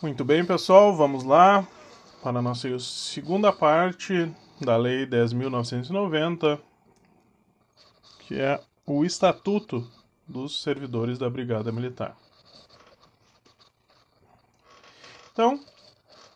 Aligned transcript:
Muito 0.00 0.24
bem, 0.24 0.44
pessoal, 0.44 0.94
vamos 0.94 1.24
lá 1.24 1.66
para 2.22 2.38
a 2.38 2.42
nossa 2.42 2.78
segunda 2.78 3.52
parte 3.52 4.32
da 4.60 4.76
Lei 4.76 5.04
10.990, 5.04 6.60
que 8.20 8.40
é 8.40 8.60
o 8.86 9.04
Estatuto 9.04 9.90
dos 10.24 10.62
Servidores 10.62 11.18
da 11.18 11.28
Brigada 11.28 11.72
Militar. 11.72 12.16
Então, 15.32 15.58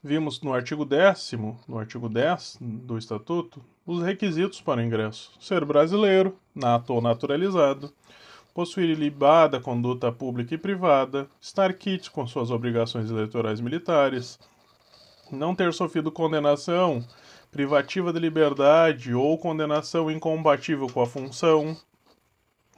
vimos 0.03 0.43
no 0.43 0.53
artigo 0.53 0.85
10 0.85 1.33
no 1.69 1.79
artigo 1.79 2.09
10 2.09 2.59
do 2.61 2.99
Estatuto, 2.99 3.65
os 3.87 4.03
requisitos 4.03 4.61
para 4.61 4.81
o 4.81 4.85
ingresso. 4.85 5.31
Ser 5.39 5.65
brasileiro, 5.65 6.37
nato 6.53 6.95
ou 6.95 7.01
naturalizado, 7.01 7.95
possuir 8.55 8.91
ilibada 8.91 9.61
conduta 9.61 10.13
pública 10.13 10.55
e 10.55 10.59
privada, 10.59 11.29
estar 11.41 11.73
quite 11.75 12.11
com 12.11 12.27
suas 12.27 12.51
obrigações 12.51 13.11
eleitorais 13.11 13.61
militares, 13.61 14.39
não 15.31 15.55
ter 15.55 15.73
sofrido 15.73 16.13
condenação 16.13 17.05
privativa 17.51 18.13
de 18.13 18.19
liberdade 18.19 19.15
ou 19.15 19.37
condenação 19.37 20.11
incompatível 20.11 20.87
com 20.89 21.03
a 21.03 21.07
função, 21.07 21.77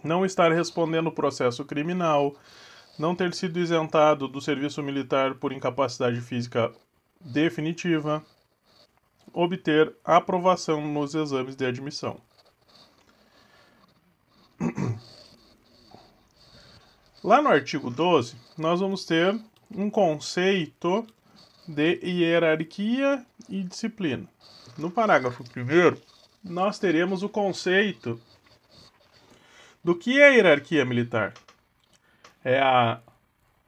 não 0.03 0.27
estar 0.27 0.53
respondendo 0.53 1.13
processo 1.13 1.65
criminal, 1.65 2.35
não 2.99 3.15
ter 3.15 3.33
sido 3.35 3.59
isentado 3.59 4.27
do 4.27 4.41
serviço 4.41 4.83
militar 4.83 5.35
por 5.35 5.53
incapacidade 5.53 6.21
física 6.21 6.73
definitiva, 7.21 8.23
obter 9.33 9.95
aprovação 10.05 10.87
nos 10.87 11.15
exames 11.15 11.57
de 11.57 11.65
admissão. 11.65 12.21
Lá 17.25 17.41
no 17.41 17.49
artigo 17.49 17.89
12, 17.89 18.37
nós 18.59 18.81
vamos 18.81 19.07
ter 19.07 19.35
um 19.75 19.89
conceito 19.89 21.07
de 21.67 21.99
hierarquia 22.05 23.25
e 23.49 23.63
disciplina. 23.63 24.29
No 24.77 24.91
parágrafo 24.91 25.43
1, 25.43 25.97
nós 26.45 26.79
teremos 26.79 27.23
o 27.23 27.29
conceito 27.31 28.21
do 29.83 29.95
que 29.95 30.21
é 30.21 30.35
hierarquia 30.35 30.85
militar. 30.85 31.33
É 32.45 32.61
a 32.61 33.01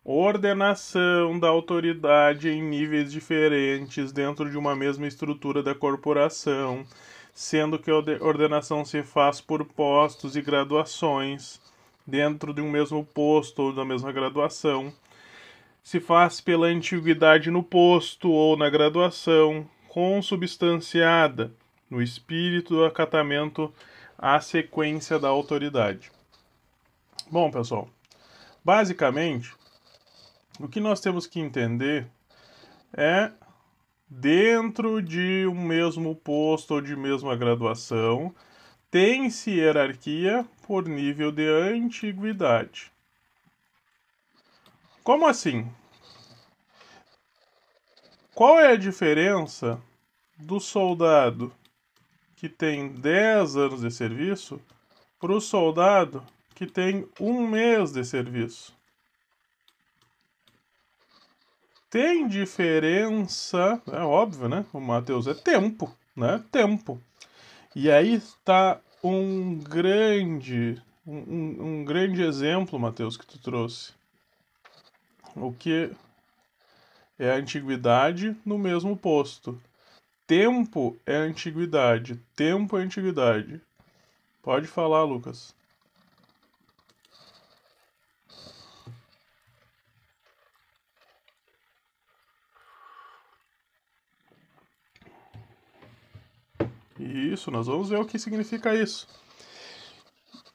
ordenação 0.05 1.39
da 1.39 1.48
autoridade 1.48 2.51
em 2.51 2.63
níveis 2.63 3.11
diferentes 3.11 4.13
dentro 4.13 4.51
de 4.51 4.59
uma 4.59 4.77
mesma 4.77 5.07
estrutura 5.07 5.63
da 5.63 5.75
corporação, 5.75 6.87
sendo 7.33 7.79
que 7.79 7.91
a 7.91 7.97
ordenação 8.20 8.85
se 8.85 9.03
faz 9.03 9.41
por 9.41 9.65
postos 9.65 10.37
e 10.37 10.43
graduações 10.43 11.65
dentro 12.07 12.55
de 12.55 12.61
um 12.61 12.71
mesmo 12.71 13.05
posto 13.05 13.62
ou 13.62 13.73
da 13.73 13.85
mesma 13.85 14.12
graduação. 14.12 14.93
Se 15.83 16.01
faz 16.01 16.41
pela 16.41 16.67
antiguidade 16.67 17.51
no 17.51 17.63
posto 17.63 18.31
ou 18.31 18.57
na 18.57 18.71
graduação, 18.71 19.69
consubstanciada 19.89 21.53
no 21.89 22.03
espírito 22.03 22.75
do 22.75 22.85
acatamento 22.85 23.73
à 24.19 24.41
sequência 24.41 25.19
da 25.19 25.29
autoridade. 25.29 26.11
Bom, 27.31 27.51
pessoal, 27.51 27.89
basicamente, 28.65 29.55
o 30.61 30.69
que 30.69 30.81
nós 30.81 31.01
temos 31.01 31.27
que 31.27 31.41
entender 31.41 32.07
é 32.93 33.31
dentro 34.09 35.03
de 35.03 35.47
um 35.47 35.61
mesmo 35.61 36.15
posto 36.15 36.75
ou 36.75 36.81
de 36.81 36.95
mesma 36.95 37.35
graduação, 37.37 38.35
tem-se 38.91 39.51
hierarquia 39.51 40.47
por 40.67 40.89
nível 40.89 41.31
de 41.31 41.47
antiguidade. 41.47 42.91
Como 45.05 45.27
assim? 45.27 45.70
Qual 48.34 48.58
é 48.58 48.73
a 48.73 48.77
diferença 48.77 49.81
do 50.36 50.58
soldado 50.58 51.55
que 52.34 52.48
tem 52.48 52.89
10 52.89 53.56
anos 53.56 53.81
de 53.81 53.91
serviço 53.91 54.61
para 55.20 55.33
o 55.33 55.41
soldado 55.41 56.23
que 56.55 56.67
tem 56.67 57.08
um 57.20 57.46
mês 57.46 57.92
de 57.92 58.05
serviço? 58.05 58.74
Tem 61.89 62.27
diferença, 62.27 63.80
é 63.91 64.01
óbvio, 64.01 64.48
né? 64.48 64.67
O 64.73 64.80
Matheus 64.80 65.29
é 65.29 65.35
tempo, 65.35 65.96
né? 66.14 66.45
Tempo. 66.51 67.01
E 67.74 67.91
aí 67.91 68.14
está 68.14 68.80
um 69.02 69.58
grande, 69.58 70.80
um, 71.07 71.79
um 71.80 71.84
grande 71.84 72.23
exemplo, 72.23 72.79
Mateus, 72.79 73.17
que 73.17 73.27
tu 73.27 73.39
trouxe. 73.39 73.92
O 75.34 75.52
que 75.52 75.90
é 77.18 77.30
a 77.30 77.36
antiguidade 77.36 78.36
no 78.45 78.58
mesmo 78.58 78.96
posto. 78.96 79.61
Tempo 80.27 80.96
é 81.06 81.14
antiguidade, 81.14 82.17
tempo 82.35 82.77
é 82.77 82.83
antiguidade. 82.83 83.61
Pode 84.42 84.67
falar, 84.67 85.05
Lucas. 85.05 85.55
Isso, 96.98 97.51
nós 97.51 97.67
vamos 97.67 97.89
ver 97.89 97.98
o 97.98 98.05
que 98.05 98.18
significa 98.18 98.74
isso. 98.74 99.07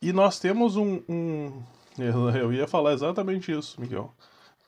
E 0.01 0.11
nós 0.11 0.39
temos 0.39 0.75
um, 0.75 1.01
um. 1.07 1.63
Eu 2.37 2.51
ia 2.51 2.67
falar 2.67 2.93
exatamente 2.93 3.51
isso, 3.51 3.79
Miguel. 3.79 4.13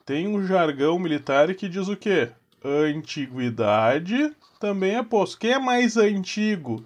Tem 0.05 0.27
um 0.27 0.45
jargão 0.45 0.99
militar 0.99 1.53
que 1.55 1.69
diz 1.69 1.87
o 1.87 1.95
quê? 1.95 2.29
Antiguidade 2.63 4.35
também 4.59 4.95
é 4.95 5.03
posto. 5.03 5.39
Quem 5.39 5.51
é 5.51 5.59
mais 5.59 5.97
antigo? 5.97 6.85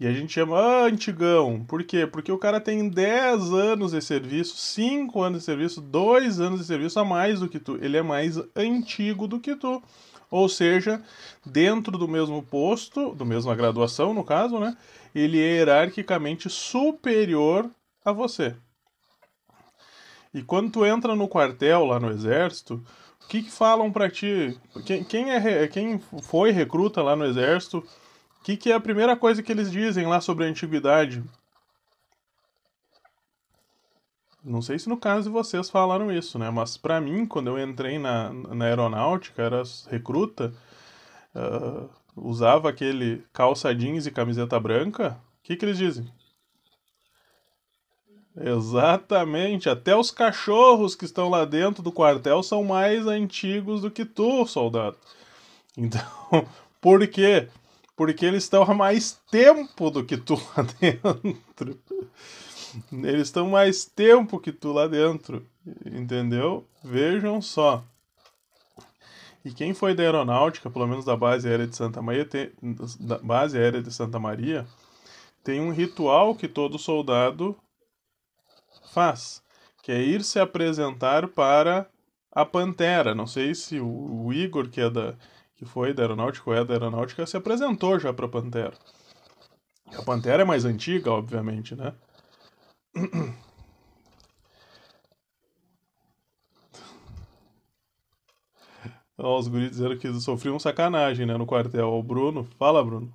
E 0.00 0.06
a 0.06 0.12
gente 0.12 0.32
chama 0.32 0.56
ah, 0.56 0.84
antigão. 0.84 1.64
Por 1.66 1.82
quê? 1.82 2.06
Porque 2.06 2.30
o 2.30 2.38
cara 2.38 2.60
tem 2.60 2.88
10 2.88 3.52
anos 3.52 3.90
de 3.90 4.00
serviço, 4.00 4.56
5 4.56 5.20
anos 5.20 5.40
de 5.40 5.44
serviço, 5.44 5.80
2 5.80 6.38
anos 6.38 6.60
de 6.60 6.66
serviço 6.66 7.00
a 7.00 7.04
mais 7.04 7.40
do 7.40 7.48
que 7.48 7.58
tu. 7.58 7.76
Ele 7.82 7.96
é 7.96 8.02
mais 8.02 8.38
antigo 8.54 9.26
do 9.26 9.40
que 9.40 9.56
tu. 9.56 9.82
Ou 10.30 10.48
seja, 10.48 11.02
dentro 11.44 11.96
do 11.96 12.06
mesmo 12.06 12.42
posto, 12.42 13.14
do 13.14 13.24
mesma 13.24 13.54
graduação 13.54 14.12
no 14.12 14.22
caso, 14.22 14.58
né? 14.58 14.76
Ele 15.14 15.40
é 15.40 15.56
hierarquicamente 15.56 16.50
superior 16.50 17.70
a 18.04 18.12
você. 18.12 18.54
E 20.32 20.42
quando 20.42 20.70
tu 20.70 20.84
entra 20.84 21.16
no 21.16 21.28
quartel 21.28 21.86
lá 21.86 21.98
no 21.98 22.10
exército, 22.10 22.84
o 23.24 23.28
que, 23.28 23.42
que 23.42 23.50
falam 23.50 23.90
para 23.90 24.10
ti? 24.10 24.58
Quem, 24.84 25.02
quem, 25.02 25.30
é, 25.30 25.66
quem 25.66 25.98
foi 25.98 26.50
recruta 26.50 27.02
lá 27.02 27.16
no 27.16 27.24
exército? 27.24 27.78
O 27.78 28.44
que, 28.44 28.56
que 28.56 28.70
é 28.70 28.74
a 28.74 28.80
primeira 28.80 29.16
coisa 29.16 29.42
que 29.42 29.50
eles 29.50 29.70
dizem 29.70 30.06
lá 30.06 30.20
sobre 30.20 30.44
a 30.44 30.48
antiguidade? 30.48 31.22
Não 34.48 34.62
sei 34.62 34.78
se 34.78 34.88
no 34.88 34.96
caso 34.96 35.24
de 35.24 35.28
vocês 35.28 35.68
falaram 35.68 36.10
isso, 36.10 36.38
né? 36.38 36.48
Mas 36.48 36.76
para 36.78 36.98
mim, 37.00 37.26
quando 37.26 37.48
eu 37.48 37.62
entrei 37.62 37.98
na, 37.98 38.32
na 38.32 38.64
aeronáutica, 38.64 39.42
era 39.42 39.62
recruta, 39.90 40.54
uh, 41.34 41.88
usava 42.16 42.70
aquele 42.70 43.22
calça 43.30 43.74
jeans 43.74 44.06
e 44.06 44.10
camiseta 44.10 44.58
branca. 44.58 45.20
O 45.40 45.42
que, 45.42 45.54
que 45.54 45.64
eles 45.66 45.76
dizem? 45.76 46.10
Exatamente, 48.40 49.68
até 49.68 49.94
os 49.96 50.10
cachorros 50.10 50.94
que 50.94 51.04
estão 51.04 51.28
lá 51.28 51.44
dentro 51.44 51.82
do 51.82 51.92
quartel 51.92 52.42
são 52.42 52.64
mais 52.64 53.06
antigos 53.06 53.82
do 53.82 53.90
que 53.90 54.04
tu, 54.04 54.46
soldado. 54.46 54.96
Então, 55.76 56.00
por 56.80 57.06
quê? 57.06 57.48
Porque 57.94 58.24
eles 58.24 58.44
estão 58.44 58.62
há 58.62 58.72
mais 58.72 59.20
tempo 59.30 59.90
do 59.90 60.04
que 60.04 60.16
tu 60.16 60.34
lá 60.34 60.64
dentro. 60.80 61.78
Eles 62.92 63.28
estão 63.28 63.48
mais 63.48 63.84
tempo 63.84 64.38
que 64.38 64.52
tu 64.52 64.72
lá 64.72 64.86
dentro, 64.86 65.46
entendeu? 65.84 66.66
Vejam 66.82 67.40
só. 67.40 67.84
E 69.44 69.52
quem 69.52 69.72
foi 69.72 69.94
da 69.94 70.02
aeronáutica, 70.02 70.70
pelo 70.70 70.86
menos 70.86 71.04
da 71.04 71.16
base 71.16 71.48
aérea 71.48 71.66
de 71.66 71.76
Santa 71.76 72.02
Maria, 72.02 72.24
tem, 72.24 72.50
da 73.00 73.18
base 73.18 73.56
aérea 73.56 73.82
de 73.82 73.92
Santa 73.92 74.18
Maria, 74.18 74.66
tem 75.42 75.60
um 75.60 75.72
ritual 75.72 76.34
que 76.34 76.48
todo 76.48 76.78
soldado 76.78 77.56
faz, 78.92 79.42
que 79.82 79.92
é 79.92 80.02
ir 80.02 80.22
se 80.22 80.38
apresentar 80.38 81.28
para 81.28 81.88
a 82.30 82.44
Pantera. 82.44 83.14
Não 83.14 83.26
sei 83.26 83.54
se 83.54 83.80
o, 83.80 84.26
o 84.26 84.32
Igor, 84.32 84.68
que 84.68 84.80
é 84.80 84.90
da 84.90 85.14
que 85.58 85.64
foi 85.64 85.92
da 85.92 86.04
aeronáutica 86.04 86.48
ou 86.48 86.56
é 86.56 86.64
da 86.64 86.74
aeronáutica, 86.74 87.26
se 87.26 87.36
apresentou 87.36 87.98
já 87.98 88.12
para 88.12 88.26
a 88.26 88.28
Pantera. 88.28 88.74
A 89.92 90.02
Pantera 90.02 90.42
é 90.42 90.44
mais 90.44 90.64
antiga, 90.64 91.10
obviamente, 91.10 91.74
né? 91.74 91.92
Os 99.18 99.48
guris 99.48 99.70
disseram 99.72 99.98
que 99.98 100.12
sofriam 100.20 100.58
sacanagem, 100.58 101.26
né, 101.26 101.36
no 101.36 101.46
quartel. 101.46 101.88
O 101.92 102.02
Bruno, 102.02 102.44
fala, 102.58 102.84
Bruno. 102.84 103.12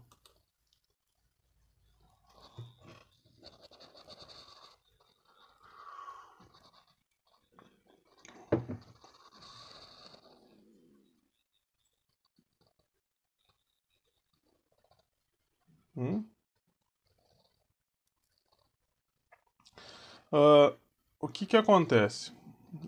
Hum? 15.96 16.28
Uh, 20.34 20.76
o 21.20 21.28
que 21.28 21.46
que 21.46 21.56
acontece? 21.56 22.32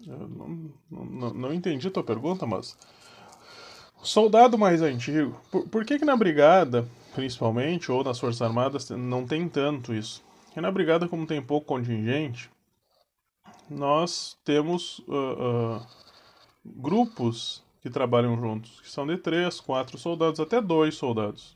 Eu 0.07 0.27
não, 0.27 0.73
não, 0.89 1.33
não 1.33 1.53
entendi 1.53 1.87
a 1.87 1.91
tua 1.91 2.03
pergunta, 2.03 2.43
mas 2.47 2.75
o 4.01 4.05
soldado 4.05 4.57
mais 4.57 4.81
antigo, 4.81 5.39
por, 5.51 5.67
por 5.69 5.85
que 5.85 5.99
que 5.99 6.05
na 6.05 6.15
brigada, 6.17 6.87
principalmente, 7.13 7.91
ou 7.91 8.03
nas 8.03 8.19
Forças 8.19 8.41
Armadas, 8.41 8.89
não 8.89 9.27
tem 9.27 9.47
tanto 9.47 9.93
isso? 9.93 10.23
Porque 10.45 10.59
na 10.59 10.71
brigada, 10.71 11.07
como 11.07 11.27
tem 11.27 11.39
pouco 11.39 11.67
contingente, 11.67 12.49
nós 13.69 14.35
temos 14.43 14.99
uh, 15.07 15.77
uh, 15.77 15.87
grupos 16.65 17.63
que 17.79 17.91
trabalham 17.91 18.35
juntos, 18.39 18.81
que 18.81 18.89
são 18.89 19.05
de 19.05 19.17
três, 19.17 19.59
quatro 19.59 19.99
soldados, 19.99 20.39
até 20.39 20.59
dois 20.59 20.95
soldados. 20.95 21.55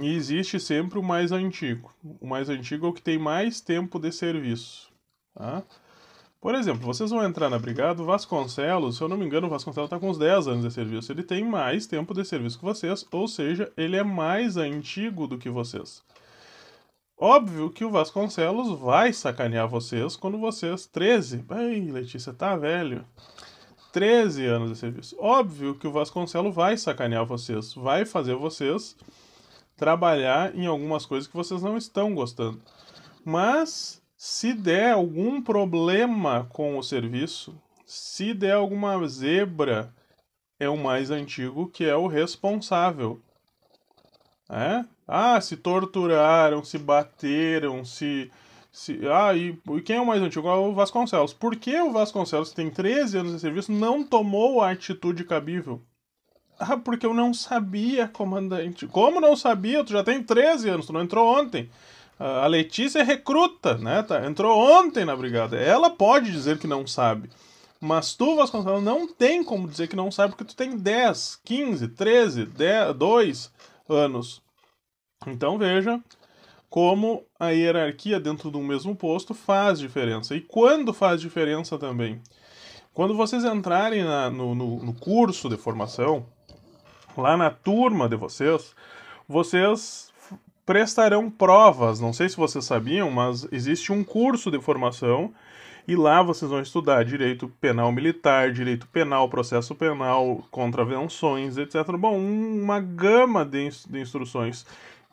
E 0.00 0.14
existe 0.14 0.58
sempre 0.58 0.98
o 0.98 1.02
mais 1.02 1.32
antigo. 1.32 1.94
O 2.20 2.26
mais 2.26 2.48
antigo 2.48 2.86
é 2.86 2.88
o 2.88 2.92
que 2.92 3.02
tem 3.02 3.18
mais 3.18 3.60
tempo 3.60 3.98
de 3.98 4.10
serviço. 4.10 4.92
Tá? 5.34 5.62
Por 6.40 6.54
exemplo, 6.54 6.84
vocês 6.84 7.10
vão 7.10 7.24
entrar 7.24 7.48
na 7.48 7.58
brigada, 7.58 8.02
o 8.02 8.04
Vasconcelos, 8.04 8.98
se 8.98 9.02
eu 9.02 9.08
não 9.08 9.16
me 9.16 9.24
engano, 9.24 9.46
o 9.46 9.50
Vasconcelos 9.50 9.86
está 9.86 9.98
com 9.98 10.10
uns 10.10 10.18
10 10.18 10.48
anos 10.48 10.64
de 10.64 10.70
serviço. 10.70 11.10
Ele 11.10 11.22
tem 11.22 11.42
mais 11.42 11.86
tempo 11.86 12.12
de 12.12 12.24
serviço 12.24 12.58
que 12.58 12.64
vocês, 12.64 13.06
ou 13.10 13.26
seja, 13.26 13.72
ele 13.76 13.96
é 13.96 14.02
mais 14.02 14.56
antigo 14.56 15.26
do 15.26 15.38
que 15.38 15.48
vocês. 15.48 16.02
Óbvio 17.16 17.70
que 17.70 17.84
o 17.84 17.90
Vasconcelos 17.90 18.78
vai 18.78 19.12
sacanear 19.12 19.68
vocês 19.68 20.16
quando 20.16 20.36
vocês. 20.36 20.84
13. 20.84 21.44
Ai, 21.48 21.80
Letícia, 21.80 22.32
tá 22.34 22.56
velho. 22.56 23.06
13 23.92 24.44
anos 24.44 24.70
de 24.70 24.76
serviço. 24.76 25.16
Óbvio 25.18 25.76
que 25.76 25.86
o 25.86 25.92
Vasconcelos 25.92 26.54
vai 26.54 26.76
sacanear 26.76 27.24
vocês. 27.24 27.72
Vai 27.72 28.04
fazer 28.04 28.34
vocês 28.34 28.96
trabalhar 29.76 30.54
em 30.54 30.66
algumas 30.66 31.04
coisas 31.06 31.26
que 31.28 31.36
vocês 31.36 31.62
não 31.62 31.76
estão 31.76 32.14
gostando. 32.14 32.60
Mas 33.24 34.02
se 34.16 34.52
der 34.52 34.92
algum 34.92 35.42
problema 35.42 36.46
com 36.50 36.78
o 36.78 36.82
serviço, 36.82 37.54
se 37.86 38.32
der 38.32 38.54
alguma 38.54 39.06
zebra, 39.06 39.92
é 40.58 40.68
o 40.68 40.76
mais 40.76 41.10
antigo 41.10 41.68
que 41.68 41.84
é 41.84 41.96
o 41.96 42.06
responsável. 42.06 43.20
É? 44.48 44.84
Ah, 45.06 45.40
se 45.40 45.56
torturaram, 45.56 46.64
se 46.64 46.78
bateram, 46.78 47.84
se. 47.84 48.30
se 48.72 49.00
ah, 49.08 49.34
e, 49.34 49.58
e 49.76 49.82
quem 49.82 49.96
é 49.96 50.00
o 50.00 50.06
mais 50.06 50.22
antigo? 50.22 50.48
É 50.48 50.54
o 50.54 50.72
Vasconcelos. 50.72 51.32
Por 51.32 51.56
que 51.56 51.78
o 51.80 51.92
Vasconcelos, 51.92 52.50
que 52.50 52.56
tem 52.56 52.70
13 52.70 53.18
anos 53.18 53.32
de 53.32 53.40
serviço, 53.40 53.72
não 53.72 54.04
tomou 54.04 54.60
a 54.60 54.70
atitude 54.70 55.24
cabível? 55.24 55.82
Ah, 56.58 56.76
porque 56.76 57.04
eu 57.04 57.12
não 57.12 57.34
sabia, 57.34 58.08
comandante. 58.08 58.86
Como 58.86 59.20
não 59.20 59.36
sabia? 59.36 59.84
Tu 59.84 59.92
já 59.92 60.04
tem 60.04 60.22
13 60.22 60.68
anos, 60.68 60.86
tu 60.86 60.92
não 60.92 61.02
entrou 61.02 61.26
ontem. 61.26 61.68
A 62.18 62.46
Letícia 62.46 63.00
é 63.00 63.02
recruta, 63.02 63.76
né? 63.76 64.02
Tá? 64.02 64.24
Entrou 64.24 64.56
ontem 64.56 65.04
na 65.04 65.16
brigada. 65.16 65.56
Ela 65.56 65.90
pode 65.90 66.30
dizer 66.30 66.58
que 66.58 66.66
não 66.66 66.86
sabe. 66.86 67.28
Mas 67.80 68.14
tu, 68.14 68.36
Vasconcelos, 68.36 68.82
não 68.82 69.06
tem 69.06 69.42
como 69.42 69.68
dizer 69.68 69.88
que 69.88 69.96
não 69.96 70.10
sabe, 70.10 70.30
porque 70.30 70.44
tu 70.44 70.56
tem 70.56 70.76
10, 70.76 71.40
15, 71.44 71.88
13, 71.88 72.46
10, 72.46 72.96
2 72.96 73.52
anos. 73.88 74.42
Então 75.26 75.58
veja 75.58 76.00
como 76.70 77.24
a 77.38 77.50
hierarquia 77.50 78.18
dentro 78.18 78.50
de 78.50 78.56
um 78.56 78.64
mesmo 78.64 78.96
posto 78.96 79.34
faz 79.34 79.78
diferença. 79.78 80.34
E 80.34 80.40
quando 80.40 80.92
faz 80.92 81.20
diferença 81.20 81.78
também? 81.78 82.20
Quando 82.92 83.14
vocês 83.14 83.44
entrarem 83.44 84.02
na, 84.02 84.30
no, 84.30 84.54
no, 84.54 84.82
no 84.82 84.94
curso 84.94 85.48
de 85.48 85.56
formação, 85.56 86.26
lá 87.16 87.36
na 87.36 87.50
turma 87.50 88.08
de 88.08 88.16
vocês, 88.16 88.74
vocês 89.28 90.12
prestarão 90.64 91.30
provas. 91.30 92.00
Não 92.00 92.12
sei 92.12 92.28
se 92.28 92.36
vocês 92.36 92.64
sabiam, 92.64 93.10
mas 93.10 93.46
existe 93.52 93.92
um 93.92 94.02
curso 94.02 94.50
de 94.50 94.60
formação 94.60 95.32
e 95.86 95.94
lá 95.94 96.22
vocês 96.22 96.50
vão 96.50 96.60
estudar 96.60 97.04
direito 97.04 97.48
penal 97.60 97.92
militar, 97.92 98.50
direito 98.52 98.86
penal, 98.88 99.28
processo 99.28 99.74
penal, 99.74 100.42
contravenções, 100.50 101.58
etc. 101.58 101.84
Bom, 101.98 102.18
uma 102.18 102.80
gama 102.80 103.44
de, 103.44 103.68
instruções 103.92 104.64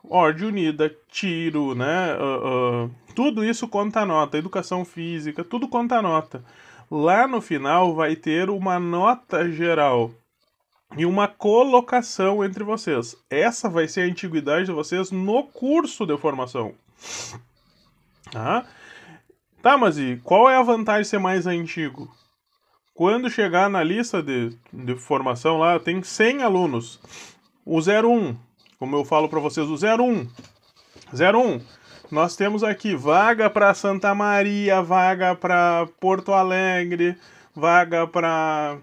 ordem 0.03 0.47
unida, 0.47 0.95
tiro, 1.09 1.75
né? 1.75 2.15
Uh, 2.15 2.85
uh, 2.85 2.91
tudo 3.13 3.43
isso 3.43 3.67
conta 3.67 4.05
nota, 4.05 4.37
educação 4.37 4.83
física, 4.83 5.43
tudo 5.43 5.67
conta 5.67 6.01
nota. 6.01 6.43
Lá 6.89 7.27
no 7.27 7.41
final 7.41 7.93
vai 7.93 8.15
ter 8.15 8.49
uma 8.49 8.79
nota 8.79 9.49
geral 9.51 10.11
e 10.97 11.05
uma 11.05 11.27
colocação 11.27 12.43
entre 12.43 12.63
vocês. 12.63 13.15
Essa 13.29 13.69
vai 13.69 13.87
ser 13.87 14.01
a 14.01 14.05
antiguidade 14.05 14.65
de 14.65 14.71
vocês 14.71 15.11
no 15.11 15.43
curso 15.43 16.05
de 16.05 16.17
formação. 16.17 16.73
Tá? 18.31 18.65
Tá, 19.61 19.77
mas 19.77 19.97
e 19.97 20.19
qual 20.23 20.49
é 20.49 20.55
a 20.55 20.63
vantagem 20.63 21.03
de 21.03 21.07
ser 21.07 21.19
mais 21.19 21.45
antigo? 21.47 22.13
Quando 22.93 23.29
chegar 23.29 23.69
na 23.69 23.83
lista 23.83 24.21
de, 24.21 24.57
de 24.71 24.95
formação 24.95 25.57
lá, 25.57 25.79
tem 25.79 26.03
100 26.03 26.43
alunos. 26.43 26.99
O 27.65 27.79
01 27.79 28.35
como 28.81 28.95
eu 28.95 29.05
falo 29.05 29.29
para 29.29 29.39
vocês, 29.39 29.67
o 29.67 29.75
01. 29.75 30.27
01. 31.13 31.61
Nós 32.09 32.35
temos 32.35 32.63
aqui 32.63 32.95
vaga 32.95 33.47
para 33.47 33.75
Santa 33.75 34.15
Maria, 34.15 34.81
vaga 34.81 35.35
para 35.35 35.87
Porto 35.99 36.33
Alegre, 36.33 37.15
vaga 37.55 38.07
para 38.07 38.79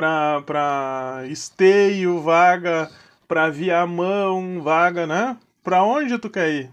para 0.00 1.24
Esteio, 1.28 2.20
vaga 2.20 2.90
para 3.26 3.50
Viamão, 3.50 4.62
vaga, 4.62 5.06
né? 5.06 5.36
Para 5.62 5.82
onde 5.82 6.18
tu 6.18 6.30
quer 6.30 6.50
ir? 6.50 6.70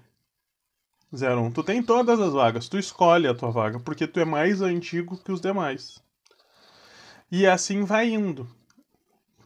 01. 1.11 1.51
Tu 1.51 1.63
tem 1.63 1.83
todas 1.83 2.19
as 2.19 2.33
vagas, 2.33 2.67
tu 2.67 2.77
escolhe 2.77 3.27
a 3.27 3.35
tua 3.35 3.51
vaga, 3.51 3.79
porque 3.79 4.07
tu 4.07 4.19
é 4.19 4.25
mais 4.25 4.61
antigo 4.61 5.17
que 5.17 5.31
os 5.31 5.41
demais. 5.41 6.01
E 7.31 7.45
assim 7.45 7.83
vai 7.83 8.09
indo. 8.09 8.47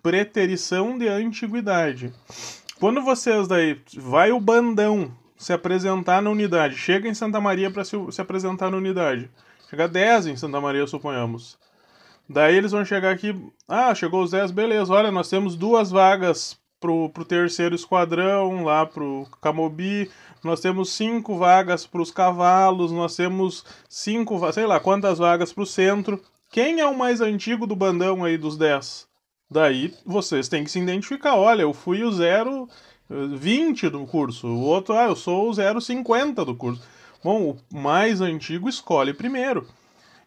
Preterição 0.02 0.98
de 0.98 1.08
antiguidade. 1.08 2.14
Quando 2.80 3.02
vocês 3.02 3.48
daí 3.48 3.82
vai 3.96 4.32
o 4.32 4.40
bandão 4.40 5.12
se 5.38 5.52
apresentar 5.52 6.22
na 6.22 6.30
unidade, 6.30 6.76
chega 6.78 7.08
em 7.08 7.14
Santa 7.14 7.40
Maria 7.40 7.70
para 7.70 7.84
se, 7.84 7.96
se 8.12 8.22
apresentar 8.22 8.72
na 8.72 8.78
unidade. 8.78 9.30
Chega 9.70 9.88
10 9.88 10.28
em 10.28 10.38
Santa 10.38 10.62
Maria, 10.62 10.88
suponhamos. 10.88 11.58
Daí 12.30 12.56
eles 12.56 12.72
vão 12.72 12.84
chegar 12.84 13.12
aqui, 13.12 13.34
ah, 13.68 13.96
chegou 13.96 14.22
os 14.22 14.32
10, 14.32 14.52
beleza, 14.52 14.94
olha, 14.94 15.10
nós 15.12 15.30
temos 15.30 15.56
duas 15.56 15.90
vagas 15.90 16.58
pro, 16.80 17.10
pro 17.10 17.26
terceiro 17.26 17.74
esquadrão, 17.74 18.64
lá 18.64 18.86
pro 18.86 19.26
Camobi, 19.42 20.12
nós 20.44 20.60
temos 20.60 20.92
cinco 20.92 21.38
vagas 21.38 21.86
para 21.88 22.02
os 22.02 22.12
cavalos, 22.12 22.92
nós 22.92 23.16
temos 23.16 23.66
cinco, 23.90 24.40
sei 24.52 24.66
lá, 24.66 24.80
quantas 24.80 25.18
vagas 25.18 25.54
para 25.54 25.64
o 25.64 25.68
centro. 25.68 26.22
Quem 26.50 26.80
é 26.80 26.86
o 26.86 26.98
mais 26.98 27.22
antigo 27.22 27.66
do 27.66 27.76
bandão 27.76 28.24
aí 28.24 28.38
dos 28.38 28.58
10? 28.58 29.08
Daí 29.50 29.94
vocês 30.06 30.48
têm 30.48 30.64
que 30.64 30.72
se 30.72 30.80
identificar. 30.80 31.36
Olha, 31.36 31.62
eu 31.62 31.74
fui 31.74 32.04
o 32.04 32.12
020 32.12 33.86
eh, 33.86 33.90
do 33.90 34.06
curso, 34.06 34.48
o 34.48 34.62
outro, 34.62 34.94
ah, 34.94 35.06
eu 35.06 35.16
sou 35.16 35.50
o 35.50 35.82
050 35.82 36.46
do 36.46 36.56
curso. 36.56 36.82
Bom, 37.24 37.58
o 37.74 37.78
mais 37.78 38.22
antigo 38.22 38.70
escolhe 38.70 39.14
primeiro. 39.14 39.68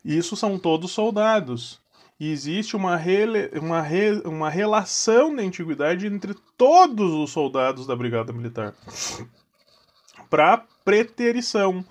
Isso 0.05 0.35
são 0.37 0.59
todos 0.59 0.91
soldados. 0.91 1.81
E 2.21 2.31
existe 2.31 2.77
uma, 2.77 2.97
rele, 2.97 3.51
uma, 3.59 3.81
re, 3.81 4.21
uma 4.27 4.51
relação 4.51 5.35
de 5.35 5.43
antiguidade 5.43 6.07
entre 6.07 6.35
todos 6.55 7.15
os 7.15 7.31
soldados 7.31 7.87
da 7.87 7.97
Brigada 7.97 8.31
Militar. 8.31 8.75
Para 10.29 10.63
preterição. 10.85 11.83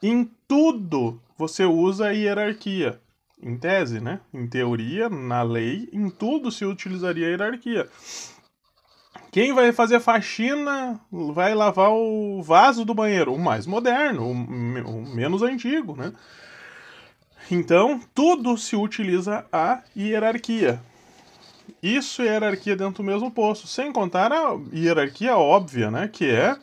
Em 0.00 0.30
tudo 0.46 1.20
você 1.36 1.64
usa 1.64 2.06
a 2.06 2.10
hierarquia. 2.10 3.00
Em 3.42 3.58
tese, 3.58 4.00
né? 4.00 4.20
Em 4.32 4.46
teoria, 4.46 5.08
na 5.08 5.42
lei, 5.42 5.88
em 5.92 6.08
tudo 6.08 6.52
se 6.52 6.64
utilizaria 6.64 7.26
a 7.26 7.30
hierarquia. 7.30 7.88
Quem 9.32 9.52
vai 9.52 9.72
fazer 9.72 9.98
faxina 9.98 11.00
vai 11.10 11.54
lavar 11.54 11.90
o 11.90 12.40
vaso 12.40 12.84
do 12.84 12.94
banheiro? 12.94 13.34
O 13.34 13.38
mais 13.38 13.66
moderno, 13.66 14.30
o, 14.30 14.34
menos 15.12 15.42
antigo, 15.42 15.96
né? 15.96 16.12
Então, 17.54 18.00
tudo 18.14 18.56
se 18.56 18.74
utiliza 18.74 19.44
a 19.52 19.82
hierarquia. 19.94 20.80
Isso 21.82 22.22
é 22.22 22.28
hierarquia 22.28 22.74
dentro 22.74 23.02
do 23.02 23.06
mesmo 23.06 23.30
posto, 23.30 23.66
sem 23.66 23.92
contar 23.92 24.32
a 24.32 24.58
hierarquia 24.72 25.36
óbvia, 25.36 25.90
né? 25.90 26.08
Que 26.08 26.30
é 26.30 26.56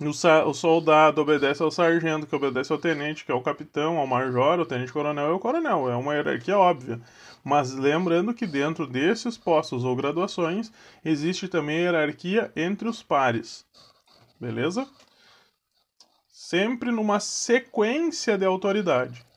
o, 0.00 0.54
soldado 0.54 1.20
obedece 1.20 1.62
ao 1.62 1.70
sargento, 1.70 2.26
que 2.26 2.34
obedece 2.34 2.72
ao 2.72 2.78
tenente, 2.78 3.22
que 3.22 3.30
é 3.30 3.34
o 3.34 3.42
capitão, 3.42 3.98
ao 3.98 4.06
major, 4.06 4.58
o 4.58 4.64
tenente-coronel 4.64 5.26
é 5.26 5.32
o 5.32 5.38
coronel. 5.38 5.90
É 5.90 5.94
uma 5.94 6.14
hierarquia 6.14 6.56
óbvia. 6.56 6.98
Mas 7.44 7.74
lembrando 7.74 8.32
que 8.32 8.46
dentro 8.46 8.86
desses 8.86 9.36
postos 9.36 9.84
ou 9.84 9.94
graduações 9.94 10.72
existe 11.04 11.48
também 11.48 11.80
hierarquia 11.80 12.50
entre 12.56 12.88
os 12.88 13.02
pares. 13.02 13.66
Beleza? 14.40 14.88
Sempre 16.32 16.90
numa 16.90 17.20
sequência 17.20 18.38
de 18.38 18.46
autoridade. 18.46 19.27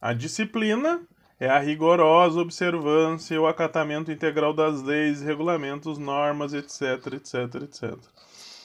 A 0.00 0.12
disciplina 0.12 1.00
é 1.38 1.48
a 1.48 1.58
rigorosa 1.58 2.40
observância 2.40 3.34
e 3.34 3.38
o 3.38 3.46
acatamento 3.46 4.10
integral 4.10 4.52
das 4.54 4.82
leis, 4.82 5.22
regulamentos, 5.22 5.98
normas, 5.98 6.52
etc, 6.54 7.14
etc, 7.14 7.62
etc. 7.62 7.98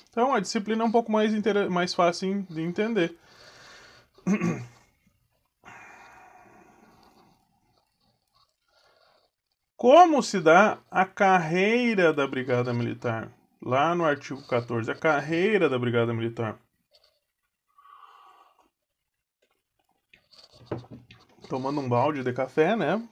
Então 0.09 0.33
a 0.33 0.39
disciplina 0.39 0.83
é 0.83 0.87
um 0.87 0.91
pouco 0.91 1.11
mais, 1.11 1.31
mais 1.69 1.93
fácil 1.93 2.45
de 2.49 2.61
entender. 2.61 3.15
Como 9.75 10.21
se 10.21 10.39
dá 10.39 10.77
a 10.91 11.05
carreira 11.05 12.13
da 12.13 12.27
Brigada 12.27 12.71
Militar? 12.71 13.31
Lá 13.59 13.95
no 13.95 14.05
artigo 14.05 14.45
14, 14.47 14.91
a 14.91 14.95
carreira 14.95 15.67
da 15.67 15.79
Brigada 15.79 16.13
Militar. 16.13 16.59
Tomando 21.51 21.81
um 21.81 21.89
balde 21.89 22.23
de 22.23 22.31
café, 22.31 22.77
né? 22.77 23.05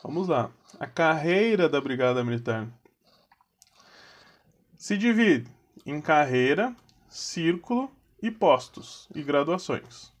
Vamos 0.00 0.28
lá. 0.28 0.48
A 0.78 0.86
carreira 0.86 1.68
da 1.68 1.80
Brigada 1.80 2.22
Militar 2.22 2.68
se 4.78 4.96
divide 4.96 5.50
em 5.84 6.00
carreira, 6.00 6.72
círculo 7.08 7.90
e 8.22 8.30
postos 8.30 9.08
e 9.12 9.24
graduações. 9.24 10.12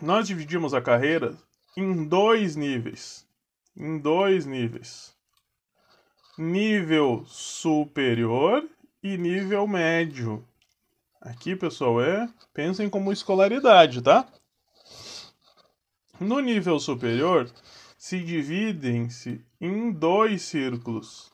Nós 0.00 0.26
dividimos 0.26 0.72
a 0.72 0.80
carreira 0.80 1.36
em 1.76 2.08
dois 2.08 2.56
níveis. 2.56 3.28
Em 3.76 3.98
dois 3.98 4.46
níveis. 4.46 5.14
Nível 6.38 7.26
superior 7.26 8.66
e 9.02 9.18
nível 9.18 9.66
médio. 9.66 10.48
Aqui, 11.20 11.54
pessoal, 11.54 12.00
é 12.00 12.26
pensem 12.54 12.88
como 12.88 13.12
escolaridade, 13.12 14.00
tá? 14.00 14.26
No 16.20 16.40
nível 16.40 16.80
superior, 16.80 17.50
se 17.98 18.22
dividem-se 18.22 19.44
em 19.60 19.92
dois 19.92 20.42
círculos: 20.42 21.30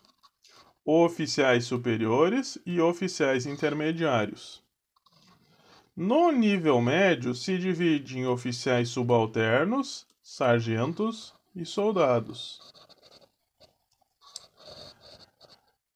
oficiais 0.84 1.64
superiores 1.66 2.58
e 2.66 2.80
oficiais 2.80 3.46
intermediários. 3.46 4.62
No 5.94 6.32
nível 6.32 6.80
médio, 6.80 7.34
se 7.34 7.58
divide 7.58 8.18
em 8.18 8.26
oficiais 8.26 8.88
subalternos 8.88 10.06
sargentos 10.22 11.34
e 11.54 11.64
soldados. 11.64 12.58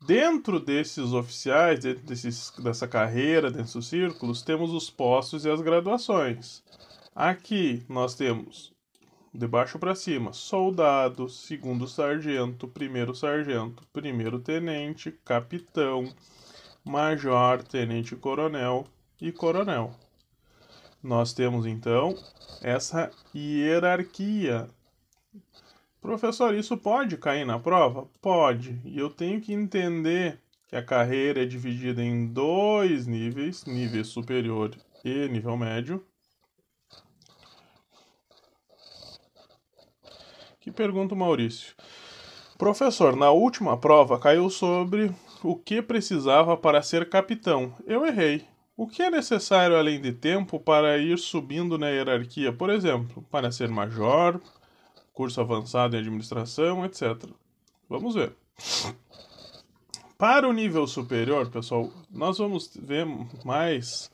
Dentro 0.06 0.60
desses 0.60 1.12
oficiais, 1.12 1.80
dentro 1.80 2.04
desses, 2.04 2.52
dessa 2.58 2.86
carreira, 2.86 3.50
dentro 3.50 3.72
dos 3.72 3.88
círculos, 3.88 4.42
temos 4.42 4.72
os 4.72 4.88
postos 4.88 5.44
e 5.44 5.50
as 5.50 5.60
graduações. 5.60 6.62
Aqui 7.12 7.84
nós 7.88 8.14
temos, 8.14 8.75
de 9.36 9.46
baixo 9.46 9.78
para 9.78 9.94
cima, 9.94 10.32
soldado, 10.32 11.28
segundo 11.28 11.86
sargento, 11.86 12.66
primeiro 12.66 13.14
sargento, 13.14 13.82
primeiro 13.92 14.38
tenente, 14.38 15.12
capitão, 15.24 16.12
major, 16.84 17.62
tenente 17.62 18.16
coronel 18.16 18.86
e 19.20 19.30
coronel. 19.30 19.94
Nós 21.02 21.32
temos 21.32 21.66
então 21.66 22.14
essa 22.62 23.10
hierarquia. 23.34 24.68
Professor, 26.00 26.54
isso 26.54 26.76
pode 26.76 27.16
cair 27.16 27.44
na 27.44 27.58
prova? 27.58 28.08
Pode. 28.22 28.80
E 28.84 28.98
eu 28.98 29.10
tenho 29.10 29.40
que 29.40 29.52
entender 29.52 30.40
que 30.68 30.76
a 30.76 30.82
carreira 30.82 31.42
é 31.42 31.46
dividida 31.46 32.02
em 32.02 32.26
dois 32.26 33.06
níveis, 33.06 33.64
nível 33.64 34.04
superior 34.04 34.76
e 35.04 35.28
nível 35.28 35.56
médio. 35.56 36.04
Que 40.66 40.72
pergunta 40.72 41.14
o 41.14 41.16
Maurício. 41.16 41.76
Professor, 42.58 43.14
na 43.14 43.30
última 43.30 43.76
prova 43.76 44.18
caiu 44.18 44.50
sobre 44.50 45.12
o 45.40 45.54
que 45.54 45.80
precisava 45.80 46.56
para 46.56 46.82
ser 46.82 47.08
capitão. 47.08 47.72
Eu 47.86 48.04
errei. 48.04 48.44
O 48.76 48.84
que 48.88 49.00
é 49.00 49.08
necessário 49.08 49.76
além 49.76 50.00
de 50.00 50.10
tempo 50.10 50.58
para 50.58 50.98
ir 50.98 51.20
subindo 51.20 51.78
na 51.78 51.90
hierarquia, 51.90 52.52
por 52.52 52.68
exemplo, 52.68 53.24
para 53.30 53.52
ser 53.52 53.68
major, 53.68 54.40
curso 55.12 55.40
avançado 55.40 55.94
em 55.94 56.00
administração, 56.00 56.84
etc. 56.84 57.30
Vamos 57.88 58.16
ver. 58.16 58.34
Para 60.18 60.48
o 60.48 60.52
nível 60.52 60.84
superior, 60.88 61.48
pessoal, 61.48 61.92
nós 62.10 62.38
vamos 62.38 62.76
ver 62.76 63.06
mais 63.44 64.10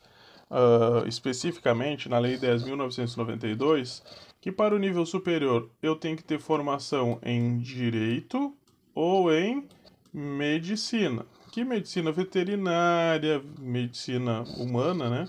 uh, 0.51 1.09
especificamente 1.09 2.11
na 2.11 2.19
Lei 2.19 2.37
10.992 2.37 4.03
que 4.43 4.53
para 4.53 4.75
o 4.75 4.79
nível 4.79 5.07
superior 5.07 5.71
eu 5.81 5.97
tenho 5.97 6.19
que 6.19 6.25
ter 6.25 6.39
formação 6.39 7.19
em 7.23 7.59
direito 7.59 8.55
ou 8.95 9.33
em 9.33 9.67
medicina 10.13 11.25
que 11.53 11.65
medicina 11.65 12.11
veterinária, 12.11 13.45
medicina 13.61 14.43
humana, 14.57 15.11
né? 15.11 15.29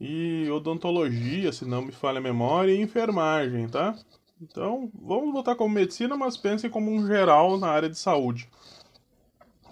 E 0.00 0.48
odontologia, 0.50 1.52
se 1.52 1.66
não 1.66 1.82
me 1.82 1.92
falha 1.92 2.18
a 2.18 2.22
memória, 2.22 2.72
e 2.72 2.80
enfermagem, 2.80 3.68
tá? 3.68 3.94
Então, 4.40 4.90
vamos 4.94 5.32
botar 5.34 5.54
como 5.54 5.74
medicina, 5.74 6.16
mas 6.16 6.38
pensem 6.38 6.70
como 6.70 6.90
um 6.90 7.06
geral 7.06 7.58
na 7.58 7.68
área 7.68 7.88
de 7.88 7.98
saúde. 7.98 8.48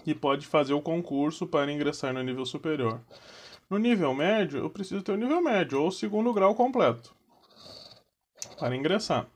E 0.05 0.13
pode 0.13 0.45
fazer 0.45 0.73
o 0.73 0.81
concurso 0.81 1.47
para 1.47 1.71
ingressar 1.71 2.13
no 2.13 2.21
nível 2.21 2.45
superior. 2.45 3.01
No 3.67 3.79
nível 3.79 4.13
médio, 4.13 4.59
eu 4.59 4.69
preciso 4.69 5.01
ter 5.01 5.13
o 5.13 5.17
nível 5.17 5.41
médio 5.41 5.81
ou 5.81 5.91
segundo 5.91 6.31
grau 6.31 6.53
completo 6.53 7.14
para 8.57 8.75
ingressar. 8.75 9.27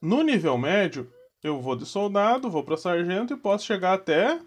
No 0.00 0.22
nível 0.22 0.56
médio, 0.58 1.10
eu 1.42 1.60
vou 1.60 1.76
de 1.76 1.86
soldado, 1.86 2.50
vou 2.50 2.62
para 2.62 2.76
sargento 2.76 3.32
e 3.32 3.36
posso 3.36 3.64
chegar 3.64 3.94
até 3.94 4.40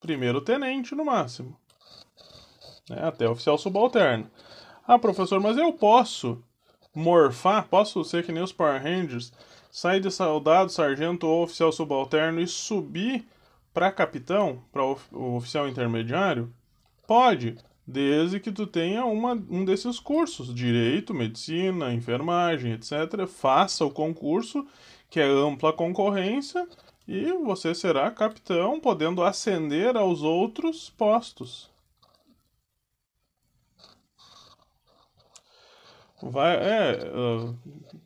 primeiro 0.00 0.40
tenente 0.40 0.94
no 0.94 1.04
máximo. 1.04 1.58
Né? 2.88 2.98
Até 3.06 3.28
oficial 3.28 3.58
subalterno. 3.58 4.30
Ah, 4.86 4.98
professor, 4.98 5.40
mas 5.40 5.56
eu 5.56 5.72
posso 5.72 6.42
morfar, 6.94 7.66
posso 7.68 8.04
ser 8.04 8.24
que 8.24 8.32
nem 8.32 8.42
os 8.42 8.52
Power 8.52 8.82
Rangers, 8.82 9.32
sair 9.70 10.00
de 10.00 10.10
soldado, 10.10 10.70
sargento 10.70 11.26
ou 11.26 11.42
oficial 11.42 11.72
subalterno 11.72 12.40
e 12.40 12.46
subir 12.46 13.26
para 13.72 13.90
capitão, 13.90 14.62
para 14.70 14.84
o 14.84 15.36
oficial 15.36 15.68
intermediário? 15.68 16.52
Pode, 17.06 17.58
desde 17.86 18.40
que 18.40 18.50
tu 18.50 18.66
tenha 18.66 19.04
uma, 19.04 19.32
um 19.32 19.64
desses 19.64 20.00
cursos, 20.00 20.54
direito, 20.54 21.12
medicina, 21.12 21.92
enfermagem, 21.92 22.72
etc. 22.72 23.26
Faça 23.26 23.84
o 23.84 23.90
concurso, 23.90 24.66
que 25.10 25.20
é 25.20 25.24
ampla 25.24 25.72
concorrência, 25.72 26.66
e 27.06 27.32
você 27.32 27.74
será 27.74 28.10
capitão, 28.10 28.80
podendo 28.80 29.22
ascender 29.22 29.96
aos 29.96 30.22
outros 30.22 30.90
postos. 30.90 31.70
Vai, 36.22 36.56
é, 36.56 37.10
uh, 37.12 37.54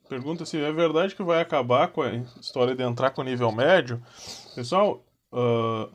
pergunta 0.09 0.45
se 0.45 0.61
é 0.61 0.73
verdade 0.73 1.15
que 1.15 1.23
vai 1.23 1.41
acabar 1.41 1.89
com 1.89 2.03
a 2.03 2.17
história 2.41 2.75
de 2.75 2.83
entrar 2.83 3.11
com 3.11 3.23
nível 3.23 3.53
médio. 3.53 4.03
Pessoal, 4.57 5.05
uh, 5.33 5.89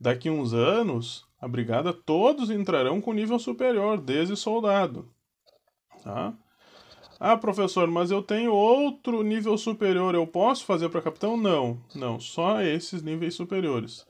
daqui 0.00 0.30
uns 0.30 0.54
anos, 0.54 1.25
a 1.40 1.46
brigada 1.46 1.92
todos 1.92 2.50
entrarão 2.50 3.00
com 3.00 3.12
nível 3.12 3.38
superior, 3.38 4.00
desde 4.00 4.36
soldado. 4.36 5.08
Tá? 6.02 6.34
Ah, 7.18 7.36
professor, 7.36 7.88
mas 7.88 8.10
eu 8.10 8.22
tenho 8.22 8.52
outro 8.52 9.22
nível 9.22 9.56
superior, 9.56 10.14
eu 10.14 10.26
posso 10.26 10.64
fazer 10.64 10.88
para 10.88 11.00
capitão? 11.00 11.36
Não, 11.36 11.80
não, 11.94 12.20
só 12.20 12.60
esses 12.60 13.02
níveis 13.02 13.34
superiores. 13.34 14.06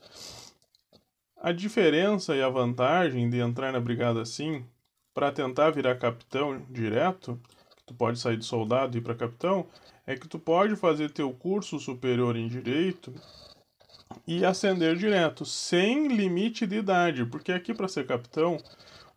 A 1.41 1.51
diferença 1.51 2.35
e 2.35 2.41
a 2.41 2.49
vantagem 2.49 3.29
de 3.29 3.39
entrar 3.39 3.71
na 3.71 3.79
brigada 3.79 4.21
assim, 4.21 4.65
para 5.13 5.31
tentar 5.31 5.69
virar 5.71 5.95
capitão 5.95 6.61
direto, 6.69 7.39
tu 7.85 7.93
pode 7.93 8.19
sair 8.19 8.37
de 8.37 8.45
soldado 8.45 8.97
e 8.97 8.99
ir 8.99 9.03
para 9.03 9.15
capitão, 9.15 9.65
é 10.05 10.15
que 10.15 10.27
tu 10.27 10.37
pode 10.37 10.75
fazer 10.75 11.11
teu 11.11 11.31
curso 11.31 11.79
superior 11.79 12.35
em 12.35 12.47
direito 12.47 13.13
e 14.27 14.45
ascender 14.45 14.95
direto, 14.95 15.45
sem 15.45 16.07
limite 16.07 16.65
de 16.67 16.77
idade, 16.77 17.25
porque 17.25 17.51
aqui 17.51 17.73
para 17.73 17.87
ser 17.87 18.05
capitão, 18.05 18.57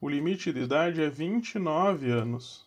o 0.00 0.08
limite 0.08 0.52
de 0.52 0.60
idade 0.60 1.02
é 1.02 1.10
29 1.10 2.10
anos. 2.10 2.66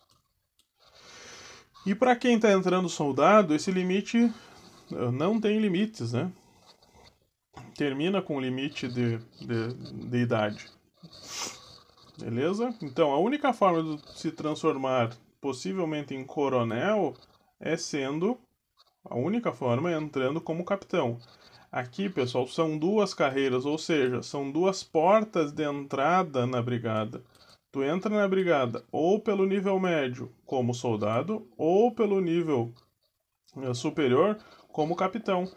E 1.86 1.94
para 1.94 2.16
quem 2.16 2.36
está 2.36 2.52
entrando 2.52 2.88
soldado, 2.88 3.54
esse 3.54 3.70
limite 3.70 4.32
eh, 4.92 5.10
não 5.10 5.40
tem 5.40 5.58
limites, 5.58 6.12
né? 6.12 6.32
Termina 7.76 8.22
com 8.22 8.36
o 8.36 8.40
limite 8.40 8.88
de, 8.88 9.18
de, 9.40 9.74
de 10.08 10.18
idade. 10.18 10.66
Beleza? 12.18 12.74
Então, 12.80 13.12
a 13.12 13.18
única 13.18 13.52
forma 13.52 13.82
de 13.82 14.18
se 14.18 14.30
transformar 14.30 15.10
possivelmente 15.40 16.14
em 16.14 16.24
coronel 16.24 17.14
é 17.60 17.76
sendo. 17.76 18.38
A 19.04 19.16
única 19.16 19.52
forma 19.52 19.92
é 19.92 19.98
entrando 19.98 20.40
como 20.40 20.64
capitão. 20.64 21.18
Aqui, 21.74 22.08
pessoal, 22.08 22.46
são 22.46 22.78
duas 22.78 23.12
carreiras, 23.12 23.66
ou 23.66 23.76
seja, 23.76 24.22
são 24.22 24.48
duas 24.48 24.84
portas 24.84 25.50
de 25.50 25.64
entrada 25.64 26.46
na 26.46 26.62
brigada. 26.62 27.20
tu 27.72 27.82
entra 27.82 28.14
na 28.14 28.28
brigada 28.28 28.84
ou 28.92 29.18
pelo 29.18 29.44
nível 29.44 29.80
médio 29.80 30.30
como 30.46 30.72
soldado 30.72 31.48
ou 31.58 31.90
pelo 31.90 32.20
nível 32.20 32.72
eh, 33.56 33.74
superior 33.74 34.38
como 34.68 34.94
capitão. 34.94 35.50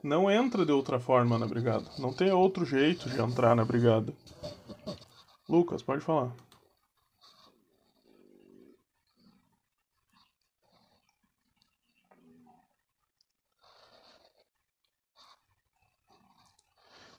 Não 0.00 0.30
entra 0.30 0.64
de 0.64 0.70
outra 0.70 1.00
forma 1.00 1.36
na 1.40 1.46
brigada. 1.48 1.86
Não 1.98 2.12
tem 2.12 2.30
outro 2.30 2.64
jeito 2.64 3.10
de 3.10 3.20
entrar 3.20 3.56
na 3.56 3.64
brigada. 3.64 4.12
Lucas, 5.48 5.82
pode 5.82 6.04
falar. 6.04 6.32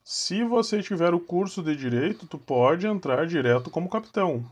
Se 0.07 0.43
você 0.43 0.83
tiver 0.83 1.15
o 1.15 1.19
curso 1.19 1.63
de 1.63 1.75
direito, 1.75 2.27
tu 2.27 2.37
pode 2.37 2.85
entrar 2.85 3.25
direto 3.25 3.71
como 3.71 3.89
capitão. 3.89 4.45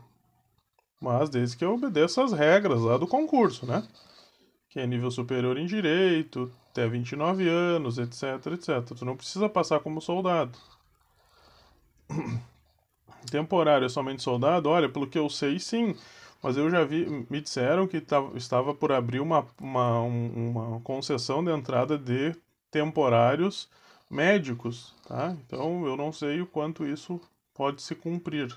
Mas 1.00 1.30
desde 1.30 1.56
que 1.56 1.64
obedeça 1.64 2.24
as 2.24 2.32
regras 2.32 2.80
lá 2.80 2.96
do 2.96 3.06
concurso, 3.06 3.64
né? 3.64 3.86
Que 4.68 4.80
é 4.80 4.86
nível 4.86 5.12
superior 5.12 5.56
em 5.56 5.64
direito, 5.64 6.50
até 6.72 6.88
29 6.88 7.48
anos, 7.48 7.98
etc, 7.98 8.44
etc. 8.52 8.96
Tu 8.98 9.04
não 9.04 9.16
precisa 9.16 9.48
passar 9.48 9.78
como 9.78 10.00
soldado. 10.00 10.58
Temporário 13.30 13.86
é 13.86 13.88
somente 13.88 14.24
soldado? 14.24 14.68
Olha, 14.68 14.88
pelo 14.88 15.06
que 15.06 15.18
eu 15.18 15.30
sei, 15.30 15.60
sim. 15.60 15.94
Mas 16.42 16.56
eu 16.56 16.68
já 16.68 16.82
vi, 16.82 17.06
me 17.30 17.40
disseram 17.40 17.86
que 17.86 18.04
estava 18.34 18.74
por 18.74 18.90
abrir 18.90 19.20
uma, 19.20 19.46
uma, 19.60 20.00
uma 20.00 20.80
concessão 20.80 21.44
de 21.44 21.52
entrada 21.52 21.96
de 21.96 22.34
temporários 22.72 23.68
médicos, 24.10 24.93
tá? 25.06 25.30
Então 25.44 25.86
eu 25.86 25.96
não 25.96 26.12
sei 26.12 26.40
o 26.40 26.46
quanto 26.46 26.86
isso 26.86 27.20
pode 27.52 27.82
se 27.82 27.94
cumprir. 27.94 28.56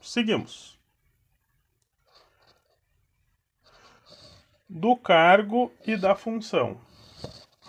Seguimos. 0.00 0.78
Do 4.68 4.96
cargo 4.96 5.72
e 5.86 5.96
da 5.96 6.14
função. 6.14 6.80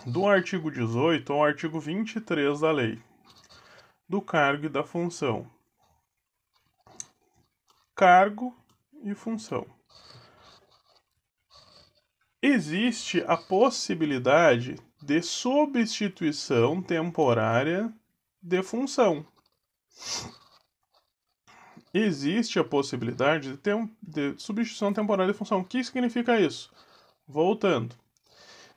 Do 0.06 0.26
artigo 0.26 0.70
18 0.70 1.32
ao 1.32 1.44
artigo 1.44 1.80
23 1.80 2.60
da 2.60 2.70
lei. 2.70 3.00
Do 4.08 4.20
cargo 4.20 4.66
e 4.66 4.68
da 4.68 4.84
função. 4.84 5.48
Cargo 7.94 8.56
e 9.04 9.14
função 9.14 9.66
existe 12.42 13.22
a 13.28 13.36
possibilidade 13.36 14.76
de 15.00 15.22
substituição 15.22 16.82
temporária 16.82 17.92
de 18.42 18.62
função. 18.64 19.24
Existe 21.94 22.58
a 22.58 22.64
possibilidade 22.64 23.52
de, 23.52 23.56
ter 23.58 23.76
um, 23.76 23.88
de 24.02 24.34
substituição 24.38 24.92
temporária 24.92 25.32
de 25.32 25.38
função. 25.38 25.60
O 25.60 25.64
que 25.64 25.84
significa 25.84 26.40
isso? 26.40 26.72
Voltando. 27.28 27.94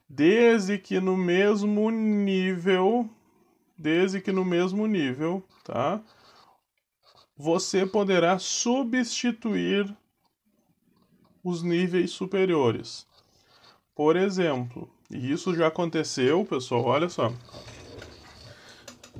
Desde 0.07 0.77
que 0.77 0.99
no 0.99 1.17
mesmo 1.17 1.89
nível, 1.89 3.09
desde 3.75 4.21
que 4.21 4.31
no 4.31 4.45
mesmo 4.45 4.85
nível, 4.85 5.43
tá? 5.63 6.03
Você 7.35 7.85
poderá 7.85 8.37
substituir 8.37 9.95
os 11.43 11.63
níveis 11.63 12.11
superiores. 12.11 13.07
Por 13.95 14.17
exemplo, 14.17 14.89
e 15.09 15.31
isso 15.31 15.55
já 15.55 15.67
aconteceu, 15.67 16.45
pessoal, 16.45 16.83
olha 16.83 17.07
só. 17.07 17.29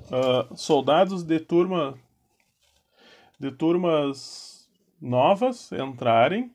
Uh, 0.10 0.56
soldados 0.56 1.24
de 1.24 1.40
turma 1.40 1.98
de 3.40 3.52
turmas 3.52 4.70
novas 5.02 5.72
entrarem 5.72 6.52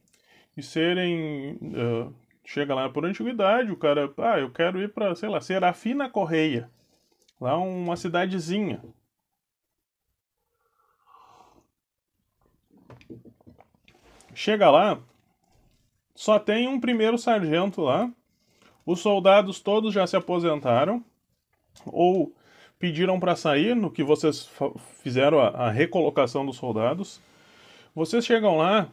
e 0.56 0.62
serem 0.62 1.59
uh, 1.62 2.14
chega 2.44 2.74
lá 2.74 2.88
por 2.88 3.04
antiguidade, 3.04 3.70
o 3.70 3.76
cara, 3.76 4.12
ah, 4.18 4.38
eu 4.38 4.50
quero 4.50 4.83
ir 4.83 4.92
para, 4.92 5.14
sei 5.14 5.28
lá, 5.28 5.40
Serafina 5.40 6.11
Correia, 6.11 6.68
lá 7.40 7.56
uma 7.56 7.96
cidadezinha. 7.96 8.83
Chega 14.35 14.68
lá, 14.70 15.00
só 16.20 16.38
tem 16.38 16.68
um 16.68 16.78
primeiro 16.78 17.16
sargento 17.16 17.80
lá. 17.80 18.12
Os 18.85 19.00
soldados 19.00 19.59
todos 19.59 19.94
já 19.94 20.06
se 20.06 20.14
aposentaram 20.14 21.02
ou 21.87 22.37
pediram 22.78 23.18
para 23.18 23.35
sair 23.35 23.74
no 23.74 23.90
que 23.90 24.04
vocês 24.04 24.50
fizeram 25.02 25.40
a, 25.40 25.48
a 25.48 25.70
recolocação 25.70 26.44
dos 26.44 26.56
soldados. 26.56 27.22
Vocês 27.94 28.26
chegam 28.26 28.59
lá 28.59 28.90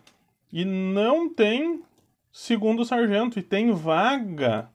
e 0.53 0.63
não 0.63 1.27
tem 1.27 1.83
segundo 2.31 2.85
sargento 2.85 3.37
e 3.37 3.43
tem 3.43 3.73
vaga. 3.73 4.71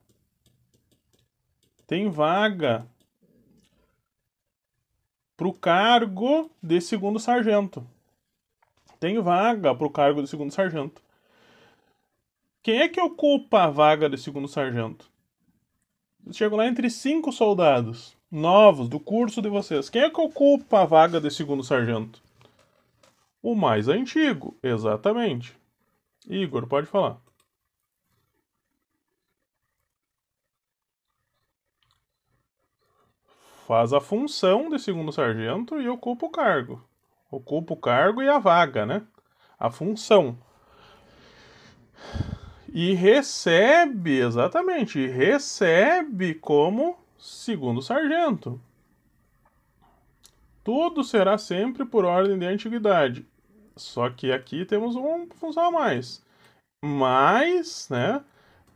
Tem 1.87 2.11
vaga 2.11 2.87
para 5.39 5.49
o 5.49 5.55
cargo 5.55 6.51
de 6.63 6.83
segundo 6.83 7.19
sargento. 7.19 7.83
Tem 9.01 9.19
vaga 9.21 9.75
para 9.75 9.87
o 9.87 9.91
cargo 9.91 10.21
de 10.21 10.29
segundo 10.29 10.53
sargento. 10.53 11.01
Quem 12.63 12.79
é 12.79 12.89
que 12.89 13.01
ocupa 13.01 13.65
a 13.65 13.71
vaga 13.71 14.09
de 14.09 14.17
segundo 14.17 14.47
sargento? 14.47 15.11
Chegam 16.31 16.57
lá 16.57 16.69
entre 16.69 16.89
cinco 16.89 17.33
soldados 17.33 18.17
novos 18.31 18.89
do 18.89 19.01
curso 19.01 19.43
de 19.43 19.49
vocês. 19.49 19.91
Quem 19.91 20.03
é 20.03 20.11
que 20.11 20.21
ocupa 20.21 20.83
a 20.83 20.85
vaga 20.85 21.21
de 21.21 21.29
segundo 21.29 21.65
sargento? 21.65 22.23
O 23.43 23.57
mais 23.57 23.89
antigo, 23.89 24.57
exatamente. 24.63 25.57
Igor, 26.29 26.69
pode 26.69 26.87
falar. 26.87 27.21
Faz 33.67 33.93
a 33.93 34.01
função 34.01 34.71
de 34.71 34.79
segundo 34.79 35.11
sargento 35.11 35.81
e 35.81 35.89
ocupa 35.89 36.27
o 36.27 36.31
cargo. 36.31 36.81
Ocupa 37.29 37.75
o 37.75 37.77
cargo 37.77 38.23
e 38.23 38.29
a 38.29 38.39
vaga, 38.39 38.87
né? 38.87 39.05
A 39.59 39.69
função. 39.69 40.39
E 42.75 42.95
recebe, 42.95 44.19
exatamente, 44.19 45.07
recebe 45.07 46.33
como 46.35 46.97
segundo 47.19 47.83
sargento. 47.83 48.59
Tudo 50.65 51.05
será 51.05 51.37
sempre 51.37 51.85
por 51.85 52.07
ordem 52.07 52.39
de 52.39 52.47
antiguidade. 52.47 53.27
Só 53.77 54.09
que 54.09 54.33
aqui 54.33 54.65
temos 54.65 54.97
uma 54.97 55.27
função 55.35 55.67
a 55.67 55.71
mais. 55.71 56.25
Mais, 56.83 57.89
né? 57.91 58.25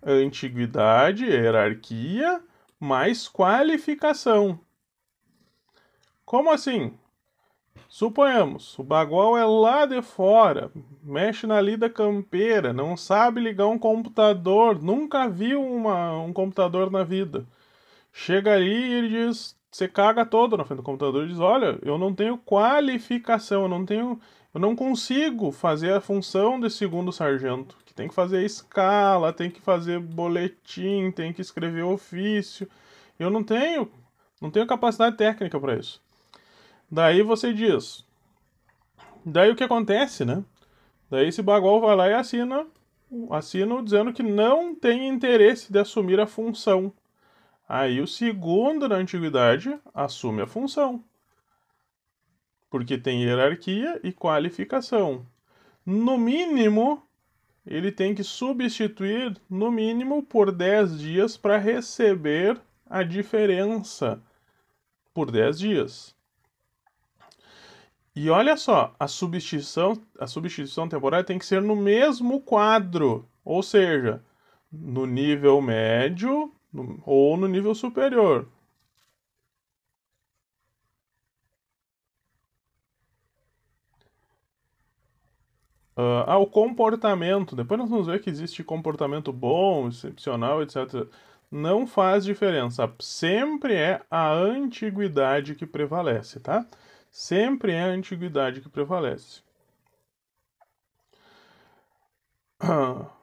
Antiguidade, 0.02 1.24
hierarquia, 1.24 2.42
mais 2.78 3.26
qualificação. 3.26 4.60
Como 6.24 6.50
assim? 6.50 6.92
Suponhamos, 7.96 8.78
o 8.78 8.82
bagual 8.82 9.38
é 9.38 9.44
lá 9.46 9.86
de 9.86 10.02
fora, 10.02 10.70
mexe 11.02 11.46
na 11.46 11.58
lida 11.62 11.88
campeira, 11.88 12.70
não 12.70 12.94
sabe 12.94 13.40
ligar 13.40 13.68
um 13.68 13.78
computador, 13.78 14.82
nunca 14.82 15.26
viu 15.26 15.64
uma, 15.64 16.12
um 16.20 16.30
computador 16.30 16.90
na 16.90 17.02
vida. 17.02 17.46
Chega 18.12 18.52
ali 18.52 18.70
e 18.70 18.92
ele 18.92 19.08
diz, 19.08 19.56
você 19.72 19.88
caga 19.88 20.26
todo 20.26 20.58
na 20.58 20.64
frente 20.66 20.76
do 20.76 20.82
computador 20.82 21.24
e 21.24 21.28
diz, 21.28 21.38
olha, 21.38 21.78
eu 21.80 21.96
não 21.96 22.12
tenho 22.14 22.36
qualificação, 22.36 23.62
eu 23.62 23.68
não 23.70 23.86
tenho, 23.86 24.20
eu 24.52 24.60
não 24.60 24.76
consigo 24.76 25.50
fazer 25.50 25.94
a 25.94 26.00
função 26.02 26.60
de 26.60 26.68
segundo 26.68 27.10
sargento, 27.10 27.78
que 27.86 27.94
tem 27.94 28.08
que 28.08 28.14
fazer 28.14 28.44
escala, 28.44 29.32
tem 29.32 29.50
que 29.50 29.62
fazer 29.62 29.98
boletim, 30.00 31.10
tem 31.10 31.32
que 31.32 31.40
escrever 31.40 31.84
ofício. 31.84 32.68
Eu 33.18 33.30
não 33.30 33.42
tenho, 33.42 33.90
não 34.38 34.50
tenho 34.50 34.66
capacidade 34.66 35.16
técnica 35.16 35.58
para 35.58 35.76
isso. 35.76 36.04
Daí 36.90 37.22
você 37.22 37.52
diz. 37.52 38.06
Daí 39.24 39.50
o 39.50 39.56
que 39.56 39.64
acontece, 39.64 40.24
né? 40.24 40.44
Daí 41.10 41.28
esse 41.28 41.42
bagual 41.42 41.80
vai 41.80 41.96
lá 41.96 42.08
e 42.08 42.14
assina, 42.14 42.66
assina 43.30 43.82
dizendo 43.82 44.12
que 44.12 44.22
não 44.22 44.74
tem 44.74 45.08
interesse 45.08 45.72
de 45.72 45.78
assumir 45.78 46.20
a 46.20 46.26
função. 46.26 46.92
Aí 47.68 48.00
o 48.00 48.06
segundo 48.06 48.88
na 48.88 48.96
antiguidade 48.96 49.76
assume 49.92 50.42
a 50.42 50.46
função. 50.46 51.02
Porque 52.70 52.96
tem 52.96 53.24
hierarquia 53.24 54.00
e 54.02 54.12
qualificação. 54.12 55.26
No 55.84 56.16
mínimo, 56.16 57.02
ele 57.66 57.90
tem 57.90 58.14
que 58.14 58.22
substituir, 58.22 59.36
no 59.50 59.70
mínimo, 59.70 60.22
por 60.22 60.52
10 60.52 61.00
dias 61.00 61.36
para 61.36 61.58
receber 61.58 62.60
a 62.88 63.02
diferença 63.02 64.22
por 65.12 65.30
10 65.30 65.58
dias. 65.58 66.15
E 68.16 68.30
olha 68.30 68.56
só, 68.56 68.94
a 68.98 69.06
substituição, 69.06 69.92
a 70.18 70.26
substituição 70.26 70.88
temporária 70.88 71.24
tem 71.24 71.38
que 71.38 71.44
ser 71.44 71.60
no 71.60 71.76
mesmo 71.76 72.40
quadro, 72.40 73.28
ou 73.44 73.62
seja, 73.62 74.24
no 74.72 75.06
nível 75.06 75.60
médio 75.60 76.50
no, 76.72 77.02
ou 77.04 77.36
no 77.36 77.46
nível 77.46 77.74
superior. 77.74 78.48
Uh, 85.96 86.24
ah, 86.26 86.38
o 86.38 86.46
comportamento. 86.46 87.54
Depois 87.56 87.78
nós 87.80 87.88
vamos 87.90 88.06
ver 88.06 88.20
que 88.22 88.30
existe 88.30 88.62
comportamento 88.64 89.32
bom, 89.32 89.88
excepcional, 89.88 90.62
etc. 90.62 91.06
Não 91.50 91.86
faz 91.86 92.24
diferença. 92.24 92.90
Sempre 93.00 93.74
é 93.74 94.02
a 94.10 94.30
antiguidade 94.32 95.54
que 95.54 95.66
prevalece, 95.66 96.40
tá? 96.40 96.66
Sempre 97.18 97.72
é 97.72 97.82
a 97.82 97.86
antiguidade 97.86 98.60
que 98.60 98.68
prevalece. 98.68 99.40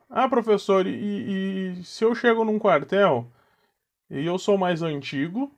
Ah, 0.09 0.27
professor, 0.27 0.87
e, 0.87 1.77
e 1.77 1.83
se 1.83 2.03
eu 2.03 2.15
chego 2.15 2.43
num 2.43 2.57
quartel 2.57 3.31
e 4.09 4.25
eu 4.25 4.39
sou 4.39 4.57
mais 4.57 4.81
antigo, 4.81 5.55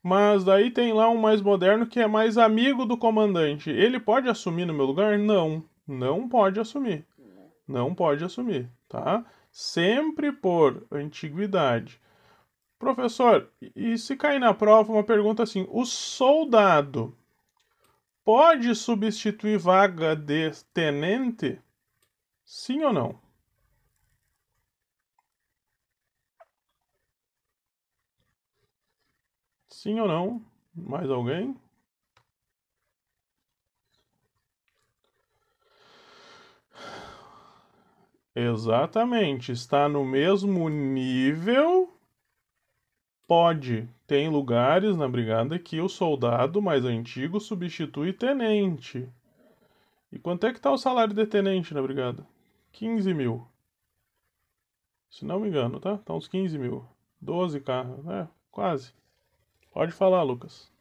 mas 0.00 0.44
daí 0.44 0.70
tem 0.70 0.92
lá 0.92 1.10
um 1.10 1.16
mais 1.16 1.42
moderno 1.42 1.84
que 1.84 1.98
é 1.98 2.06
mais 2.06 2.38
amigo 2.38 2.86
do 2.86 2.96
comandante. 2.96 3.70
Ele 3.70 3.98
pode 3.98 4.28
assumir 4.28 4.64
no 4.64 4.72
meu 4.72 4.86
lugar? 4.86 5.18
Não, 5.18 5.64
não 5.84 6.28
pode 6.28 6.60
assumir. 6.60 7.04
Não 7.66 7.92
pode 7.92 8.22
assumir, 8.22 8.70
tá? 8.88 9.24
Sempre 9.50 10.30
por 10.30 10.86
antiguidade. 10.92 12.00
Professor, 12.78 13.50
e 13.74 13.98
se 13.98 14.16
cair 14.16 14.38
na 14.38 14.54
prova 14.54 14.92
uma 14.92 15.02
pergunta 15.02 15.42
assim: 15.42 15.66
o 15.68 15.84
soldado 15.84 17.18
pode 18.28 18.74
substituir 18.74 19.56
vaga 19.56 20.14
de 20.14 20.50
tenente? 20.74 21.62
Sim 22.44 22.82
ou 22.82 22.92
não? 22.92 23.18
Sim 29.70 29.98
ou 30.00 30.06
não? 30.06 30.44
Mais 30.74 31.08
alguém? 31.08 31.56
Exatamente, 38.34 39.52
está 39.52 39.88
no 39.88 40.04
mesmo 40.04 40.68
nível. 40.68 41.87
Pode. 43.28 43.86
Tem 44.06 44.26
lugares 44.30 44.96
na 44.96 45.06
brigada 45.06 45.58
que 45.58 45.82
o 45.82 45.88
soldado 45.88 46.62
mais 46.62 46.86
antigo 46.86 47.38
substitui 47.38 48.10
tenente. 48.10 49.06
E 50.10 50.18
quanto 50.18 50.46
é 50.46 50.50
que 50.50 50.58
está 50.58 50.72
o 50.72 50.78
salário 50.78 51.12
de 51.14 51.26
tenente 51.26 51.74
na 51.74 51.82
brigada? 51.82 52.26
15 52.72 53.12
mil. 53.12 53.46
Se 55.10 55.26
não 55.26 55.40
me 55.40 55.48
engano, 55.48 55.78
tá? 55.78 55.98
Tá 55.98 56.14
uns 56.14 56.26
15 56.26 56.56
mil. 56.56 56.82
12 57.20 57.60
carros. 57.60 58.06
É, 58.08 58.26
quase. 58.50 58.94
Pode 59.72 59.92
falar, 59.92 60.22
Lucas. 60.22 60.72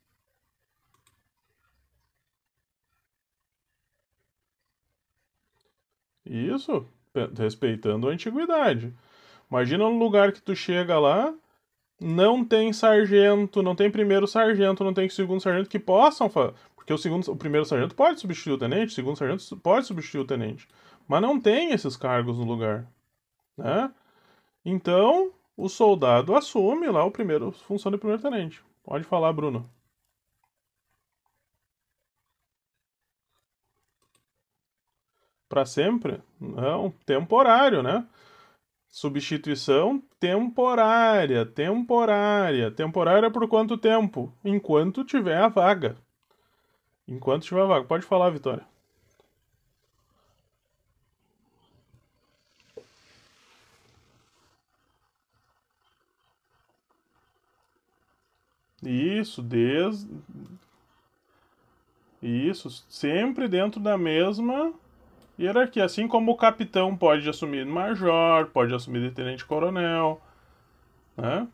Isso, 6.26 6.88
respeitando 7.38 8.08
a 8.08 8.12
antiguidade. 8.12 8.94
Imagina 9.52 9.86
um 9.86 10.00
lugar 10.00 10.32
que 10.32 10.42
tu 10.42 10.56
chega 10.56 10.98
lá, 10.98 11.34
não 12.00 12.46
tem 12.46 12.72
sargento, 12.72 13.64
não 13.64 13.76
tem 13.76 13.90
primeiro 13.90 14.28
sargento, 14.28 14.84
não 14.84 14.94
tem 14.94 15.10
segundo 15.10 15.42
sargento 15.42 15.70
que 15.70 15.80
possam 15.80 16.30
fazer. 16.30 16.54
Porque 16.76 16.94
o, 16.94 16.98
segundo, 16.98 17.30
o 17.32 17.36
primeiro 17.36 17.66
sargento 17.66 17.96
pode 17.96 18.20
substituir 18.20 18.54
o 18.54 18.58
tenente, 18.58 18.92
o 18.92 18.96
segundo 18.96 19.18
sargento 19.18 19.58
pode 19.58 19.88
substituir 19.88 20.22
o 20.22 20.26
tenente. 20.26 20.68
Mas 21.08 21.22
não 21.22 21.40
tem 21.40 21.72
esses 21.72 21.98
cargos 21.98 22.38
no 22.38 22.46
lugar. 22.46 22.88
Né? 23.58 23.92
Então, 24.64 25.32
o 25.56 25.68
soldado 25.68 26.36
assume 26.36 26.88
lá 26.88 27.04
o 27.04 27.12
primeiro 27.12 27.52
função 27.52 27.92
de 27.92 27.98
primeiro 27.98 28.22
tenente. 28.22 28.62
Pode 28.84 29.04
falar, 29.04 29.34
Bruno. 29.34 29.70
Para 35.50 35.66
sempre? 35.66 36.22
Não, 36.40 36.92
temporário, 37.06 37.82
né? 37.82 38.06
Substituição 38.90 40.02
temporária, 40.20 41.46
temporária. 41.46 42.72
Temporária 42.72 43.30
por 43.30 43.48
quanto 43.48 43.78
tempo? 43.78 44.34
Enquanto 44.44 45.04
tiver 45.04 45.38
a 45.38 45.48
vaga. 45.48 45.98
Enquanto 47.08 47.44
tiver 47.44 47.62
a 47.62 47.66
vaga. 47.66 47.86
Pode 47.86 48.06
falar, 48.06 48.30
Vitória. 48.32 48.66
Isso, 58.84 59.42
desde. 59.42 60.08
Isso, 62.22 62.70
sempre 62.90 63.48
dentro 63.48 63.80
da 63.80 63.98
mesma 63.98 64.74
hierarquia. 65.40 65.86
Assim 65.86 66.08
como 66.08 66.32
o 66.32 66.38
capitão 66.38 66.96
pode 66.96 67.28
assumir 67.30 67.66
major, 67.66 68.48
pode 68.48 68.74
assumir 68.74 69.02
de 69.02 69.12
tenente-coronel, 69.12 70.22
né? 71.16 71.48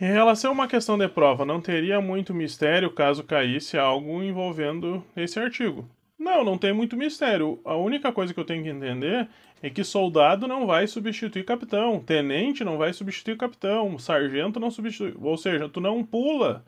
Em 0.00 0.10
relação 0.10 0.50
a 0.50 0.54
uma 0.54 0.66
questão 0.66 0.98
de 0.98 1.06
prova, 1.06 1.44
não 1.44 1.60
teria 1.60 2.00
muito 2.00 2.34
mistério 2.34 2.90
caso 2.90 3.22
caísse 3.22 3.78
algo 3.78 4.20
envolvendo 4.20 5.04
esse 5.14 5.38
artigo. 5.38 5.88
Não, 6.22 6.44
não 6.44 6.56
tem 6.56 6.72
muito 6.72 6.96
mistério. 6.96 7.60
A 7.64 7.74
única 7.74 8.12
coisa 8.12 8.32
que 8.32 8.38
eu 8.38 8.44
tenho 8.44 8.62
que 8.62 8.68
entender 8.68 9.28
é 9.60 9.68
que 9.68 9.82
soldado 9.82 10.46
não 10.46 10.66
vai 10.68 10.86
substituir 10.86 11.44
capitão, 11.44 12.00
tenente 12.00 12.62
não 12.64 12.78
vai 12.78 12.92
substituir 12.92 13.36
capitão, 13.36 13.98
sargento 13.98 14.60
não 14.60 14.70
substitui. 14.70 15.16
Ou 15.20 15.36
seja, 15.36 15.68
tu 15.68 15.80
não 15.80 16.04
pula 16.04 16.64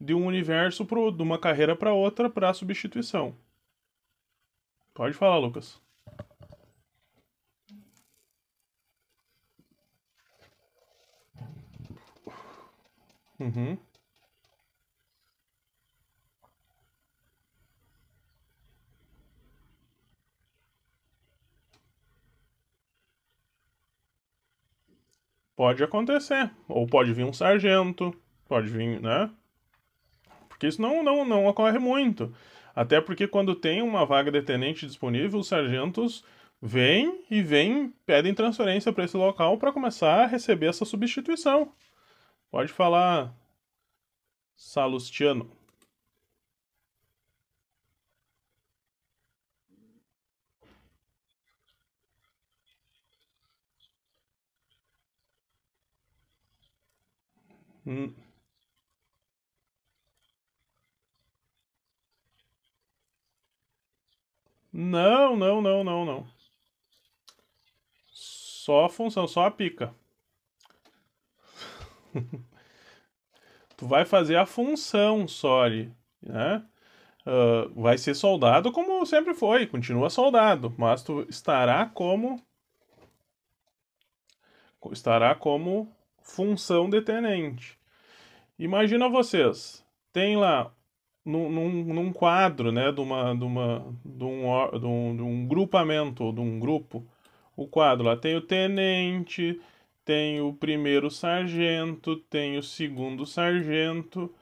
de 0.00 0.12
um 0.12 0.26
universo 0.26 0.84
pro, 0.84 1.12
de 1.12 1.22
uma 1.22 1.38
carreira 1.38 1.76
para 1.76 1.92
outra 1.92 2.28
para 2.28 2.52
substituição. 2.52 3.36
Pode 4.92 5.14
falar, 5.14 5.38
Lucas. 5.38 5.80
Uhum. 13.38 13.78
Pode 25.56 25.82
acontecer. 25.82 26.50
Ou 26.68 26.86
pode 26.86 27.12
vir 27.12 27.24
um 27.24 27.32
sargento, 27.32 28.14
pode 28.46 28.68
vir, 28.68 29.00
né? 29.00 29.30
Porque 30.48 30.66
isso 30.66 30.80
não, 30.80 31.02
não, 31.02 31.24
não 31.24 31.46
ocorre 31.46 31.78
muito. 31.78 32.32
Até 32.74 33.00
porque 33.00 33.26
quando 33.26 33.54
tem 33.54 33.80
uma 33.80 34.04
vaga 34.04 34.30
de 34.30 34.42
tenente 34.42 34.86
disponível, 34.86 35.40
os 35.40 35.48
sargentos 35.48 36.22
vêm 36.60 37.24
e 37.30 37.42
vêm, 37.42 37.92
pedem 38.04 38.34
transferência 38.34 38.92
para 38.92 39.04
esse 39.04 39.16
local 39.16 39.56
para 39.58 39.72
começar 39.72 40.24
a 40.24 40.26
receber 40.26 40.66
essa 40.66 40.84
substituição. 40.84 41.72
Pode 42.50 42.70
falar, 42.72 43.34
Salustiano. 44.54 45.55
Hum. 57.86 58.14
Não, 64.72 65.34
não, 65.36 65.60
não, 65.60 65.82
não, 65.82 66.04
não. 66.04 66.26
Só 68.12 68.86
a 68.86 68.88
função, 68.90 69.28
só 69.28 69.44
a 69.46 69.50
pica. 69.50 69.94
tu 73.76 73.86
vai 73.86 74.04
fazer 74.04 74.36
a 74.36 74.46
função, 74.46 75.26
sorry, 75.28 75.92
né? 76.22 76.64
Uh, 77.26 77.82
vai 77.82 77.98
ser 77.98 78.14
soldado 78.14 78.72
como 78.72 79.04
sempre 79.06 79.34
foi, 79.34 79.66
continua 79.66 80.10
soldado, 80.10 80.74
mas 80.78 81.02
tu 81.02 81.26
estará 81.28 81.86
como 81.86 82.42
estará 84.92 85.34
como 85.34 85.95
função 86.26 86.90
de 86.90 87.00
tenente. 87.00 87.78
Imagina 88.58 89.08
vocês, 89.08 89.84
tem 90.12 90.36
lá 90.36 90.72
num, 91.24 91.50
num, 91.50 91.94
num 91.94 92.12
quadro, 92.12 92.70
né, 92.72 92.90
de, 92.92 93.00
uma, 93.00 93.34
de, 93.34 93.44
uma, 93.44 93.94
de, 94.04 94.24
um, 94.24 94.78
de, 94.78 94.86
um, 94.86 95.16
de 95.16 95.22
um 95.22 95.46
grupamento, 95.46 96.32
de 96.32 96.40
um 96.40 96.58
grupo, 96.58 97.06
o 97.56 97.66
quadro 97.66 98.04
lá 98.04 98.16
tem 98.16 98.36
o 98.36 98.40
tenente, 98.40 99.60
tem 100.04 100.40
o 100.40 100.52
primeiro 100.52 101.10
sargento, 101.10 102.16
tem 102.16 102.56
o 102.56 102.62
segundo 102.62 103.26
sargento, 103.26 104.32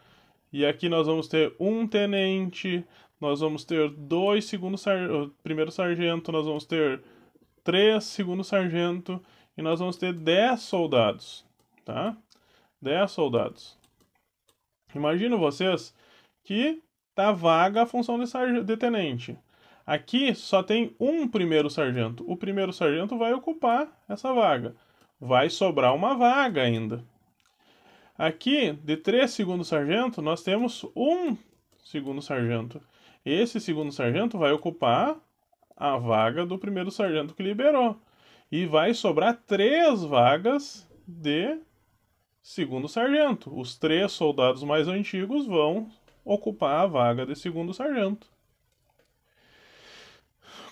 e 0.53 0.65
aqui 0.65 0.89
nós 0.89 1.07
vamos 1.07 1.27
ter 1.27 1.55
um 1.59 1.87
tenente, 1.87 2.85
nós 3.21 3.41
vamos 3.41 3.65
ter 3.65 3.89
dois 3.91 4.45
segundos 4.45 4.83
sar... 4.83 4.99
primeiro 5.43 5.71
sargento, 5.71 6.31
nós 6.31 6.47
vamos 6.47 6.67
ter 6.67 7.03
três 7.65 8.05
segundo 8.05 8.45
sargento 8.45 9.21
e 9.57 9.63
nós 9.63 9.81
vamos 9.81 9.97
ter 9.97 10.13
dez 10.13 10.61
soldados. 10.61 11.45
Tá? 11.85 12.17
10 12.81 13.11
soldados. 13.11 13.79
Imagino 14.95 15.39
vocês 15.39 15.95
que 16.43 16.83
tá 17.15 17.33
vaga 17.33 17.83
a 17.83 17.87
função 17.87 18.19
de, 18.19 18.65
de 18.65 18.77
tenente. 18.77 19.39
Aqui 19.87 20.35
só 20.35 20.63
tem 20.63 20.95
um 20.99 21.29
primeiro 21.29 21.69
sargento. 21.69 22.25
O 22.31 22.37
primeiro 22.37 22.73
sargento 22.73 23.19
vai 23.19 23.33
ocupar 23.35 23.89
essa 24.09 24.33
vaga. 24.33 24.75
Vai 25.21 25.51
sobrar 25.51 25.95
uma 25.95 26.15
vaga 26.15 26.63
ainda. 26.63 27.05
Aqui, 28.17 28.73
de 28.73 28.97
três 28.97 29.33
segundos 29.33 29.69
sargento, 29.69 30.23
nós 30.23 30.43
temos 30.43 30.85
um 30.95 31.37
segundo 31.85 32.23
sargento. 32.23 32.81
Esse 33.25 33.61
segundo 33.61 33.91
sargento 33.91 34.39
vai 34.39 34.53
ocupar 34.53 35.17
a 35.77 35.97
vaga 35.97 36.47
do 36.47 36.59
primeiro 36.59 36.91
sargento 36.91 37.35
que 37.35 37.43
liberou. 37.43 38.01
E 38.51 38.67
vai 38.67 38.95
sobrar 38.95 39.43
três 39.47 40.03
vagas 40.03 40.89
de 41.07 41.59
segundo 42.45 42.87
sargento. 42.87 43.59
Os 43.59 43.77
três 43.77 44.13
soldados 44.13 44.63
mais 44.63 44.87
antigos 44.87 45.47
vão 45.47 45.91
ocupar 46.25 46.83
a 46.83 46.87
vaga 46.87 47.25
de 47.27 47.35
segundo 47.35 47.73
sargento. 47.73 48.29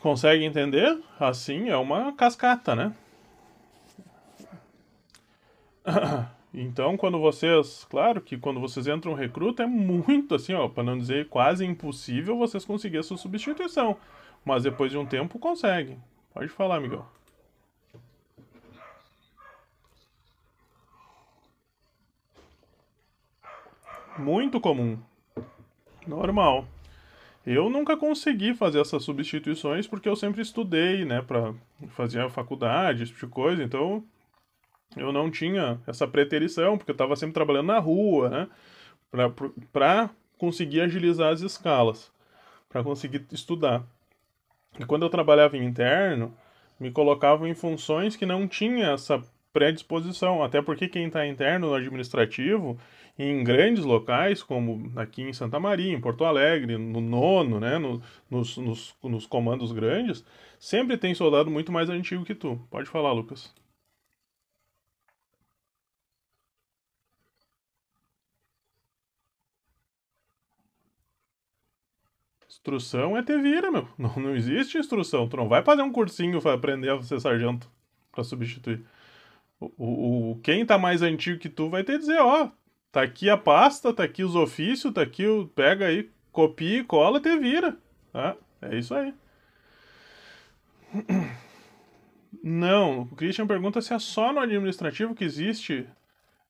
Consegue 0.00 0.44
entender? 0.44 1.02
Assim 1.18 1.70
é 1.70 1.76
uma 1.76 2.12
cascata, 2.12 2.76
né? 2.76 2.94
Então, 6.54 6.98
quando 6.98 7.18
vocês, 7.18 7.86
claro 7.88 8.20
que 8.20 8.36
quando 8.36 8.60
vocês 8.60 8.86
entram 8.86 9.14
recruta 9.14 9.62
é 9.62 9.66
muito 9.66 10.34
assim, 10.34 10.52
ó, 10.52 10.68
para 10.68 10.82
não 10.82 10.98
dizer 10.98 11.30
quase 11.30 11.64
impossível 11.64 12.36
vocês 12.36 12.62
conseguirem 12.62 13.00
a 13.00 13.02
sua 13.02 13.16
substituição, 13.16 13.96
mas 14.44 14.62
depois 14.62 14.90
de 14.90 14.98
um 14.98 15.06
tempo 15.06 15.38
conseguem. 15.38 15.96
Pode 16.34 16.48
falar, 16.48 16.78
Miguel. 16.78 17.06
Muito 24.18 24.60
comum. 24.60 24.98
Normal. 26.06 26.66
Eu 27.44 27.68
nunca 27.68 27.96
consegui 27.96 28.54
fazer 28.54 28.80
essas 28.80 29.02
substituições 29.02 29.86
porque 29.86 30.08
eu 30.08 30.14
sempre 30.14 30.42
estudei, 30.42 31.04
né, 31.04 31.22
para 31.22 31.52
fazer 31.88 32.20
a 32.20 32.30
faculdade, 32.30 33.02
esse 33.02 33.12
tipo 33.12 33.26
de 33.26 33.32
coisa, 33.32 33.62
então 33.62 34.04
eu 34.96 35.12
não 35.12 35.30
tinha 35.30 35.80
essa 35.86 36.06
preterição, 36.06 36.76
porque 36.76 36.90
eu 36.90 36.94
estava 36.94 37.16
sempre 37.16 37.34
trabalhando 37.34 37.66
na 37.66 37.78
rua, 37.78 38.28
né, 38.30 38.48
para 39.72 40.10
conseguir 40.38 40.82
agilizar 40.82 41.32
as 41.32 41.40
escalas, 41.40 42.12
para 42.68 42.82
conseguir 42.84 43.26
estudar. 43.32 43.82
E 44.78 44.84
quando 44.84 45.02
eu 45.02 45.10
trabalhava 45.10 45.56
em 45.56 45.64
interno, 45.64 46.36
me 46.78 46.90
colocavam 46.90 47.46
em 47.46 47.54
funções 47.54 48.14
que 48.14 48.26
não 48.26 48.46
tinha 48.46 48.90
essa 48.90 49.22
predisposição, 49.52 50.42
até 50.42 50.62
porque 50.62 50.88
quem 50.88 51.06
está 51.06 51.26
interno 51.26 51.68
no 51.68 51.74
administrativo, 51.74 52.78
em 53.18 53.44
grandes 53.44 53.84
locais, 53.84 54.42
como 54.42 54.90
aqui 54.98 55.22
em 55.22 55.32
Santa 55.32 55.60
Maria, 55.60 55.92
em 55.92 56.00
Porto 56.00 56.24
Alegre, 56.24 56.78
no 56.78 57.00
nono, 57.00 57.60
né, 57.60 57.78
no, 57.78 58.02
nos, 58.30 58.56
nos, 58.56 58.96
nos 59.02 59.26
comandos 59.26 59.72
grandes, 59.72 60.24
sempre 60.58 60.96
tem 60.96 61.14
soldado 61.14 61.50
muito 61.50 61.70
mais 61.72 61.90
antigo 61.90 62.24
que 62.24 62.34
tu. 62.34 62.58
Pode 62.70 62.88
falar, 62.88 63.12
Lucas. 63.12 63.52
Instrução 72.48 73.16
é 73.16 73.22
ter 73.22 73.42
vira, 73.42 73.70
meu. 73.72 73.88
Não, 73.98 74.14
não 74.16 74.36
existe 74.36 74.78
instrução. 74.78 75.28
Tu 75.28 75.36
não 75.36 75.48
vai 75.48 75.62
fazer 75.64 75.82
um 75.82 75.90
cursinho 75.90 76.40
para 76.40 76.54
aprender 76.54 76.90
a 76.90 77.02
ser 77.02 77.20
sargento 77.20 77.68
para 78.12 78.22
substituir. 78.22 78.84
O, 79.78 80.32
o, 80.32 80.40
quem 80.42 80.64
tá 80.66 80.78
mais 80.78 81.02
antigo 81.02 81.38
que 81.38 81.48
tu 81.48 81.68
vai 81.68 81.84
ter 81.84 81.92
que 81.92 81.98
dizer, 82.00 82.20
ó, 82.20 82.50
tá 82.90 83.02
aqui 83.02 83.28
a 83.30 83.36
pasta, 83.36 83.92
tá 83.92 84.04
aqui 84.04 84.24
os 84.24 84.34
ofícios, 84.34 84.92
tá 84.92 85.02
aqui 85.02 85.26
o. 85.26 85.46
Pega 85.48 85.86
aí, 85.86 86.10
copia 86.32 86.78
e 86.80 86.84
cola, 86.84 87.20
te 87.20 87.36
vira. 87.38 87.76
Tá? 88.12 88.36
É 88.60 88.78
isso 88.78 88.94
aí. 88.94 89.14
Não, 92.42 93.02
o 93.02 93.06
Christian 93.16 93.46
pergunta 93.46 93.80
se 93.80 93.94
é 93.94 93.98
só 93.98 94.32
no 94.32 94.40
administrativo 94.40 95.14
que 95.14 95.24
existe 95.24 95.86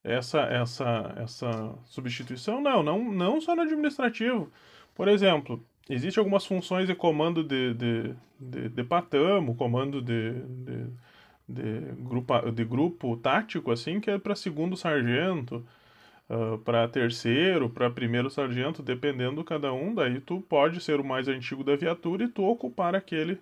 essa, 0.02 0.40
essa, 0.42 1.14
essa 1.16 1.74
substituição. 1.84 2.60
Não, 2.60 2.82
não, 2.82 3.12
não 3.12 3.40
só 3.40 3.54
no 3.54 3.62
administrativo. 3.62 4.50
Por 4.94 5.08
exemplo, 5.08 5.62
existem 5.88 6.20
algumas 6.20 6.46
funções 6.46 6.86
de 6.86 6.94
comando 6.94 7.42
de, 7.44 7.74
de, 7.74 8.14
de, 8.40 8.68
de 8.70 8.84
patamo, 8.84 9.54
comando 9.54 10.00
de, 10.00 10.32
de 10.32 10.86
de 11.52 11.80
grupo, 11.98 12.50
de 12.50 12.64
grupo 12.64 13.16
tático, 13.16 13.70
assim, 13.70 14.00
que 14.00 14.10
é 14.10 14.18
para 14.18 14.34
segundo 14.34 14.76
sargento, 14.76 15.56
uh, 16.28 16.54
ah, 16.54 16.58
para 16.64 16.88
terceiro, 16.88 17.68
para 17.70 17.90
primeiro 17.90 18.30
sargento, 18.30 18.82
dependendo 18.82 19.44
cada 19.44 19.72
um, 19.72 19.94
daí 19.94 20.20
tu 20.20 20.40
pode 20.40 20.80
ser 20.80 21.00
o 21.00 21.04
mais 21.04 21.28
antigo 21.28 21.62
da 21.64 21.76
viatura 21.76 22.24
e 22.24 22.28
tu 22.28 22.42
ocupar 22.44 22.94
aquele, 22.94 23.38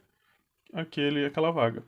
aquele 0.72 1.24
aquela 1.26 1.50
vaga. 1.50 1.82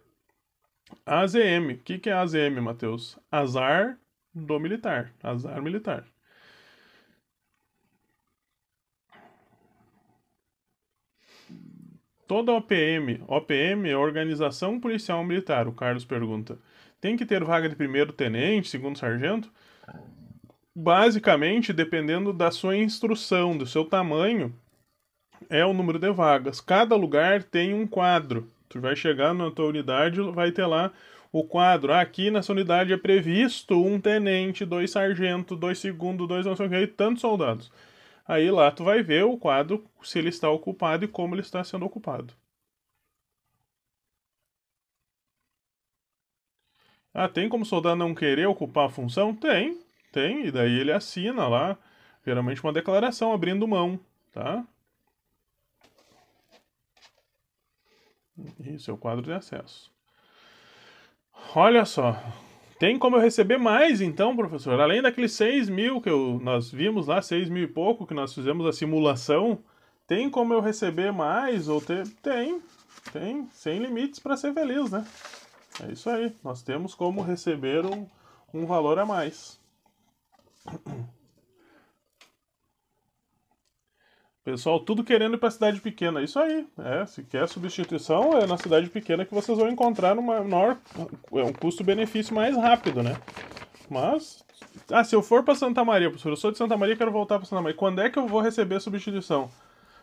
AZM, 1.07 1.73
o 1.73 1.79
que, 1.79 1.99
que 1.99 2.11
é 2.11 2.13
AZM, 2.13 2.61
Matheus? 2.61 3.19
Azar 3.31 3.99
do 4.35 4.59
militar, 4.61 5.13
azar 5.23 5.63
militar. 5.63 6.05
Toda 12.33 12.51
OPM, 12.53 13.23
OPM 13.29 13.90
é 13.90 13.95
Organização 13.95 14.81
Policial 14.81 15.23
Militar, 15.23 15.68
o 15.68 15.73
Carlos 15.73 16.03
pergunta. 16.03 16.59
Tem 16.99 17.14
que 17.14 17.27
ter 17.27 17.45
vaga 17.45 17.68
de 17.68 17.77
primeiro 17.77 18.11
tenente, 18.11 18.71
segundo 18.71 18.99
sargento? 18.99 19.53
Basicamente, 20.75 21.75
dependendo 21.75 22.33
da 22.33 22.51
sua 22.51 22.75
instrução, 22.75 23.55
do 23.55 23.66
seu 23.66 23.85
tamanho, 23.85 24.51
é 25.51 25.62
o 25.66 25.75
número 25.75 25.99
de 25.99 26.11
vagas. 26.11 26.59
Cada 26.59 26.97
lugar 26.97 27.42
tem 27.42 27.75
um 27.75 27.87
quadro. 27.87 28.49
Tu 28.66 28.81
vai 28.81 28.97
chegar 28.97 29.35
na 29.35 29.51
tua 29.51 29.66
unidade, 29.66 30.18
vai 30.33 30.51
ter 30.51 30.64
lá 30.64 30.90
o 31.31 31.45
quadro. 31.45 31.92
Ah, 31.92 32.01
aqui 32.01 32.31
nessa 32.31 32.51
unidade 32.51 32.95
é 32.95 32.97
previsto 32.97 33.75
um 33.85 34.01
tenente, 34.01 34.64
dois 34.64 34.90
sargentos, 34.90 35.59
dois 35.61 35.79
segundos, 35.79 36.27
dois 36.27 36.47
não 36.47 36.57
sei 36.57 36.66
o 36.66 36.71
que, 36.71 36.87
tantos 36.87 37.21
soldados. 37.21 37.71
Aí 38.33 38.51
lá 38.51 38.71
tu 38.71 38.83
vai 38.83 39.03
ver 39.03 39.25
o 39.25 39.37
quadro, 39.37 39.85
se 40.03 40.18
ele 40.18 40.31
está 40.31 40.49
ocupado 40.49 41.05
e 41.05 41.09
como 41.09 41.35
ele 41.35 41.42
está 41.42 41.62
sendo 41.62 41.85
ocupado. 41.85 42.33
Ah, 47.12 47.29
tem 47.29 47.47
como 47.47 47.66
soldado 47.66 47.97
não 47.97 48.14
querer 48.14 48.47
ocupar 48.47 48.87
a 48.87 48.90
função? 48.90 49.37
Tem, 49.37 49.79
tem, 50.11 50.47
e 50.47 50.51
daí 50.51 50.79
ele 50.81 50.90
assina 50.90 51.47
lá, 51.47 51.77
geralmente 52.25 52.62
uma 52.62 52.73
declaração 52.73 53.35
abrindo 53.35 53.68
mão, 53.68 54.01
tá? 54.33 54.66
Isso 58.61 58.90
é 58.90 58.95
o 58.95 58.97
quadro 58.97 59.23
de 59.23 59.33
acesso. 59.33 59.92
Olha 61.55 61.85
só, 61.85 62.16
tem 62.83 62.99
como 62.99 63.14
eu 63.14 63.21
receber 63.21 63.59
mais, 63.59 64.01
então, 64.01 64.35
professor? 64.35 64.81
Além 64.81 65.01
daqueles 65.01 65.31
6 65.35 65.68
mil 65.68 66.01
que 66.01 66.11
eu, 66.11 66.40
nós 66.42 66.68
vimos 66.68 67.07
lá, 67.07 67.23
6 67.23 67.49
mil 67.49 67.62
e 67.62 67.68
pouco 67.68 68.05
que 68.05 68.12
nós 68.12 68.35
fizemos 68.35 68.66
a 68.66 68.73
simulação, 68.73 69.62
tem 70.05 70.29
como 70.29 70.53
eu 70.53 70.61
receber 70.61 71.12
mais? 71.12 71.68
ou 71.68 71.81
ter... 71.81 72.05
Tem, 72.21 72.61
tem, 73.12 73.47
sem 73.53 73.79
limites 73.79 74.18
para 74.18 74.37
ser 74.37 74.53
feliz, 74.53 74.90
né? 74.90 75.07
É 75.81 75.92
isso 75.92 76.11
aí, 76.11 76.35
nós 76.42 76.61
temos 76.64 76.92
como 76.92 77.23
receber 77.23 77.87
um, 77.87 78.05
um 78.53 78.66
valor 78.66 78.99
a 78.99 79.07
mais. 79.07 79.61
Pessoal, 84.44 84.81
tudo 84.81 85.05
querendo 85.05 85.35
ir 85.35 85.38
para 85.38 85.50
cidade 85.52 85.81
pequena. 85.81 86.20
Isso 86.20 86.38
aí. 86.38 86.66
É, 86.78 87.07
se 87.07 87.22
quer 87.22 87.48
substituição, 87.48 88.37
é 88.37 88.46
na 88.46 88.59
cidade 88.59 88.90
pequena 88.90 89.24
que 89.24 89.33
vocês 89.33 89.57
vão 89.57 89.68
encontrar 89.68 90.18
um 90.18 90.22
menor, 90.22 90.78
é 91.33 91.44
um 91.44 91.52
custo-benefício 91.52 92.35
mais 92.35 92.57
rápido, 92.57 93.05
né? 93.05 93.16
Mas, 93.88 94.44
ah, 94.90 95.05
se 95.05 95.14
eu 95.14 95.22
for 95.22 95.44
para 95.44 95.55
Santa 95.55 95.85
Maria, 95.85 96.09
professor, 96.11 96.31
eu 96.31 96.37
sou 96.37 96.50
de 96.50 96.59
Santa 96.59 96.76
Maria, 96.76 96.96
quero 96.96 97.12
voltar 97.12 97.38
para 97.38 97.46
Santa 97.46 97.62
Maria. 97.62 97.76
Quando 97.76 98.00
é 98.00 98.11
que 98.11 98.18
eu 98.18 98.26
vou 98.26 98.40
receber 98.40 98.76
a 98.76 98.81
substituição? 98.81 99.48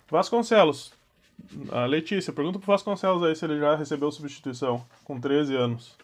Vasconcelos. 0.09 0.93
A 1.71 1.85
Letícia, 1.85 2.31
pergunta 2.31 2.59
pro 2.59 2.67
Vasconcelos 2.67 3.23
aí 3.23 3.35
se 3.35 3.45
ele 3.45 3.59
já 3.59 3.75
recebeu 3.75 4.11
substituição 4.11 4.85
com 5.03 5.19
13 5.19 5.55
anos. 5.55 5.97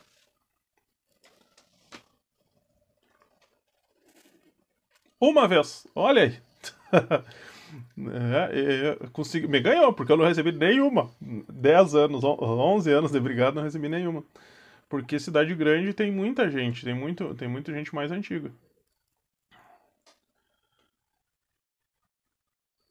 Uma 5.19 5.47
vez. 5.47 5.87
Olha 5.95 6.23
aí. 6.23 6.39
É, 8.51 9.07
consegui, 9.11 9.47
me 9.47 9.59
ganhou, 9.59 9.93
porque 9.93 10.11
eu 10.11 10.17
não 10.17 10.25
recebi 10.25 10.51
nenhuma. 10.51 11.09
10 11.21 11.95
anos, 11.95 12.23
11 12.23 12.91
anos 12.91 13.11
de 13.11 13.19
brigada, 13.19 13.55
não 13.55 13.63
recebi 13.63 13.89
nenhuma. 13.89 14.23
Porque 14.89 15.19
cidade 15.19 15.53
grande 15.55 15.93
tem 15.93 16.11
muita 16.11 16.49
gente, 16.49 16.83
tem, 16.85 16.93
muito, 16.93 17.33
tem 17.35 17.47
muita 17.47 17.73
gente 17.73 17.93
mais 17.93 18.11
antiga. 18.11 18.51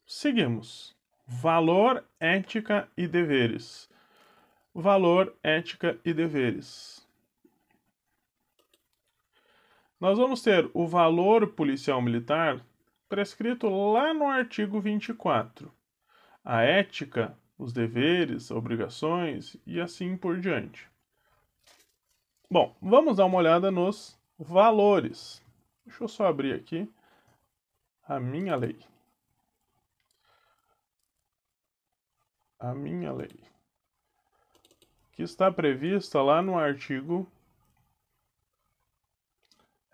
Seguimos. 0.05 0.95
Valor, 1.27 2.03
ética 2.19 2.87
e 2.97 3.07
deveres. 3.07 3.89
Valor, 4.73 5.33
ética 5.43 5.97
e 6.05 6.13
deveres. 6.13 7.05
nós 9.99 10.17
vamos 10.17 10.41
ter 10.41 10.69
o 10.73 10.87
valor 10.87 11.47
policial 11.47 12.01
militar 12.01 12.63
prescrito 13.15 13.69
lá 13.69 14.13
no 14.13 14.27
artigo 14.27 14.81
24. 14.81 15.71
A 16.43 16.63
ética, 16.63 17.33
os 17.57 17.71
deveres, 17.71 18.51
obrigações 18.51 19.55
e 19.65 19.79
assim 19.79 20.17
por 20.17 20.37
diante. 20.37 20.91
Bom, 22.51 22.75
vamos 22.81 23.15
dar 23.15 23.23
uma 23.23 23.37
olhada 23.37 23.71
nos 23.71 24.19
valores. 24.37 25.41
Deixa 25.85 26.03
eu 26.03 26.09
só 26.09 26.27
abrir 26.27 26.55
aqui 26.55 26.91
a 28.05 28.19
minha 28.19 28.53
lei. 28.57 28.77
A 32.59 32.75
minha 32.75 33.13
lei. 33.13 33.39
Que 35.13 35.23
está 35.23 35.49
prevista 35.49 36.21
lá 36.21 36.41
no 36.41 36.59
artigo. 36.59 37.25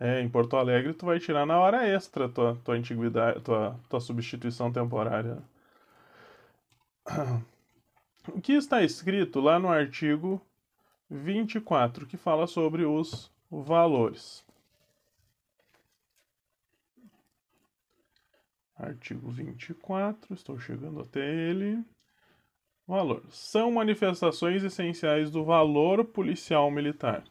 É, 0.03 0.19
em 0.19 0.27
Porto 0.27 0.57
Alegre, 0.57 0.95
tu 0.95 1.05
vai 1.05 1.19
tirar 1.19 1.45
na 1.45 1.59
hora 1.59 1.87
extra 1.87 2.27
tua, 2.27 2.55
tua 2.63 2.73
antiguidade, 2.73 3.39
tua, 3.41 3.79
tua 3.87 3.99
substituição 3.99 4.71
temporária. 4.71 5.37
O 8.27 8.39
que 8.39 8.53
está 8.53 8.83
escrito 8.83 9.39
lá 9.39 9.57
no 9.57 9.67
artigo 9.67 10.39
24, 11.09 12.05
que 12.05 12.17
fala 12.17 12.45
sobre 12.45 12.85
os 12.85 13.31
valores. 13.49 14.45
Artigo 18.75 19.27
24, 19.31 20.35
estou 20.35 20.59
chegando 20.59 21.01
até 21.01 21.19
ele. 21.19 21.83
Valor. 22.87 23.23
São 23.31 23.71
manifestações 23.71 24.63
essenciais 24.63 25.31
do 25.31 25.43
valor 25.43 26.05
policial 26.05 26.69
militar. 26.69 27.23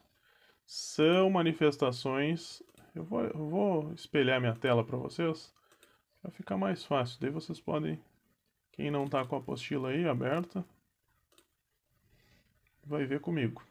São 0.72 1.28
manifestações. 1.28 2.62
Eu 2.94 3.02
vou, 3.02 3.24
eu 3.24 3.48
vou 3.48 3.92
espelhar 3.92 4.40
minha 4.40 4.54
tela 4.54 4.84
para 4.84 4.96
vocês, 4.96 5.52
para 6.22 6.30
ficar 6.30 6.56
mais 6.56 6.84
fácil. 6.84 7.20
Daí 7.20 7.28
vocês 7.28 7.60
podem. 7.60 8.00
Quem 8.70 8.88
não 8.88 9.06
está 9.06 9.26
com 9.26 9.34
a 9.34 9.40
apostila 9.40 9.88
aí 9.88 10.06
aberta, 10.06 10.64
vai 12.84 13.04
ver 13.04 13.18
comigo. 13.20 13.64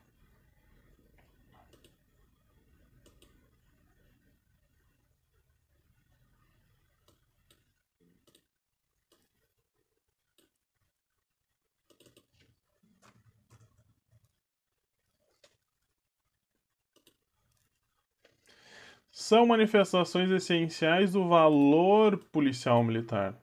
São 19.12 19.46
manifestações 19.46 20.30
essenciais 20.32 21.14
do 21.14 21.28
valor 21.28 22.18
policial 22.32 22.84
militar. 22.84 23.36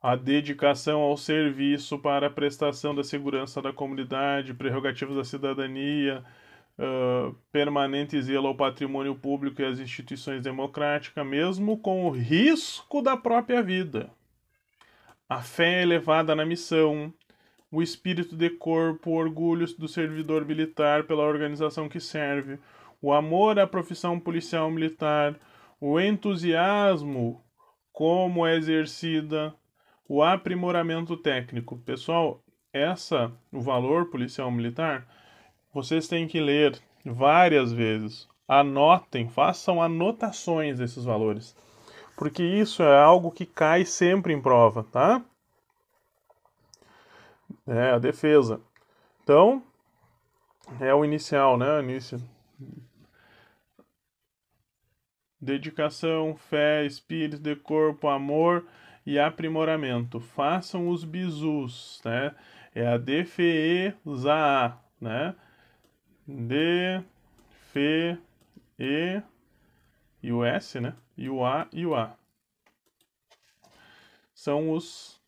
A 0.00 0.14
dedicação 0.14 1.00
ao 1.00 1.16
serviço 1.16 1.98
para 1.98 2.28
a 2.28 2.30
prestação 2.30 2.94
da 2.94 3.02
segurança 3.02 3.60
da 3.60 3.72
comunidade, 3.72 4.54
prerrogativas 4.54 5.16
da 5.16 5.24
cidadania, 5.24 6.24
uh, 6.78 7.34
permanente 7.50 8.20
zelo 8.22 8.46
ao 8.46 8.54
patrimônio 8.54 9.14
público 9.14 9.60
e 9.60 9.64
às 9.64 9.80
instituições 9.80 10.42
democráticas, 10.42 11.26
mesmo 11.26 11.78
com 11.78 12.06
o 12.06 12.10
risco 12.10 13.02
da 13.02 13.16
própria 13.16 13.62
vida. 13.62 14.10
A 15.28 15.42
fé 15.42 15.82
elevada 15.82 16.36
na 16.36 16.46
missão, 16.46 17.12
o 17.70 17.82
espírito 17.82 18.36
de 18.36 18.48
corpo, 18.50 19.10
o 19.10 19.14
orgulho 19.14 19.66
do 19.76 19.88
servidor 19.88 20.44
militar 20.44 21.04
pela 21.04 21.24
organização 21.24 21.88
que 21.88 21.98
serve, 21.98 22.60
o 23.00 23.12
amor 23.12 23.58
à 23.58 23.66
profissão 23.66 24.18
policial 24.18 24.70
militar, 24.70 25.38
o 25.80 26.00
entusiasmo 26.00 27.42
como 27.92 28.46
é 28.46 28.56
exercida, 28.56 29.54
o 30.08 30.22
aprimoramento 30.22 31.16
técnico. 31.16 31.78
Pessoal, 31.78 32.42
essa, 32.72 33.32
o 33.52 33.60
valor 33.60 34.10
policial 34.10 34.50
militar, 34.50 35.06
vocês 35.72 36.06
têm 36.08 36.26
que 36.26 36.40
ler 36.40 36.78
várias 37.04 37.72
vezes. 37.72 38.28
Anotem, 38.48 39.28
façam 39.28 39.82
anotações 39.82 40.78
desses 40.78 41.04
valores. 41.04 41.56
Porque 42.16 42.42
isso 42.42 42.82
é 42.82 43.02
algo 43.02 43.30
que 43.30 43.44
cai 43.44 43.84
sempre 43.84 44.32
em 44.32 44.40
prova, 44.40 44.84
tá? 44.84 45.22
É 47.66 47.90
a 47.90 47.98
defesa. 47.98 48.60
Então, 49.22 49.62
é 50.80 50.94
o 50.94 51.04
inicial, 51.04 51.56
né? 51.56 51.80
Início 51.82 52.20
dedicação, 55.46 56.34
fé, 56.34 56.84
espírito 56.84 57.38
de 57.38 57.54
corpo, 57.54 58.08
amor 58.08 58.66
e 59.06 59.16
aprimoramento. 59.16 60.18
Façam 60.18 60.88
os 60.88 61.04
bizus, 61.04 62.02
né? 62.04 62.34
É 62.74 62.88
a 62.88 62.98
defesa, 62.98 64.76
né? 65.00 65.34
D, 66.26 67.00
F, 67.70 68.18
E 68.76 69.22
e 70.20 70.32
o 70.32 70.44
S, 70.44 70.80
né? 70.80 70.94
E 71.16 71.30
o 71.30 71.46
A 71.46 71.68
e 71.72 71.86
o 71.86 71.94
A. 71.94 72.16
São 74.34 74.72
os, 74.72 75.20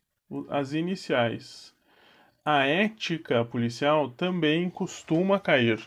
as 0.49 0.73
iniciais. 0.73 1.73
A 2.43 2.65
ética 2.65 3.45
policial 3.45 4.09
também 4.11 4.69
costuma 4.69 5.39
cair. 5.39 5.79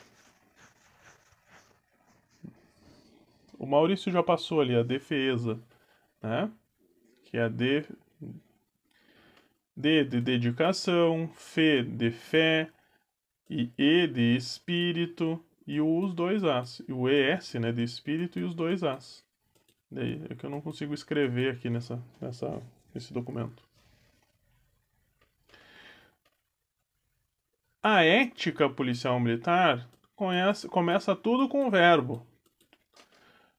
O 3.63 3.67
Maurício 3.67 4.11
já 4.11 4.25
passou 4.25 4.61
ali 4.61 4.75
a 4.75 4.83
defesa, 4.83 5.63
né? 6.21 6.51
Que 7.23 7.37
é 7.37 7.43
a 7.45 7.49
D, 7.49 7.87
D 9.77 10.03
de 10.03 10.21
dedicação, 10.21 11.31
F 11.33 11.85
de 11.85 12.11
fé 12.11 12.69
e 13.49 13.71
E 13.79 14.09
de 14.09 14.35
espírito 14.35 15.41
e 15.65 15.81
os 15.81 16.13
dois 16.13 16.43
As. 16.43 16.81
E 16.89 16.93
o 16.93 17.09
ES, 17.09 17.55
né, 17.55 17.71
de 17.71 17.85
espírito 17.85 18.41
e 18.41 18.43
os 18.43 18.53
dois 18.53 18.83
As. 18.83 19.25
Daí 19.89 20.21
é 20.29 20.35
que 20.35 20.45
eu 20.45 20.51
não 20.51 20.61
consigo 20.61 20.93
escrever 20.93 21.53
aqui 21.53 21.71
nessa, 21.71 22.03
nessa, 22.21 22.61
nesse 22.93 23.13
documento. 23.13 23.63
A 27.81 28.03
ética 28.03 28.69
policial 28.69 29.21
militar 29.21 29.89
começa 30.17 31.15
tudo 31.15 31.49
com 31.49 31.69
o 31.69 31.71
verbo 31.71 32.27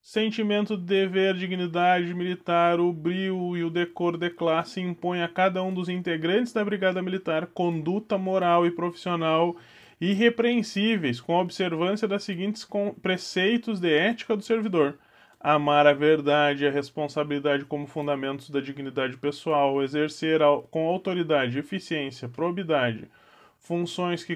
Sentimento 0.04 0.76
de 0.76 0.84
dever, 0.84 1.34
dignidade 1.34 2.14
militar, 2.14 2.78
o 2.78 2.92
brio 2.92 3.56
e 3.56 3.64
o 3.64 3.70
decoro 3.70 4.18
de 4.18 4.30
classe 4.30 4.82
impõem 4.82 5.24
a 5.24 5.30
cada 5.30 5.64
um 5.64 5.74
dos 5.74 5.88
integrantes 5.88 6.52
da 6.52 6.64
Brigada 6.64 7.02
Militar 7.02 7.48
conduta 7.48 8.18
moral 8.18 8.68
e 8.68 8.72
profissional 8.72 9.56
irrepreensíveis, 10.02 11.22
com 11.22 11.36
observância 11.36 12.06
das 12.06 12.26
seguintes 12.26 12.68
preceitos 13.02 13.80
de 13.80 13.94
ética 13.94 14.36
do 14.36 14.44
servidor: 14.44 15.00
amar 15.40 15.88
a 15.88 15.94
verdade 15.94 16.66
e 16.66 16.68
a 16.68 16.72
responsabilidade 16.72 17.64
como 17.64 17.88
fundamentos 17.88 18.50
da 18.50 18.60
dignidade 18.60 19.16
pessoal, 19.16 19.82
exercer 19.82 20.42
com 20.70 20.86
autoridade, 20.86 21.58
eficiência, 21.58 22.28
probidade, 22.28 23.10
funções 23.58 24.26
que 24.26 24.34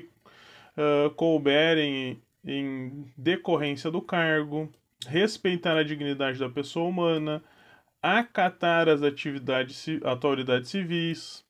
uh, 0.77 1.10
couberem 1.15 2.21
em 2.45 3.12
decorrência 3.17 3.91
do 3.91 4.01
cargo 4.01 4.71
respeitar 5.05 5.77
a 5.77 5.83
dignidade 5.83 6.39
da 6.39 6.49
pessoa 6.49 6.88
humana, 6.88 7.43
acatar 8.01 8.88
as 8.89 9.03
atividades, 9.03 9.86
autoridades 10.03 10.69
civis, 10.69 11.45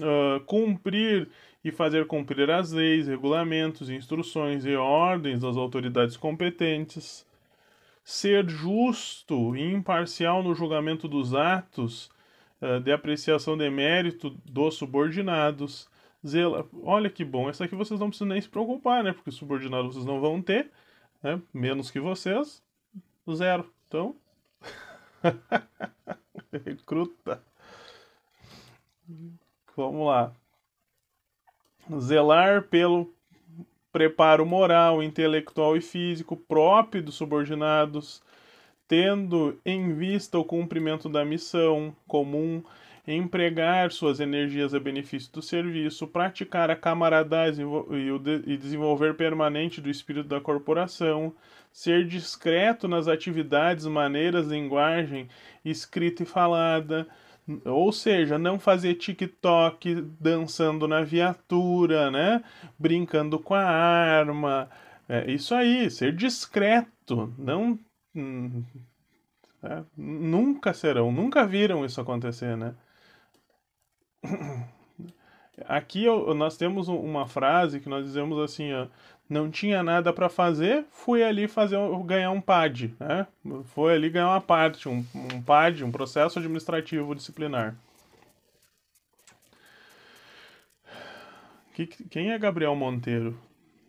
uh, 0.00 0.40
cumprir 0.44 1.28
e 1.64 1.70
fazer 1.70 2.06
cumprir 2.06 2.50
as 2.50 2.72
leis, 2.72 3.06
regulamentos, 3.06 3.90
instruções 3.90 4.64
e 4.64 4.74
ordens 4.74 5.40
das 5.40 5.56
autoridades 5.56 6.16
competentes, 6.16 7.26
ser 8.02 8.48
justo 8.48 9.56
e 9.56 9.72
imparcial 9.72 10.42
no 10.42 10.54
julgamento 10.54 11.06
dos 11.06 11.34
atos 11.34 12.10
uh, 12.60 12.80
de 12.80 12.92
apreciação 12.92 13.56
de 13.56 13.68
mérito 13.70 14.30
dos 14.44 14.74
subordinados, 14.74 15.88
zela. 16.26 16.68
Olha 16.82 17.10
que 17.10 17.24
bom, 17.24 17.48
essa 17.48 17.64
aqui 17.64 17.74
vocês 17.74 18.00
não 18.00 18.08
precisam 18.08 18.28
nem 18.28 18.40
se 18.40 18.48
preocupar, 18.48 19.04
né? 19.04 19.12
Porque 19.12 19.30
subordinados 19.30 19.94
vocês 19.94 20.06
não 20.06 20.20
vão 20.20 20.40
ter 20.40 20.70
né? 21.22 21.40
menos 21.52 21.90
que 21.90 22.00
vocês, 22.00 22.62
zero. 23.32 23.70
Então, 23.86 24.14
recruta. 26.64 27.42
Vamos 29.76 30.06
lá. 30.06 30.32
Zelar 31.98 32.64
pelo 32.64 33.12
preparo 33.92 34.46
moral, 34.46 35.02
intelectual 35.02 35.76
e 35.76 35.80
físico 35.80 36.36
próprio 36.36 37.02
dos 37.02 37.16
subordinados, 37.16 38.22
tendo 38.86 39.58
em 39.64 39.94
vista 39.94 40.38
o 40.38 40.44
cumprimento 40.44 41.08
da 41.08 41.24
missão 41.24 41.94
comum 42.06 42.62
empregar 43.14 43.92
suas 43.92 44.20
energias 44.20 44.74
a 44.74 44.80
benefício 44.80 45.32
do 45.32 45.42
serviço, 45.42 46.06
praticar 46.06 46.70
a 46.70 46.76
camaradagem 46.76 47.66
e 48.46 48.56
desenvolver 48.56 49.14
permanente 49.14 49.80
do 49.80 49.90
espírito 49.90 50.28
da 50.28 50.40
corporação, 50.40 51.34
ser 51.72 52.06
discreto 52.06 52.88
nas 52.88 53.08
atividades, 53.08 53.86
maneiras, 53.86 54.48
linguagem 54.48 55.28
escrita 55.64 56.22
e 56.22 56.26
falada, 56.26 57.06
ou 57.64 57.92
seja, 57.92 58.38
não 58.38 58.58
fazer 58.58 58.94
TikTok 58.94 60.00
dançando 60.20 60.86
na 60.86 61.02
viatura, 61.02 62.10
né? 62.10 62.42
Brincando 62.78 63.38
com 63.38 63.54
a 63.54 63.64
arma. 63.64 64.70
É 65.08 65.30
isso 65.30 65.54
aí, 65.54 65.90
ser 65.90 66.14
discreto, 66.14 67.34
não 67.36 67.78
hum, 68.14 68.62
é, 69.62 69.82
nunca 69.96 70.72
serão, 70.72 71.10
nunca 71.12 71.46
viram 71.46 71.84
isso 71.84 72.00
acontecer, 72.00 72.56
né? 72.56 72.74
Aqui 75.68 76.06
nós 76.34 76.56
temos 76.56 76.88
uma 76.88 77.26
frase 77.26 77.80
que 77.80 77.88
nós 77.88 78.04
dizemos 78.04 78.38
assim, 78.38 78.72
ó, 78.72 78.86
não 79.28 79.50
tinha 79.50 79.82
nada 79.82 80.12
para 80.12 80.28
fazer, 80.28 80.84
fui 80.90 81.22
ali 81.22 81.46
fazer 81.46 81.76
ganhar 82.04 82.30
um 82.30 82.40
PAD, 82.40 82.94
né? 82.98 83.26
Foi 83.66 83.94
ali 83.94 84.10
ganhar 84.10 84.28
uma 84.28 84.40
parte, 84.40 84.88
um, 84.88 85.04
um 85.14 85.42
PAD, 85.42 85.84
um 85.84 85.92
processo 85.92 86.38
administrativo 86.38 87.14
disciplinar. 87.14 87.76
Que, 91.74 91.86
quem 91.86 92.32
é 92.32 92.38
Gabriel 92.38 92.74
Monteiro? 92.74 93.38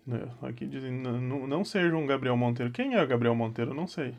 Né, 0.05 0.27
aqui 0.41 0.65
dizem, 0.65 0.91
não, 0.91 1.65
seja 1.65 1.95
um 1.95 2.05
Gabriel 2.05 2.37
Monteiro. 2.37 2.71
Quem 2.71 2.95
é 2.95 3.05
Gabriel 3.05 3.35
Monteiro? 3.35 3.73
Não 3.73 3.87
sei. 3.87 4.13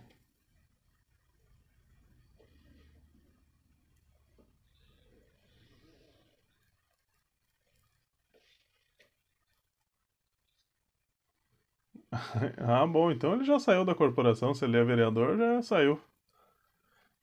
Ah, 12.58 12.86
bom, 12.86 13.10
então 13.10 13.34
ele 13.34 13.44
já 13.44 13.58
saiu 13.58 13.84
da 13.84 13.94
corporação. 13.94 14.54
Se 14.54 14.64
ele 14.64 14.76
é 14.76 14.84
vereador, 14.84 15.36
já 15.36 15.62
saiu. 15.62 16.00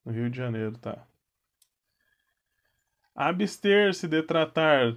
No 0.04 0.12
Rio 0.12 0.30
de 0.30 0.38
Janeiro, 0.38 0.78
tá. 0.78 1.06
Abster-se 3.16 4.08
de 4.08 4.24
tratar 4.24 4.96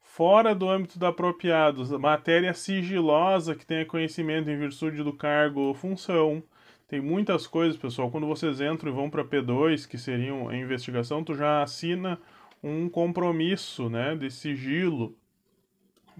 fora 0.00 0.54
do 0.54 0.68
âmbito 0.68 0.98
do 0.98 1.06
apropriado 1.06 1.98
matéria 1.98 2.54
sigilosa 2.54 3.54
que 3.54 3.66
tenha 3.66 3.84
conhecimento 3.84 4.48
em 4.48 4.56
virtude 4.56 5.02
do 5.02 5.12
cargo 5.12 5.60
ou 5.60 5.74
função. 5.74 6.42
Tem 6.86 7.00
muitas 7.00 7.46
coisas, 7.46 7.76
pessoal. 7.76 8.10
Quando 8.10 8.26
vocês 8.26 8.60
entram 8.60 8.92
e 8.92 8.94
vão 8.94 9.10
para 9.10 9.24
P2, 9.24 9.88
que 9.88 9.98
seriam 9.98 10.48
a 10.48 10.56
investigação, 10.56 11.24
tu 11.24 11.34
já 11.34 11.62
assina 11.62 12.20
um 12.62 12.88
compromisso, 12.88 13.90
né, 13.90 14.14
de 14.14 14.30
sigilo, 14.30 15.16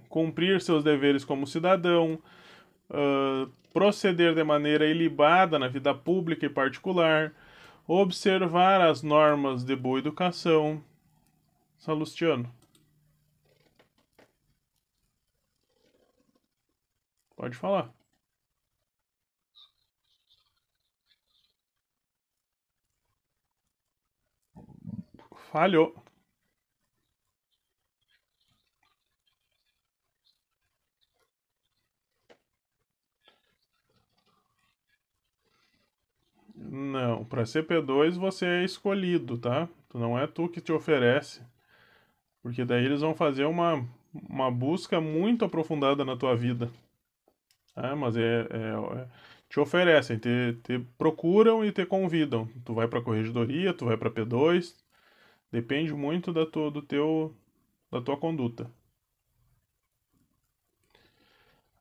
cumprir 0.08 0.60
seus 0.60 0.82
deveres 0.82 1.24
como 1.24 1.46
cidadão, 1.46 2.18
proceder 3.72 4.34
de 4.34 4.44
maneira 4.44 4.86
ilibada 4.86 5.58
na 5.58 5.68
vida 5.68 5.94
pública 5.94 6.46
e 6.46 6.48
particular, 6.48 7.34
observar 7.86 8.80
as 8.80 9.02
normas 9.02 9.64
de 9.64 9.76
boa 9.76 9.98
educação. 9.98 10.82
Salustiano. 11.78 12.50
Pode 17.36 17.56
falar. 17.56 17.92
Falhou. 25.50 26.03
Não, 36.76 37.24
para 37.24 37.44
CP2 37.44 38.16
você 38.16 38.46
é 38.46 38.64
escolhido, 38.64 39.38
tá? 39.38 39.68
Não 39.94 40.18
é 40.18 40.26
tu 40.26 40.48
que 40.48 40.60
te 40.60 40.72
oferece. 40.72 41.40
Porque 42.42 42.64
daí 42.64 42.84
eles 42.84 43.00
vão 43.00 43.14
fazer 43.14 43.44
uma, 43.44 43.88
uma 44.12 44.50
busca 44.50 45.00
muito 45.00 45.44
aprofundada 45.44 46.04
na 46.04 46.16
tua 46.16 46.34
vida. 46.34 46.68
É, 47.76 47.94
mas 47.94 48.16
é, 48.16 48.48
é, 48.50 49.00
é 49.00 49.08
te 49.48 49.60
oferecem, 49.60 50.18
te, 50.18 50.58
te 50.64 50.80
procuram 50.98 51.64
e 51.64 51.70
te 51.70 51.86
convidam. 51.86 52.48
Tu 52.64 52.74
vai 52.74 52.88
para 52.88 53.00
corregedoria, 53.00 53.72
tu 53.72 53.84
vai 53.86 53.96
para 53.96 54.10
P2. 54.10 54.74
Depende 55.52 55.94
muito 55.94 56.32
da 56.32 56.44
tua, 56.44 56.72
do 56.72 56.82
teu, 56.82 57.32
da 57.88 58.00
tua 58.00 58.16
conduta. 58.16 58.68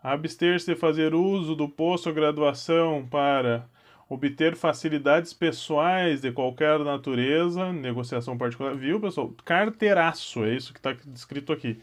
Abster-se 0.03 0.67
de 0.71 0.79
fazer 0.79 1.15
uso 1.15 1.55
do 1.55 1.67
posto 1.67 2.13
graduação 2.13 3.07
para 3.09 3.67
obter 4.09 4.55
facilidades 4.55 5.33
pessoais 5.33 6.21
de 6.21 6.31
qualquer 6.31 6.79
natureza, 6.79 7.71
negociação 7.71 8.37
particular. 8.37 8.75
Viu, 8.75 8.99
pessoal? 8.99 9.33
Carteiraço, 9.43 10.43
é 10.43 10.55
isso 10.55 10.73
que 10.73 10.79
está 10.79 10.93
descrito 11.05 11.51
aqui. 11.51 11.79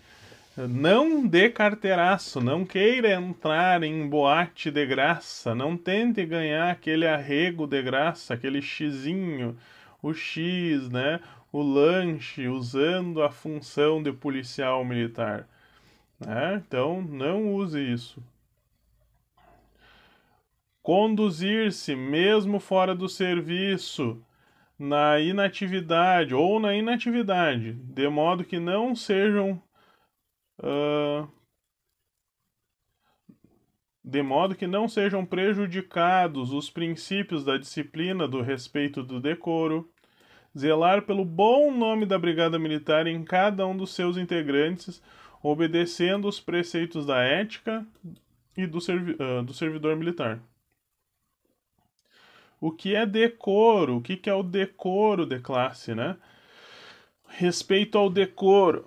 Não 0.57 1.27
dê 1.27 1.49
carteiraço, 1.49 2.41
não 2.41 2.65
queira 2.65 3.13
entrar 3.15 3.83
em 3.83 4.07
boate 4.09 4.71
de 4.71 4.85
graça, 4.85 5.55
não 5.55 5.77
tente 5.77 6.25
ganhar 6.27 6.71
aquele 6.71 7.07
arrego 7.07 7.67
de 7.67 7.81
graça, 7.83 8.35
aquele 8.35 8.61
xizinho, 8.61 9.57
o 10.03 10.13
X, 10.13 10.89
né? 10.91 11.21
O 11.53 11.63
lanche, 11.63 12.49
usando 12.49 13.23
a 13.23 13.31
função 13.31 14.03
de 14.03 14.13
policial 14.13 14.85
militar. 14.85 15.49
Né? 16.19 16.63
Então, 16.67 17.01
não 17.03 17.55
use 17.55 17.81
isso 17.81 18.23
conduzir-se 20.83 21.95
mesmo 21.95 22.59
fora 22.59 22.95
do 22.95 23.09
serviço, 23.09 24.25
na 24.79 25.21
inatividade 25.21 26.35
ou 26.35 26.59
na 26.59 26.75
inatividade, 26.75 27.75
de 27.75 28.09
modo 28.09 28.45
que 28.45 28.59
não 28.59 28.95
sejam 28.95 29.63
uh, 30.59 31.29
de 34.03 34.23
modo 34.23 34.57
que 34.57 34.67
não 34.67 34.89
sejam 34.89 35.25
prejudicados 35.25 36.53
os 36.53 36.71
princípios 36.71 37.45
da 37.45 37.59
disciplina, 37.59 38.27
do 38.27 38.41
respeito 38.41 39.03
do 39.03 39.21
decoro, 39.21 39.89
zelar 40.59 41.03
pelo 41.03 41.25
bom 41.25 41.71
nome 41.71 42.07
da 42.07 42.19
Brigada 42.19 42.59
Militar 42.59 43.07
em 43.07 43.23
cada 43.23 43.67
um 43.67 43.77
dos 43.77 43.95
seus 43.95 44.17
integrantes, 44.17 45.03
obedecendo 45.43 46.27
os 46.27 46.41
preceitos 46.41 47.07
da 47.07 47.19
ética 47.19 47.87
e 48.57 48.67
do, 48.67 48.81
servi 48.81 49.13
uh, 49.13 49.43
do 49.43 49.53
servidor 49.53 49.95
militar. 49.97 50.41
O 52.61 52.71
que 52.71 52.95
é 52.95 53.07
decoro? 53.07 53.97
O 53.97 54.03
que, 54.03 54.17
que 54.17 54.29
é 54.29 54.35
o 54.35 54.43
decoro 54.43 55.25
de 55.25 55.39
classe, 55.39 55.95
né? 55.95 56.17
Respeito 57.27 57.97
ao 57.97 58.11
decoro. 58.11 58.87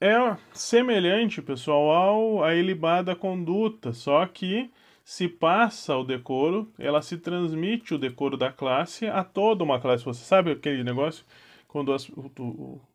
É 0.00 0.36
semelhante, 0.52 1.42
pessoal, 1.42 1.90
ao, 1.90 2.44
à 2.44 2.54
ilibada 2.54 3.14
conduta, 3.14 3.92
só 3.92 4.26
que 4.26 4.70
se 5.04 5.28
passa 5.28 5.96
o 5.96 6.04
decoro, 6.04 6.70
ela 6.78 7.02
se 7.02 7.18
transmite 7.18 7.94
o 7.94 7.98
decoro 7.98 8.36
da 8.36 8.52
classe 8.52 9.06
a 9.06 9.24
toda 9.24 9.64
uma 9.64 9.80
classe. 9.80 10.04
Você 10.04 10.24
sabe 10.24 10.52
aquele 10.52 10.84
negócio? 10.84 11.24
Quando 11.66 11.92
as, 11.92 12.10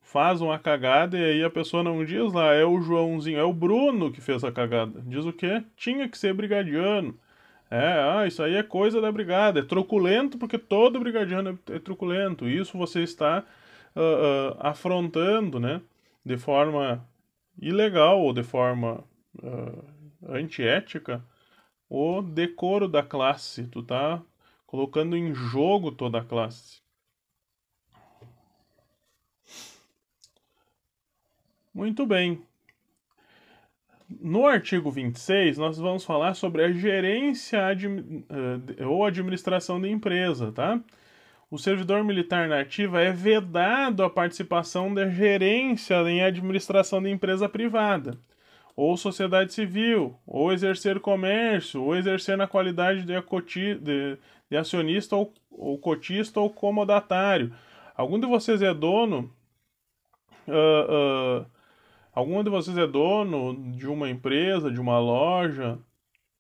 faz 0.01 0.41
uma 0.41 0.57
cagada 0.59 1.17
e 1.17 1.23
aí 1.23 1.43
a 1.43 1.49
pessoa 1.49 1.83
não 1.83 2.05
diz 2.05 2.31
lá, 2.31 2.53
é 2.53 2.63
o 2.63 2.81
Joãozinho, 2.81 3.39
é 3.39 3.43
o 3.43 3.53
Bruno 3.53 4.11
que 4.11 4.21
fez 4.21 4.43
a 4.43 4.51
cagada. 4.51 5.01
Diz 5.05 5.25
o 5.25 5.33
quê? 5.33 5.63
Tinha 5.75 6.07
que 6.07 6.17
ser 6.17 6.33
brigadiano. 6.33 7.17
É, 7.69 7.99
ah, 7.99 8.27
isso 8.27 8.43
aí 8.43 8.55
é 8.55 8.63
coisa 8.63 9.01
da 9.01 9.11
brigada. 9.11 9.59
É 9.59 9.63
truculento 9.63 10.37
porque 10.37 10.57
todo 10.57 10.99
brigadiano 10.99 11.59
é, 11.69 11.75
é 11.75 11.79
truculento. 11.79 12.47
Isso 12.47 12.77
você 12.77 13.01
está 13.03 13.43
uh, 13.95 13.99
uh, 13.99 14.57
afrontando, 14.59 15.59
né? 15.59 15.81
De 16.23 16.37
forma 16.37 17.05
ilegal 17.59 18.21
ou 18.21 18.33
de 18.33 18.43
forma 18.43 19.03
uh, 19.41 19.85
antiética 20.29 21.23
o 21.89 22.21
decoro 22.21 22.87
da 22.87 23.03
classe. 23.03 23.67
Tu 23.67 23.83
tá 23.83 24.21
colocando 24.65 25.15
em 25.15 25.33
jogo 25.33 25.91
toda 25.91 26.19
a 26.19 26.23
classe. 26.23 26.81
Muito 31.73 32.05
bem. 32.05 32.41
No 34.25 34.47
artigo 34.47 34.89
26, 34.89 35.59
nós 35.59 35.77
vamos 35.77 36.03
falar 36.03 36.33
sobre 36.33 36.63
a 36.63 36.71
gerência 36.71 37.59
uh, 37.69 38.89
ou 38.89 39.05
administração 39.05 39.79
da 39.79 39.87
empresa, 39.87 40.51
tá? 40.51 40.81
O 41.51 41.59
servidor 41.59 42.03
militar 42.03 42.47
na 42.49 42.61
ativa 42.61 42.99
é 42.99 43.11
vedado 43.11 44.01
a 44.03 44.09
participação 44.09 44.91
da 44.91 45.07
gerência 45.07 45.93
em 46.09 46.23
administração 46.23 47.03
da 47.03 47.07
empresa 47.07 47.47
privada, 47.47 48.17
ou 48.75 48.97
sociedade 48.97 49.53
civil, 49.53 50.17
ou 50.25 50.51
exercer 50.51 50.99
comércio, 50.99 51.83
ou 51.83 51.95
exercer 51.95 52.35
na 52.35 52.47
qualidade 52.47 53.03
de, 53.03 53.13
de, 53.79 54.17
de 54.49 54.57
acionista 54.57 55.15
ou, 55.15 55.31
ou 55.51 55.77
cotista 55.77 56.39
ou 56.39 56.49
comodatário. 56.49 57.53
Algum 57.95 58.19
de 58.19 58.25
vocês 58.25 58.59
é 58.63 58.73
dono? 58.73 59.31
Uh, 60.47 61.45
algum 62.15 62.43
de 62.43 62.49
vocês 62.49 62.77
é 62.77 62.87
dono 62.87 63.71
de 63.73 63.87
uma 63.87 64.09
empresa, 64.09 64.71
de 64.71 64.79
uma 64.79 64.97
loja, 64.97 65.77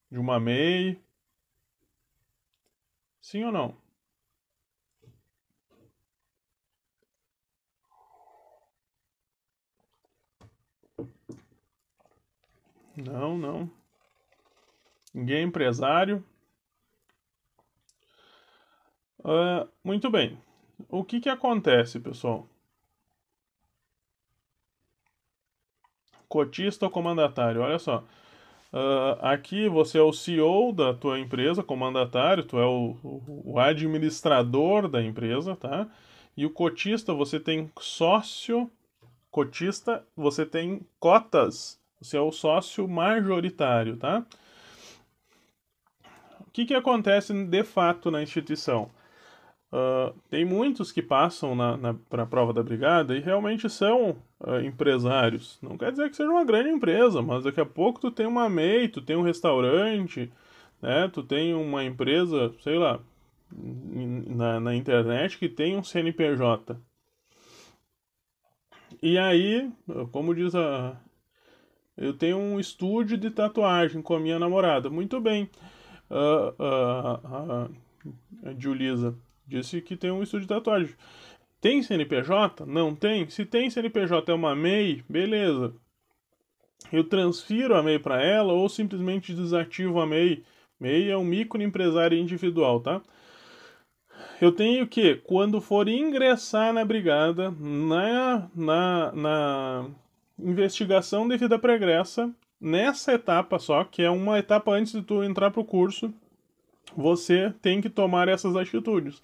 de 0.09 0.17
uma 0.17 0.39
MEI? 0.39 0.99
Sim 3.21 3.43
ou 3.43 3.51
não? 3.51 3.75
Não, 12.95 13.37
não. 13.37 13.69
Ninguém 15.13 15.37
é 15.37 15.41
empresário. 15.41 16.23
Uh, 19.19 19.67
muito 19.83 20.09
bem. 20.09 20.37
O 20.89 21.03
que, 21.03 21.19
que 21.19 21.29
acontece, 21.29 21.99
pessoal? 21.99 22.47
Cotista 26.35 26.83
ou 26.83 26.91
comandatário? 26.91 27.61
Olha 27.61 27.79
só. 27.79 28.03
Uh, 28.73 29.15
aqui 29.21 29.69
você 29.69 29.97
é 29.97 30.01
o 30.01 30.11
CEO 30.11 30.73
da 30.73 30.93
tua 30.93 31.17
empresa, 31.17 31.63
comandatário, 31.63 32.43
tu 32.43 32.59
é 32.59 32.65
o, 32.65 32.97
o, 33.01 33.53
o, 33.53 33.57
administrador 33.57 34.89
da 34.89 35.01
empresa, 35.01 35.55
tá? 35.55 35.87
E 36.35 36.45
o 36.45 36.49
cotista, 36.49 37.13
você 37.13 37.39
tem 37.39 37.71
sócio, 37.79 38.69
cotista, 39.31 40.05
você 40.13 40.45
tem 40.45 40.81
cotas, 40.99 41.79
você 42.01 42.17
é 42.17 42.21
o 42.21 42.33
sócio 42.33 42.85
majoritário, 42.85 43.95
tá? 43.95 44.25
O 46.41 46.51
que, 46.51 46.65
que 46.65 46.73
acontece 46.73 47.33
de 47.45 47.63
fato 47.63 48.11
na 48.11 48.21
instituição? 48.21 48.91
Uh, 49.71 50.13
tem 50.29 50.45
muitos 50.45 50.91
que 50.91 51.01
passam 51.01 51.55
na, 51.55 51.75
na 51.75 51.93
para 51.93 52.23
a 52.23 52.25
prova 52.25 52.53
da 52.53 52.63
brigada 52.63 53.17
e 53.17 53.19
realmente 53.19 53.69
são 53.69 54.15
uh, 54.39 54.59
empresários. 54.63 55.57
Não 55.61 55.77
quer 55.77 55.91
dizer 55.91 56.09
que 56.09 56.15
seja 56.15 56.29
uma 56.29 56.45
grande 56.45 56.69
empresa, 56.69 57.21
mas 57.21 57.43
daqui 57.43 57.59
a 57.59 57.65
pouco 57.65 57.99
tu 57.99 58.11
tem 58.11 58.25
uma 58.25 58.47
MEI, 58.49 58.87
tu 58.87 59.01
tem 59.01 59.15
um 59.15 59.21
restaurante, 59.21 60.31
né? 60.81 61.09
Tu 61.11 61.23
tem 61.23 61.53
uma 61.53 61.83
empresa, 61.83 62.53
sei 62.61 62.77
lá, 62.77 62.99
na, 63.51 64.59
na 64.59 64.75
internet 64.75 65.37
que 65.37 65.49
tem 65.49 65.75
um 65.75 65.83
CNPJ. 65.83 66.77
E 69.01 69.17
aí, 69.17 69.71
como 70.11 70.33
diz 70.33 70.55
a. 70.55 70.95
Eu 71.97 72.13
tenho 72.13 72.37
um 72.37 72.59
estúdio 72.59 73.17
de 73.17 73.29
tatuagem 73.29 74.01
com 74.01 74.15
a 74.15 74.19
minha 74.19 74.37
namorada. 74.37 74.89
Muito 74.89 75.19
bem. 75.19 75.49
Uh, 76.09 76.53
uh, 76.61 77.65
uh, 77.65 78.55
Julisa 78.59 79.15
Disse 79.47 79.81
que 79.81 79.95
tem 79.95 80.11
um 80.11 80.23
estúdio 80.23 80.47
de 80.47 80.53
tatuagem. 80.53 80.95
Tem 81.61 81.81
CNPJ? 81.81 82.65
Não 82.65 82.95
tem. 82.95 83.29
Se 83.29 83.45
tem 83.45 83.69
CNPJ 83.69 84.31
é 84.31 84.35
uma 84.35 84.55
MEI, 84.55 85.03
beleza. 85.07 85.73
Eu 86.91 87.03
transfiro 87.03 87.75
a 87.75 87.83
MEI 87.83 87.99
para 87.99 88.21
ela 88.21 88.53
ou 88.53 88.69
simplesmente 88.69 89.33
desativo 89.33 89.99
a 89.99 90.05
MEI. 90.05 90.43
MEI 90.79 91.09
é 91.09 91.17
um 91.17 91.23
microempresário 91.23 92.17
individual, 92.17 92.79
tá? 92.79 93.01
Eu 94.41 94.51
tenho 94.51 94.85
que, 94.87 95.15
quando 95.15 95.61
for 95.61 95.87
ingressar 95.87 96.73
na 96.73 96.83
brigada, 96.83 97.51
na, 97.51 98.49
na, 98.53 99.11
na 99.13 99.89
investigação 100.37 101.27
de 101.27 101.37
vida 101.37 101.57
pregressa, 101.57 102.31
nessa 102.59 103.13
etapa 103.13 103.59
só, 103.59 103.83
que 103.83 104.01
é 104.01 104.09
uma 104.09 104.37
etapa 104.37 104.71
antes 104.71 104.93
de 104.93 105.01
tu 105.01 105.23
entrar 105.23 105.51
para 105.51 105.61
o 105.61 105.65
curso, 105.65 106.13
você 106.95 107.53
tem 107.61 107.81
que 107.81 107.89
tomar 107.89 108.27
essas 108.27 108.55
atitudes 108.55 109.21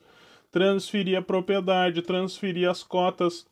transferir 0.52 1.18
a 1.18 1.22
propriedade, 1.22 2.02
transferir 2.02 2.70
as 2.70 2.84
cotas, 2.84 3.48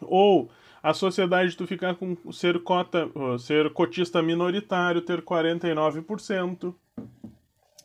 ou 0.00 0.50
a 0.82 0.94
sociedade 0.94 1.56
tu 1.56 1.66
ficar 1.66 1.94
com 1.94 2.16
ser 2.32 2.62
cota, 2.62 3.08
ser 3.38 3.72
cotista 3.72 4.22
minoritário, 4.22 5.02
ter 5.02 5.20
49%, 5.22 6.74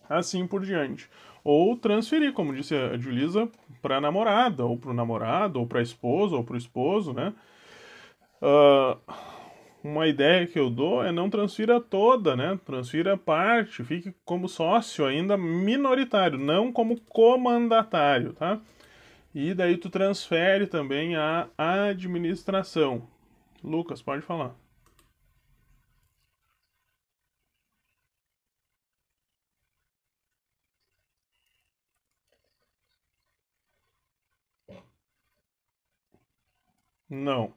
assim 0.09 0.47
por 0.47 0.65
diante. 0.65 1.09
Ou 1.43 1.75
transferir, 1.75 2.31
como 2.33 2.53
disse 2.53 2.75
a 2.75 2.97
Julisa, 2.97 3.49
para 3.81 3.97
a 3.97 4.01
namorada, 4.01 4.63
ou 4.63 4.77
para 4.77 4.91
o 4.91 4.93
namorado, 4.93 5.59
ou 5.59 5.67
para 5.67 5.79
a 5.79 5.83
esposa, 5.83 6.35
ou 6.35 6.43
para 6.43 6.53
o 6.53 6.57
esposo, 6.57 7.13
né? 7.13 7.33
Uh, 8.41 8.97
uma 9.83 10.07
ideia 10.07 10.47
que 10.47 10.59
eu 10.59 10.69
dou 10.69 11.03
é 11.03 11.11
não 11.11 11.29
transfira 11.29 11.79
toda, 11.81 12.35
né? 12.35 12.59
Transfira 12.65 13.17
parte, 13.17 13.83
fique 13.83 14.13
como 14.25 14.47
sócio 14.49 15.05
ainda 15.05 15.37
minoritário, 15.37 16.37
não 16.37 16.71
como 16.71 16.99
comandatário, 17.01 18.33
tá? 18.33 18.59
E 19.35 19.53
daí 19.53 19.77
tu 19.77 19.89
transfere 19.89 20.67
também 20.67 21.15
a 21.17 21.47
administração. 21.57 23.07
Lucas, 23.63 24.01
pode 24.01 24.21
falar. 24.23 24.55
Não. 37.09 37.53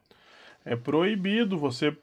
É 0.64 0.77
proibido 0.77 1.59
você 1.59 1.97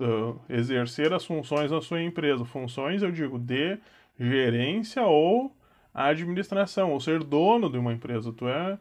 uh, 0.00 0.40
exercer 0.48 1.12
as 1.12 1.24
funções 1.24 1.70
da 1.70 1.80
sua 1.80 2.02
empresa. 2.02 2.44
Funções, 2.44 3.02
eu 3.02 3.12
digo, 3.12 3.38
de 3.38 3.78
gerência 4.18 5.02
ou 5.02 5.54
administração, 5.92 6.92
ou 6.92 7.00
ser 7.00 7.22
dono 7.22 7.70
de 7.70 7.78
uma 7.78 7.92
empresa. 7.92 8.32
Tu, 8.32 8.48
é, 8.48 8.78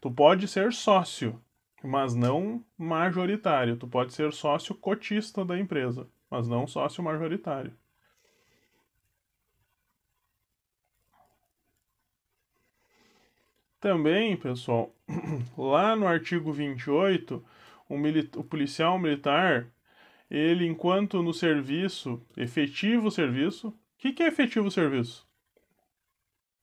tu 0.00 0.10
pode 0.10 0.48
ser 0.48 0.72
sócio, 0.72 1.40
mas 1.82 2.14
não 2.14 2.64
majoritário. 2.78 3.76
Tu 3.76 3.86
pode 3.86 4.12
ser 4.14 4.32
sócio 4.32 4.74
cotista 4.74 5.44
da 5.44 5.58
empresa, 5.58 6.08
mas 6.30 6.48
não 6.48 6.66
sócio 6.66 7.02
majoritário. 7.02 7.72
Também, 13.80 14.36
pessoal, 14.36 14.94
lá 15.58 15.96
no 15.96 16.06
artigo 16.06 16.52
28, 16.52 17.44
o, 17.88 17.96
o 18.38 18.44
policial 18.44 18.96
militar 18.96 19.66
ele, 20.32 20.66
enquanto 20.66 21.22
no 21.22 21.34
serviço, 21.34 22.18
efetivo 22.34 23.10
serviço, 23.10 23.68
o 23.68 23.74
que, 23.98 24.14
que 24.14 24.22
é 24.22 24.28
efetivo 24.28 24.70
serviço? 24.70 25.28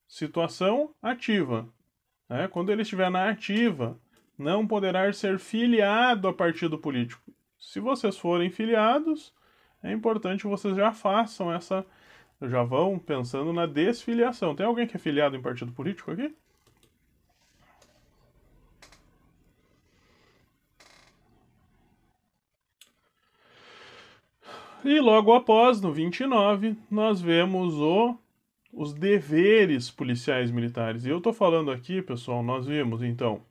Situação 0.08 0.96
ativa. 1.00 1.72
Né? 2.28 2.48
Quando 2.48 2.72
ele 2.72 2.82
estiver 2.82 3.12
na 3.12 3.30
ativa, 3.30 4.02
não 4.36 4.66
poderá 4.66 5.14
ser 5.14 5.38
filiado 5.38 6.28
a 6.28 6.34
partido 6.34 6.80
político. 6.80 7.32
Se 7.60 7.80
vocês 7.80 8.18
forem 8.18 8.50
filiados, 8.50 9.32
é 9.84 9.92
importante 9.92 10.42
que 10.42 10.48
vocês 10.48 10.76
já 10.76 10.92
façam 10.92 11.54
essa. 11.54 11.86
Já 12.42 12.64
vão 12.64 12.98
pensando 12.98 13.54
na 13.54 13.68
desfiliação. 13.68 14.56
Tem 14.56 14.66
alguém 14.66 14.88
que 14.88 14.96
é 14.96 15.00
filiado 15.00 15.36
em 15.36 15.42
partido 15.44 15.72
político 15.72 16.10
aqui? 16.10 16.36
E 24.84 24.98
logo 25.02 25.34
após, 25.34 25.82
no 25.82 25.92
29, 25.92 26.78
nós 26.90 27.20
vemos 27.20 27.76
o, 27.76 28.18
os 28.72 28.94
deveres 28.94 29.92
policiais 29.92 30.52
militares. 30.52 31.06
E 31.06 31.10
eu 31.10 31.18
estou 31.18 31.34
falando 31.34 31.70
aqui, 31.70 32.02
pessoal, 32.02 32.42
nós 32.42 32.66
vimos 32.66 33.04
então. 33.04 33.42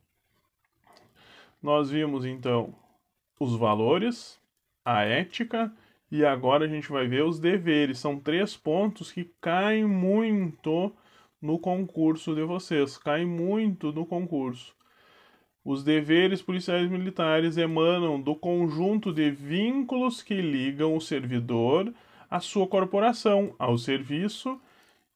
Nós 1.62 1.91
vimos 1.91 2.24
então 2.24 2.74
os 3.39 3.55
valores, 3.55 4.41
a 4.83 5.03
ética 5.03 5.70
e 6.11 6.24
agora 6.24 6.64
a 6.64 6.68
gente 6.68 6.91
vai 6.91 7.07
ver 7.07 7.24
os 7.24 7.39
deveres. 7.39 7.99
São 7.99 8.18
três 8.18 8.57
pontos 8.57 9.12
que 9.12 9.31
caem 9.39 9.85
muito 9.85 10.91
no 11.43 11.59
concurso 11.59 12.35
de 12.35 12.43
vocês, 12.43 12.97
caem 12.97 13.26
muito 13.26 13.93
no 13.93 14.07
concurso. 14.07 14.74
Os 15.65 15.85
deveres 15.85 16.41
policiais 16.41 16.89
militares 16.89 17.57
emanam 17.57 18.21
do 18.21 18.35
conjunto 18.35 19.13
de 19.13 19.31
vínculos 19.31 20.23
que 20.23 20.41
ligam 20.41 20.97
o 20.97 21.01
servidor 21.01 21.93
à 22.31 22.41
sua 22.41 22.67
corporação, 22.67 23.55
ao 23.59 23.77
serviço 23.77 24.61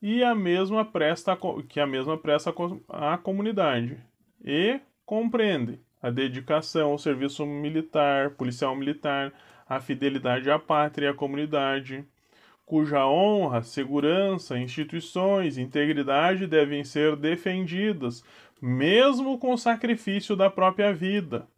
e 0.01 0.23
a 0.23 0.35
mesma 0.35 0.85
presta 0.85 1.39
que 1.69 1.79
a 1.79 1.87
mesma 1.87 2.19
presta 2.19 2.53
à 2.89 3.17
comunidade. 3.17 3.99
E 4.45 4.81
compreende 5.07 5.81
a 6.03 6.11
dedicação 6.11 6.91
ao 6.91 6.99
serviço 6.99 7.47
militar, 7.47 8.31
policial 8.31 8.75
militar, 8.75 9.33
a 9.69 9.81
fidelidade 9.81 10.51
à 10.51 10.59
pátria 10.59 11.07
e 11.07 11.09
à 11.11 11.15
comunidade, 11.15 12.05
cuja 12.67 13.07
honra, 13.07 13.63
segurança, 13.63 14.59
instituições, 14.59 15.57
integridade 15.57 16.47
devem 16.47 16.83
ser 16.83 17.17
defendidas 17.17 18.25
mesmo 18.63 19.37
com 19.39 19.53
o 19.53 19.59
sacrifício 19.59 20.37
da 20.37 20.49
própria 20.49 20.95
vida. 20.95 21.49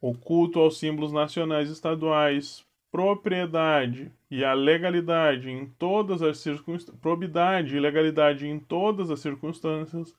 O 0.00 0.14
culto 0.14 0.58
aos 0.58 0.78
símbolos 0.78 1.12
nacionais 1.12 1.68
e 1.68 1.72
estaduais, 1.72 2.64
propriedade 2.90 4.10
e 4.30 4.42
a 4.42 4.54
legalidade 4.54 5.50
em 5.50 5.66
todas 5.66 6.22
as 6.22 6.38
circunstâncias, 6.38 6.98
probidade 7.00 7.76
e 7.76 7.80
legalidade 7.80 8.46
em 8.46 8.58
todas 8.58 9.10
as 9.10 9.20
circunstâncias. 9.20 10.10
O 10.10 10.14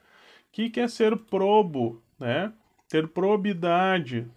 que 0.51 0.69
quer 0.69 0.89
ser 0.89 1.17
probo, 1.17 2.01
né? 2.19 2.53
ter 2.87 3.07
probidade, 3.07 4.27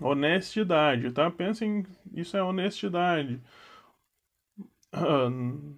honestidade, 0.00 1.10
tá? 1.12 1.30
Pensem, 1.30 1.84
isso 2.14 2.36
é 2.36 2.42
honestidade. 2.42 3.40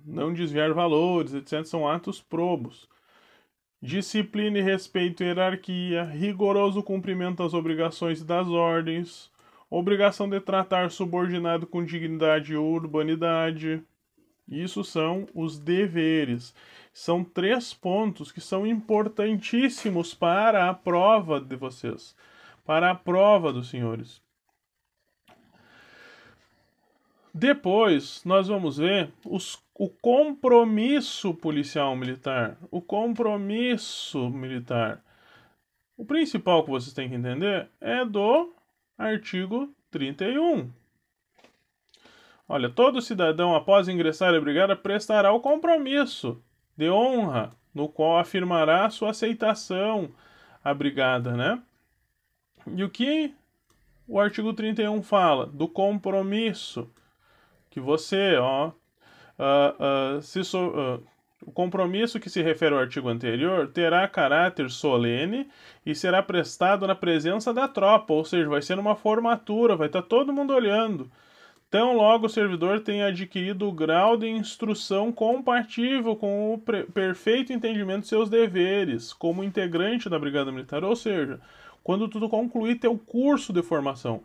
Não 0.06 0.32
desviar 0.32 0.72
valores, 0.72 1.34
etc. 1.34 1.64
São 1.64 1.88
atos 1.88 2.20
probos. 2.20 2.88
Disciplina 3.82 4.58
e 4.58 4.62
respeito 4.62 5.22
à 5.22 5.26
hierarquia, 5.26 6.04
rigoroso 6.04 6.82
cumprimento 6.82 7.42
das 7.42 7.54
obrigações 7.54 8.20
e 8.20 8.24
das 8.24 8.46
ordens, 8.46 9.30
obrigação 9.70 10.28
de 10.28 10.38
tratar 10.38 10.90
subordinado 10.90 11.66
com 11.66 11.82
dignidade 11.82 12.52
e 12.52 12.56
urbanidade. 12.56 13.82
Isso 14.46 14.84
são 14.84 15.26
os 15.34 15.58
deveres. 15.58 16.54
São 16.92 17.24
três 17.24 17.72
pontos 17.72 18.30
que 18.30 18.40
são 18.40 18.66
importantíssimos 18.66 20.12
para 20.12 20.68
a 20.68 20.74
prova 20.74 21.40
de 21.40 21.56
vocês, 21.56 22.14
para 22.66 22.90
a 22.90 22.94
prova 22.94 23.50
dos 23.50 23.70
senhores. 23.70 24.20
Depois, 27.32 28.22
nós 28.24 28.48
vamos 28.48 28.76
ver 28.76 29.10
os, 29.24 29.62
o 29.80 29.88
compromisso 29.88 31.32
policial 31.32 31.96
militar. 31.96 32.58
O 32.70 32.82
compromisso 32.82 34.28
militar. 34.28 35.02
O 35.96 36.04
principal 36.04 36.62
que 36.62 36.70
vocês 36.70 36.92
têm 36.92 37.08
que 37.08 37.14
entender 37.14 37.66
é 37.80 38.04
do 38.04 38.52
artigo 38.98 39.74
31. 39.90 40.70
Olha, 42.46 42.68
todo 42.68 43.00
cidadão, 43.00 43.56
após 43.56 43.88
ingressar 43.88 44.34
à 44.34 44.38
brigada, 44.38 44.76
prestará 44.76 45.32
o 45.32 45.40
compromisso 45.40 46.44
de 46.76 46.90
honra, 46.90 47.50
no 47.74 47.88
qual 47.88 48.18
afirmará 48.18 48.90
sua 48.90 49.12
aceitação 49.12 50.10
à 50.62 50.74
brigada, 50.74 51.34
né? 51.34 51.62
E 52.66 52.84
o 52.84 52.90
que 52.90 53.34
o 54.06 54.20
artigo 54.20 54.52
31 54.52 55.02
fala? 55.02 55.46
Do 55.46 55.66
compromisso 55.66 56.92
que 57.70 57.80
você, 57.80 58.36
ó, 58.36 58.72
uh, 59.41 60.22
so, 60.22 60.68
uh, 60.68 61.03
o 61.47 61.51
compromisso 61.51 62.20
que 62.20 62.28
se 62.28 62.43
refere 62.43 62.74
ao 62.74 62.80
artigo 62.80 63.09
anterior 63.09 63.68
terá 63.68 64.07
caráter 64.07 64.70
solene 64.70 65.49
e 65.84 65.95
será 65.95 66.22
prestado 66.22 66.86
na 66.86 66.95
presença 66.95 67.53
da 67.53 67.66
tropa, 67.66 68.12
ou 68.12 68.24
seja, 68.24 68.49
vai 68.49 68.61
ser 68.61 68.78
uma 68.78 68.95
formatura, 68.95 69.76
vai 69.76 69.86
estar 69.86 70.03
tá 70.03 70.09
todo 70.09 70.32
mundo 70.32 70.53
olhando. 70.53 71.11
Tão 71.70 71.97
logo 71.97 72.26
o 72.26 72.28
servidor 72.28 72.80
tenha 72.80 73.07
adquirido 73.07 73.68
o 73.68 73.72
grau 73.72 74.16
de 74.16 74.28
instrução 74.28 75.12
compatível 75.12 76.16
com 76.16 76.55
o 76.55 76.59
perfeito 76.59 77.53
entendimento 77.53 78.03
de 78.03 78.09
seus 78.09 78.28
deveres 78.28 79.12
como 79.12 79.45
integrante 79.45 80.09
da 80.09 80.18
Brigada 80.18 80.51
Militar, 80.51 80.82
ou 80.82 80.97
seja, 80.97 81.41
quando 81.82 82.09
tudo 82.09 82.28
concluir 82.28 82.80
teu 82.80 82.99
curso 82.99 83.53
de 83.53 83.62
formação. 83.62 84.22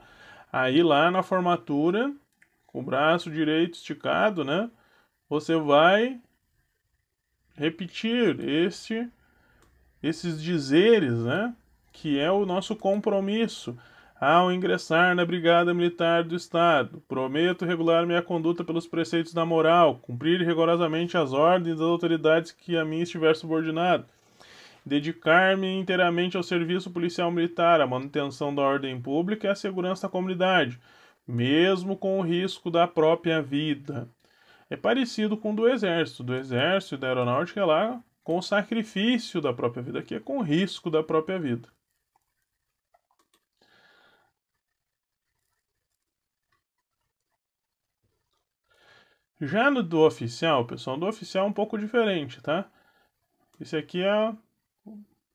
Aí 0.51 0.81
lá 0.81 1.11
na 1.11 1.21
formatura 1.21 2.11
com 2.65 2.79
o 2.79 2.83
braço 2.83 3.29
direito 3.29 3.75
esticado, 3.75 4.43
né? 4.43 4.69
Você 5.29 5.55
vai 5.55 6.19
repetir 7.55 8.39
este 8.39 9.09
esses 10.01 10.41
dizeres, 10.41 11.23
né? 11.23 11.55
Que 11.91 12.19
é 12.19 12.31
o 12.31 12.45
nosso 12.45 12.75
compromisso 12.75 13.75
ao 14.19 14.51
ingressar 14.51 15.15
na 15.15 15.25
Brigada 15.25 15.73
Militar 15.73 16.23
do 16.23 16.35
Estado. 16.35 17.01
Prometo 17.07 17.65
regular 17.65 18.05
minha 18.05 18.21
conduta 18.21 18.63
pelos 18.63 18.85
preceitos 18.85 19.33
da 19.33 19.45
moral, 19.45 19.97
cumprir 20.01 20.41
rigorosamente 20.41 21.17
as 21.17 21.33
ordens 21.33 21.77
das 21.77 21.87
autoridades 21.87 22.51
que 22.51 22.77
a 22.77 22.85
mim 22.85 23.01
estiver 23.01 23.35
subordinado, 23.35 24.05
dedicar-me 24.85 25.67
inteiramente 25.79 26.37
ao 26.37 26.43
serviço 26.43 26.91
policial 26.91 27.31
militar, 27.31 27.81
à 27.81 27.87
manutenção 27.87 28.53
da 28.53 28.61
ordem 28.61 29.01
pública 29.01 29.47
e 29.47 29.49
à 29.49 29.55
segurança 29.55 30.03
da 30.07 30.11
comunidade 30.11 30.79
mesmo 31.27 31.97
com 31.97 32.19
o 32.19 32.21
risco 32.21 32.69
da 32.69 32.87
própria 32.87 33.41
vida. 33.41 34.07
É 34.69 34.75
parecido 34.75 35.37
com 35.37 35.53
o 35.53 35.55
do 35.55 35.67
exército, 35.67 36.23
do 36.23 36.35
exército 36.35 36.95
e 36.95 36.97
da 36.97 37.07
aeronáutica 37.07 37.59
é 37.59 37.65
lá 37.65 38.03
com 38.23 38.37
o 38.37 38.41
sacrifício 38.41 39.39
da 39.41 39.53
própria 39.53 39.83
vida, 39.83 39.99
aqui 39.99 40.15
é 40.15 40.19
com 40.19 40.39
o 40.39 40.41
risco 40.41 40.89
da 40.89 41.03
própria 41.03 41.39
vida. 41.39 41.69
Já 49.39 49.69
no 49.69 49.83
do 49.83 49.99
oficial, 49.99 50.65
pessoal, 50.65 50.97
do 50.97 51.05
oficial 51.05 51.45
é 51.45 51.49
um 51.49 51.53
pouco 51.53 51.77
diferente, 51.77 52.41
tá? 52.41 52.69
Esse 53.59 53.77
aqui 53.77 54.01
é 54.01 54.35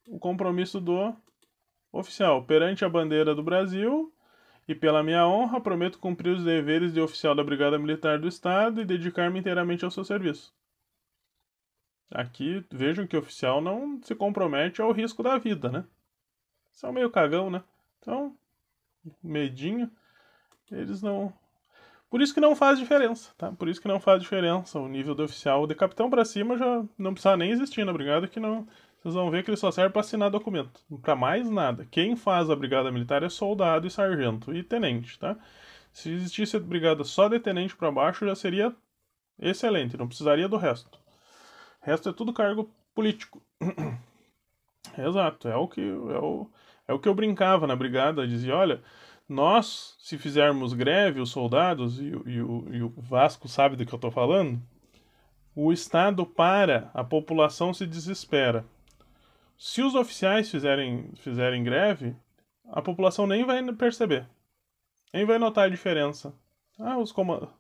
o 0.08 0.18
compromisso 0.18 0.80
do 0.80 1.14
oficial 1.92 2.44
perante 2.44 2.84
a 2.84 2.88
bandeira 2.88 3.34
do 3.34 3.42
Brasil 3.42 4.12
e 4.70 4.74
pela 4.74 5.02
minha 5.02 5.26
honra 5.26 5.60
prometo 5.60 5.98
cumprir 5.98 6.30
os 6.30 6.44
deveres 6.44 6.92
de 6.92 7.00
oficial 7.00 7.34
da 7.34 7.42
Brigada 7.42 7.76
Militar 7.76 8.20
do 8.20 8.28
Estado 8.28 8.80
e 8.80 8.84
dedicar-me 8.84 9.40
inteiramente 9.40 9.84
ao 9.84 9.90
seu 9.90 10.04
serviço. 10.04 10.54
Aqui 12.08 12.64
vejam 12.70 13.04
que 13.04 13.16
o 13.16 13.18
oficial 13.18 13.60
não 13.60 14.00
se 14.00 14.14
compromete 14.14 14.80
ao 14.80 14.92
risco 14.92 15.24
da 15.24 15.36
vida, 15.38 15.68
né? 15.70 15.84
São 16.70 16.92
meio 16.92 17.10
cagão, 17.10 17.50
né? 17.50 17.64
Então, 17.98 18.36
medinho, 19.20 19.90
eles 20.70 21.02
não. 21.02 21.32
Por 22.08 22.22
isso 22.22 22.32
que 22.32 22.40
não 22.40 22.54
faz 22.54 22.78
diferença, 22.78 23.32
tá? 23.36 23.50
Por 23.50 23.68
isso 23.68 23.82
que 23.82 23.88
não 23.88 23.98
faz 23.98 24.22
diferença 24.22 24.78
o 24.78 24.86
nível 24.86 25.16
do 25.16 25.24
oficial. 25.24 25.66
De 25.66 25.74
capitão 25.74 26.08
para 26.08 26.24
cima 26.24 26.56
já 26.56 26.84
não 26.96 27.12
precisa 27.12 27.36
nem 27.36 27.50
existir 27.50 27.84
na 27.84 27.92
brigada, 27.92 28.28
que 28.28 28.38
não 28.38 28.68
vocês 29.02 29.14
vão 29.14 29.30
ver 29.30 29.42
que 29.42 29.50
ele 29.50 29.56
só 29.56 29.70
serve 29.70 29.90
para 29.90 30.00
assinar 30.00 30.30
documento, 30.30 30.80
para 31.00 31.16
mais 31.16 31.48
nada. 31.48 31.86
Quem 31.90 32.16
faz 32.16 32.50
a 32.50 32.56
brigada 32.56 32.92
militar 32.92 33.22
é 33.22 33.30
soldado 33.30 33.86
e 33.86 33.90
sargento 33.90 34.54
e 34.54 34.62
tenente, 34.62 35.18
tá? 35.18 35.38
Se 35.92 36.10
existisse 36.10 36.56
a 36.56 36.60
brigada 36.60 37.02
só 37.02 37.28
de 37.28 37.40
tenente 37.40 37.74
para 37.74 37.90
baixo, 37.90 38.26
já 38.26 38.34
seria 38.34 38.74
excelente, 39.38 39.96
não 39.96 40.06
precisaria 40.06 40.48
do 40.48 40.58
resto. 40.58 40.98
O 41.82 41.86
resto 41.86 42.10
é 42.10 42.12
tudo 42.12 42.32
cargo 42.32 42.70
político. 42.94 43.42
Exato, 44.98 45.48
é 45.48 45.56
o 45.56 45.66
que 45.66 45.80
é 45.80 46.18
o, 46.18 46.50
é 46.86 46.92
o 46.92 46.98
que 46.98 47.08
eu 47.08 47.14
brincava 47.14 47.66
na 47.66 47.74
brigada, 47.74 48.28
dizia, 48.28 48.54
olha, 48.54 48.82
nós, 49.26 49.96
se 49.98 50.18
fizermos 50.18 50.74
greve, 50.74 51.20
os 51.20 51.30
soldados, 51.30 52.00
e, 52.00 52.08
e, 52.26 52.42
o, 52.42 52.66
e 52.70 52.82
o 52.82 52.92
Vasco 52.98 53.48
sabe 53.48 53.76
do 53.76 53.86
que 53.86 53.94
eu 53.94 53.96
estou 53.96 54.10
falando, 54.10 54.60
o 55.54 55.72
Estado 55.72 56.26
para, 56.26 56.90
a 56.92 57.02
população 57.02 57.72
se 57.72 57.86
desespera. 57.86 58.64
Se 59.60 59.82
os 59.82 59.94
oficiais 59.94 60.50
fizerem, 60.50 61.12
fizerem 61.16 61.62
greve, 61.62 62.16
a 62.72 62.80
população 62.80 63.26
nem 63.26 63.44
vai 63.44 63.62
perceber. 63.74 64.26
Nem 65.12 65.26
vai 65.26 65.38
notar 65.38 65.66
a 65.66 65.68
diferença. 65.68 66.34
Ah, 66.78 66.96
os 66.96 67.12
comandos. 67.12 67.50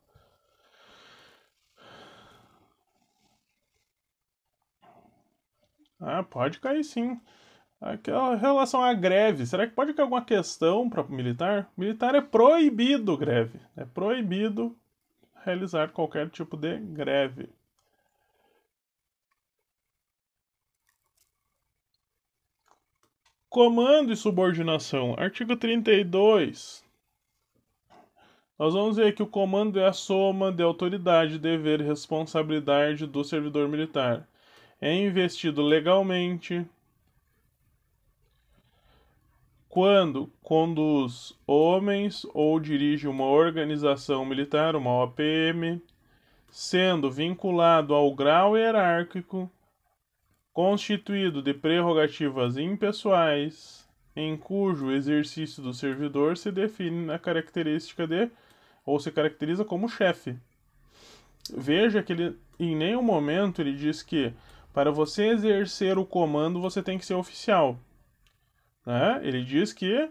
Ah, 6.00 6.22
pode 6.22 6.58
cair 6.58 6.82
sim. 6.84 7.20
Aquela 7.78 8.34
relação 8.34 8.82
à 8.82 8.94
greve, 8.94 9.44
será 9.44 9.66
que 9.66 9.74
pode 9.74 9.92
cair 9.92 10.04
alguma 10.04 10.24
questão 10.24 10.88
para 10.88 11.04
militar? 11.04 11.70
Militar 11.76 12.14
é 12.14 12.22
proibido 12.22 13.14
greve. 13.18 13.60
É 13.76 13.84
proibido 13.84 14.74
realizar 15.44 15.90
qualquer 15.92 16.30
tipo 16.30 16.56
de 16.56 16.78
greve. 16.78 17.50
Comando 23.50 24.12
e 24.12 24.16
subordinação. 24.16 25.16
Artigo 25.18 25.56
32. 25.56 26.84
Nós 28.56 28.74
vamos 28.74 28.96
ver 28.96 29.12
que 29.12 29.24
o 29.24 29.26
comando 29.26 29.80
é 29.80 29.88
a 29.88 29.92
soma 29.92 30.52
de 30.52 30.62
autoridade, 30.62 31.36
dever 31.36 31.80
e 31.80 31.84
responsabilidade 31.84 33.08
do 33.08 33.24
servidor 33.24 33.68
militar. 33.68 34.24
É 34.80 34.94
investido 34.94 35.62
legalmente 35.62 36.64
quando 39.68 40.30
conduz 40.44 41.36
homens 41.44 42.24
ou 42.32 42.60
dirige 42.60 43.08
uma 43.08 43.26
organização 43.26 44.24
militar, 44.24 44.76
uma 44.76 45.02
OPM, 45.02 45.82
sendo 46.48 47.10
vinculado 47.10 47.94
ao 47.94 48.14
grau 48.14 48.56
hierárquico 48.56 49.50
constituído 50.52 51.42
de 51.42 51.54
prerrogativas 51.54 52.56
impessoais, 52.56 53.88
em 54.14 54.36
cujo 54.36 54.90
exercício 54.90 55.62
do 55.62 55.72
servidor 55.72 56.36
se 56.36 56.50
define 56.50 57.06
na 57.06 57.18
característica 57.18 58.06
de 58.06 58.30
ou 58.84 58.98
se 58.98 59.12
caracteriza 59.12 59.64
como 59.64 59.88
chefe. 59.88 60.36
Veja 61.54 62.02
que 62.02 62.12
ele 62.12 62.38
em 62.58 62.76
nenhum 62.76 63.02
momento 63.02 63.60
ele 63.60 63.72
diz 63.72 64.02
que 64.02 64.32
para 64.72 64.90
você 64.90 65.28
exercer 65.28 65.98
o 65.98 66.04
comando 66.04 66.60
você 66.60 66.82
tem 66.82 66.98
que 66.98 67.06
ser 67.06 67.14
oficial. 67.14 67.78
Né? 68.84 69.20
Ele 69.22 69.42
diz 69.42 69.72
que 69.72 70.10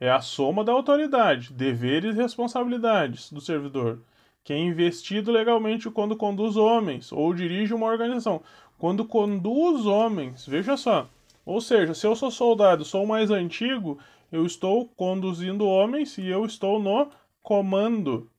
é 0.00 0.10
a 0.10 0.20
soma 0.20 0.62
da 0.62 0.72
autoridade, 0.72 1.52
deveres 1.52 2.14
e 2.16 2.20
responsabilidades 2.20 3.32
do 3.32 3.40
servidor, 3.40 4.00
que 4.44 4.52
é 4.52 4.58
investido 4.58 5.32
legalmente 5.32 5.90
quando 5.90 6.16
conduz 6.16 6.56
homens 6.56 7.10
ou 7.10 7.34
dirige 7.34 7.74
uma 7.74 7.86
organização. 7.86 8.42
Quando 8.78 9.04
conduz 9.04 9.86
homens, 9.86 10.46
veja 10.46 10.76
só, 10.76 11.08
Ou 11.44 11.62
seja, 11.62 11.94
se 11.94 12.06
eu 12.06 12.14
sou 12.14 12.30
soldado, 12.30 12.84
sou 12.84 13.06
mais 13.06 13.30
antigo, 13.30 13.98
eu 14.30 14.44
estou 14.44 14.86
conduzindo 14.86 15.66
homens 15.66 16.18
e 16.18 16.26
eu 16.28 16.44
estou 16.44 16.78
no 16.78 17.10
comando 17.42 18.30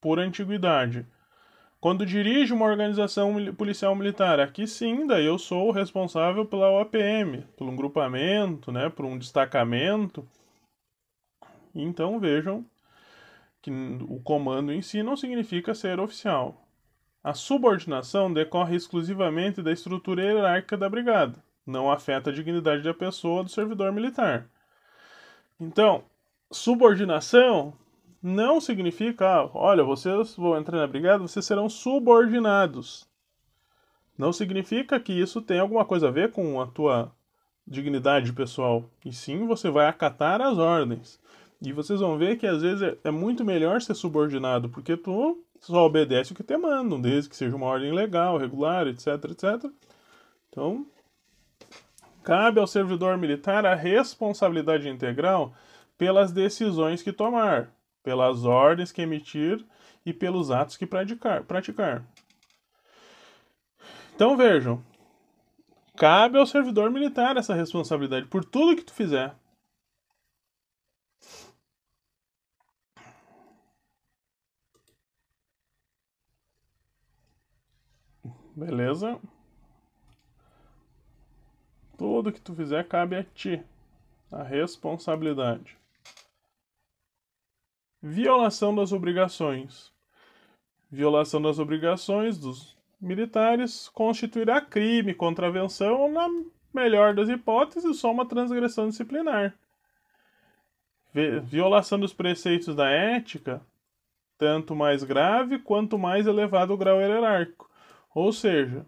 por 0.00 0.18
antiguidade. 0.18 1.06
Quando 1.80 2.06
dirijo 2.06 2.54
uma 2.54 2.64
organização 2.64 3.54
policial 3.54 3.94
militar, 3.94 4.40
aqui 4.40 4.66
sim, 4.66 5.06
daí 5.06 5.26
eu 5.26 5.38
sou 5.38 5.68
o 5.68 5.72
responsável 5.72 6.44
pela 6.46 6.70
OPM, 6.80 7.42
por 7.56 7.68
um 7.68 7.76
grupamento, 7.76 8.72
né, 8.72 8.88
por 8.88 9.04
um 9.04 9.18
destacamento. 9.18 10.26
Então 11.74 12.18
vejam 12.18 12.64
que 13.60 13.70
o 14.08 14.20
comando 14.20 14.72
em 14.72 14.82
si 14.82 15.02
não 15.02 15.16
significa 15.16 15.74
ser 15.74 16.00
oficial. 16.00 16.67
A 17.28 17.34
subordinação 17.34 18.32
decorre 18.32 18.74
exclusivamente 18.74 19.60
da 19.60 19.70
estrutura 19.70 20.22
hierárquica 20.22 20.78
da 20.78 20.88
brigada, 20.88 21.34
não 21.66 21.92
afeta 21.92 22.30
a 22.30 22.32
dignidade 22.32 22.82
da 22.82 22.94
pessoa 22.94 23.44
do 23.44 23.50
servidor 23.50 23.92
militar. 23.92 24.48
Então, 25.60 26.04
subordinação 26.50 27.74
não 28.22 28.62
significa, 28.62 29.28
ah, 29.28 29.50
olha, 29.52 29.84
vocês 29.84 30.36
vão 30.36 30.56
entrar 30.56 30.78
na 30.78 30.86
brigada, 30.86 31.18
vocês 31.18 31.44
serão 31.44 31.68
subordinados. 31.68 33.06
Não 34.16 34.32
significa 34.32 34.98
que 34.98 35.12
isso 35.12 35.42
tem 35.42 35.60
alguma 35.60 35.84
coisa 35.84 36.08
a 36.08 36.10
ver 36.10 36.32
com 36.32 36.58
a 36.62 36.66
tua 36.66 37.12
dignidade 37.66 38.32
pessoal. 38.32 38.88
E 39.04 39.12
sim, 39.12 39.46
você 39.46 39.68
vai 39.68 39.86
acatar 39.86 40.40
as 40.40 40.56
ordens. 40.56 41.20
E 41.60 41.74
vocês 41.74 42.00
vão 42.00 42.16
ver 42.16 42.38
que 42.38 42.46
às 42.46 42.62
vezes 42.62 42.80
é, 42.80 42.96
é 43.04 43.10
muito 43.10 43.44
melhor 43.44 43.82
ser 43.82 43.94
subordinado, 43.94 44.70
porque 44.70 44.96
tu 44.96 45.44
só 45.60 45.84
obedece 45.84 46.32
o 46.32 46.34
que 46.34 46.42
te 46.42 46.56
mandam, 46.56 47.00
desde 47.00 47.30
que 47.30 47.36
seja 47.36 47.54
uma 47.54 47.66
ordem 47.66 47.92
legal, 47.92 48.36
regular, 48.38 48.86
etc, 48.86 49.06
etc. 49.30 49.70
Então, 50.50 50.86
cabe 52.22 52.60
ao 52.60 52.66
servidor 52.66 53.16
militar 53.16 53.66
a 53.66 53.74
responsabilidade 53.74 54.88
integral 54.88 55.52
pelas 55.96 56.32
decisões 56.32 57.02
que 57.02 57.12
tomar, 57.12 57.70
pelas 58.02 58.44
ordens 58.44 58.92
que 58.92 59.02
emitir 59.02 59.64
e 60.06 60.12
pelos 60.12 60.50
atos 60.50 60.76
que 60.76 60.86
praticar. 60.86 61.42
praticar. 61.42 62.02
Então 64.14 64.36
vejam, 64.36 64.82
cabe 65.96 66.38
ao 66.38 66.46
servidor 66.46 66.90
militar 66.90 67.36
essa 67.36 67.54
responsabilidade 67.54 68.26
por 68.26 68.44
tudo 68.44 68.76
que 68.76 68.82
tu 68.82 68.92
fizer. 68.92 69.34
Beleza? 78.58 79.20
Tudo 81.96 82.32
que 82.32 82.40
tu 82.40 82.56
fizer 82.56 82.88
cabe 82.88 83.14
a 83.14 83.22
ti. 83.22 83.62
A 84.32 84.42
responsabilidade. 84.42 85.76
Violação 88.02 88.74
das 88.74 88.90
obrigações. 88.90 89.92
Violação 90.90 91.40
das 91.40 91.60
obrigações 91.60 92.36
dos 92.36 92.76
militares 93.00 93.88
constituirá 93.90 94.60
crime, 94.60 95.14
contravenção, 95.14 96.10
na 96.10 96.26
melhor 96.74 97.14
das 97.14 97.28
hipóteses, 97.28 98.00
só 98.00 98.10
uma 98.10 98.26
transgressão 98.26 98.88
disciplinar. 98.88 99.56
Violação 101.44 101.98
dos 102.00 102.12
preceitos 102.12 102.74
da 102.74 102.88
ética, 102.90 103.62
tanto 104.36 104.74
mais 104.74 105.04
grave 105.04 105.60
quanto 105.60 105.96
mais 105.96 106.26
elevado 106.26 106.74
o 106.74 106.76
grau 106.76 107.00
hierárquico. 107.00 107.67
Ou 108.14 108.32
seja, 108.32 108.86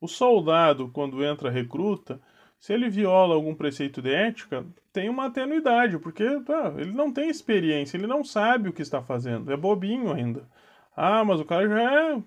o 0.00 0.08
soldado, 0.08 0.88
quando 0.88 1.24
entra 1.24 1.50
recruta, 1.50 2.20
se 2.58 2.72
ele 2.72 2.88
viola 2.88 3.34
algum 3.34 3.54
preceito 3.54 4.00
de 4.00 4.12
ética, 4.12 4.64
tem 4.92 5.08
uma 5.08 5.26
atenuidade, 5.26 5.98
porque 5.98 6.40
tá, 6.40 6.74
ele 6.76 6.92
não 6.92 7.12
tem 7.12 7.28
experiência, 7.28 7.96
ele 7.96 8.06
não 8.06 8.22
sabe 8.24 8.68
o 8.68 8.72
que 8.72 8.82
está 8.82 9.02
fazendo, 9.02 9.52
é 9.52 9.56
bobinho 9.56 10.12
ainda. 10.12 10.48
Ah, 10.96 11.24
mas 11.24 11.40
o 11.40 11.44
cara 11.44 11.68
já 11.68 11.82
é 11.82 12.22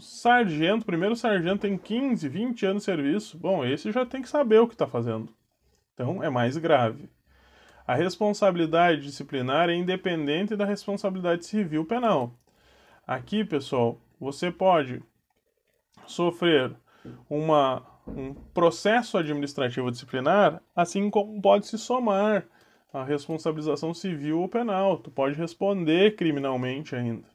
sargento, 0.00 0.86
primeiro 0.86 1.16
sargento 1.16 1.62
tem 1.62 1.76
15, 1.76 2.28
20 2.28 2.66
anos 2.66 2.82
de 2.82 2.86
serviço. 2.86 3.38
Bom, 3.38 3.64
esse 3.64 3.92
já 3.92 4.06
tem 4.06 4.22
que 4.22 4.28
saber 4.28 4.58
o 4.60 4.66
que 4.66 4.74
está 4.74 4.86
fazendo. 4.86 5.28
Então 5.92 6.22
é 6.22 6.30
mais 6.30 6.56
grave. 6.56 7.08
A 7.86 7.94
responsabilidade 7.94 9.02
disciplinar 9.02 9.68
é 9.68 9.74
independente 9.74 10.56
da 10.56 10.64
responsabilidade 10.64 11.44
civil 11.44 11.84
penal. 11.84 12.32
Aqui, 13.06 13.44
pessoal, 13.44 14.00
você 14.18 14.50
pode 14.50 15.02
sofrer 16.06 16.74
uma, 17.28 17.82
um 18.06 18.34
processo 18.34 19.18
administrativo 19.18 19.90
disciplinar, 19.90 20.62
assim 20.74 21.10
como 21.10 21.40
pode 21.40 21.66
se 21.66 21.78
somar 21.78 22.46
a 22.92 23.02
responsabilização 23.04 23.92
civil 23.92 24.40
ou 24.40 24.48
penal. 24.48 24.98
Tu 24.98 25.10
pode 25.10 25.36
responder 25.36 26.16
criminalmente 26.16 26.94
ainda. 26.94 27.34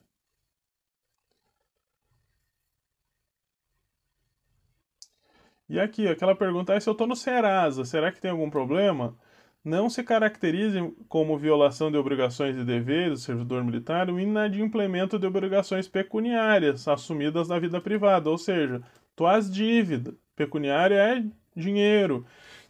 E 5.70 5.80
aqui, 5.80 6.07
aquela 6.07 6.36
pergunta 6.36 6.74
é 6.74 6.80
se 6.80 6.89
eu 6.89 6.93
estou 6.93 7.05
no 7.05 7.15
Serasa, 7.15 7.86
será 7.86 8.11
que 8.11 8.20
tem 8.20 8.32
algum 8.32 8.49
problema? 8.49 9.15
Não 9.64 9.89
se 9.89 10.03
caracterize 10.03 10.80
como 11.07 11.38
violação 11.38 11.91
de 11.91 11.97
obrigações 11.97 12.55
e 12.57 12.64
deveres 12.64 13.20
do 13.20 13.26
servidor 13.26 13.64
militar 13.64 14.10
o 14.10 14.20
inadimplemento 14.20 15.20
de 15.20 15.28
obrigações 15.28 15.88
pecuniárias 15.88 16.88
assumidas 16.88 17.49
na 17.49 17.60
vida 17.60 17.82
privada, 17.82 18.30
ou 18.30 18.38
seja, 18.38 18.82
tuas 19.16 19.51
dívidas. 19.51 20.16
Pecuniária 20.36 20.95
é 20.95 21.24
dinheiro. 21.55 22.26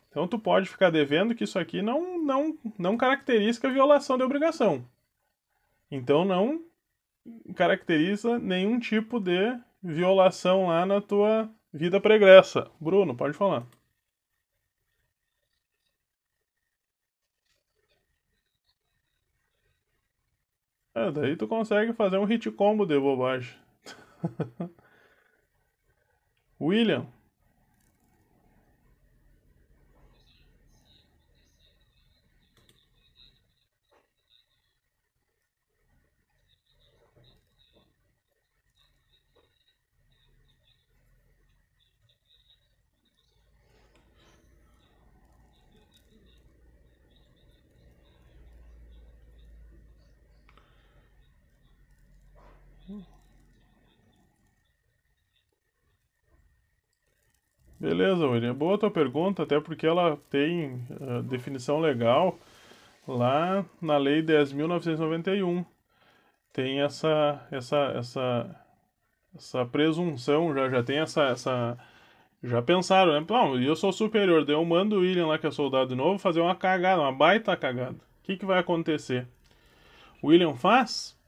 Então 0.09 0.27
tu 0.27 0.39
pode 0.39 0.67
ficar 0.67 0.89
devendo 0.89 1.35
que 1.35 1.43
isso 1.43 1.59
aqui 1.59 1.81
não 1.81 2.17
não 2.23 2.57
não 2.77 2.97
caracteriza 2.97 3.69
violação 3.69 4.17
de 4.17 4.23
obrigação. 4.23 4.83
Então 5.91 6.25
não 6.25 6.63
caracteriza 7.55 8.39
nenhum 8.39 8.79
tipo 8.79 9.19
de 9.19 9.55
violação 9.83 10.67
lá 10.67 10.85
na 10.85 10.99
tua 10.99 11.49
vida 11.71 12.01
pregressa. 12.01 12.69
Bruno, 12.79 13.15
pode 13.15 13.37
falar. 13.37 13.65
É, 20.99 21.11
daí 21.11 21.37
tu 21.37 21.47
consegue 21.47 21.93
fazer 21.93 22.17
um 22.17 22.25
hit 22.25 22.51
combo 22.51 22.85
de 22.85 22.99
bobagem. 22.99 23.55
William. 26.59 27.07
Beleza, 57.79 58.27
William. 58.27 58.53
Boa 58.53 58.77
tua 58.77 58.91
pergunta, 58.91 59.43
até 59.43 59.59
porque 59.59 59.87
ela 59.87 60.17
tem 60.29 60.85
uh, 60.99 61.23
definição 61.23 61.79
legal 61.79 62.37
lá 63.07 63.65
na 63.81 63.97
Lei 63.97 64.21
10.991. 64.21 65.65
Tem 66.53 66.81
essa, 66.81 67.47
essa, 67.51 67.77
essa, 67.95 68.55
essa 69.35 69.65
presunção, 69.65 70.53
já, 70.53 70.69
já 70.69 70.83
tem 70.83 70.99
essa, 70.99 71.23
essa. 71.29 71.77
Já 72.43 72.61
pensaram, 72.61 73.13
né? 73.13 73.25
Não, 73.29 73.59
eu 73.61 73.75
sou 73.75 73.91
superior, 73.93 74.45
daí 74.45 74.55
eu 74.55 74.65
mando 74.65 74.97
o 74.97 74.99
William 75.01 75.27
lá, 75.27 75.37
que 75.37 75.47
é 75.47 75.51
soldado 75.51 75.95
novo, 75.95 76.19
fazer 76.19 76.41
uma 76.41 76.55
cagada, 76.55 77.01
uma 77.01 77.13
baita 77.13 77.55
cagada. 77.57 77.95
O 77.95 78.23
que, 78.23 78.37
que 78.37 78.45
vai 78.45 78.59
acontecer? 78.59 79.27
O 80.21 80.27
William 80.27 80.55
faz? 80.55 81.18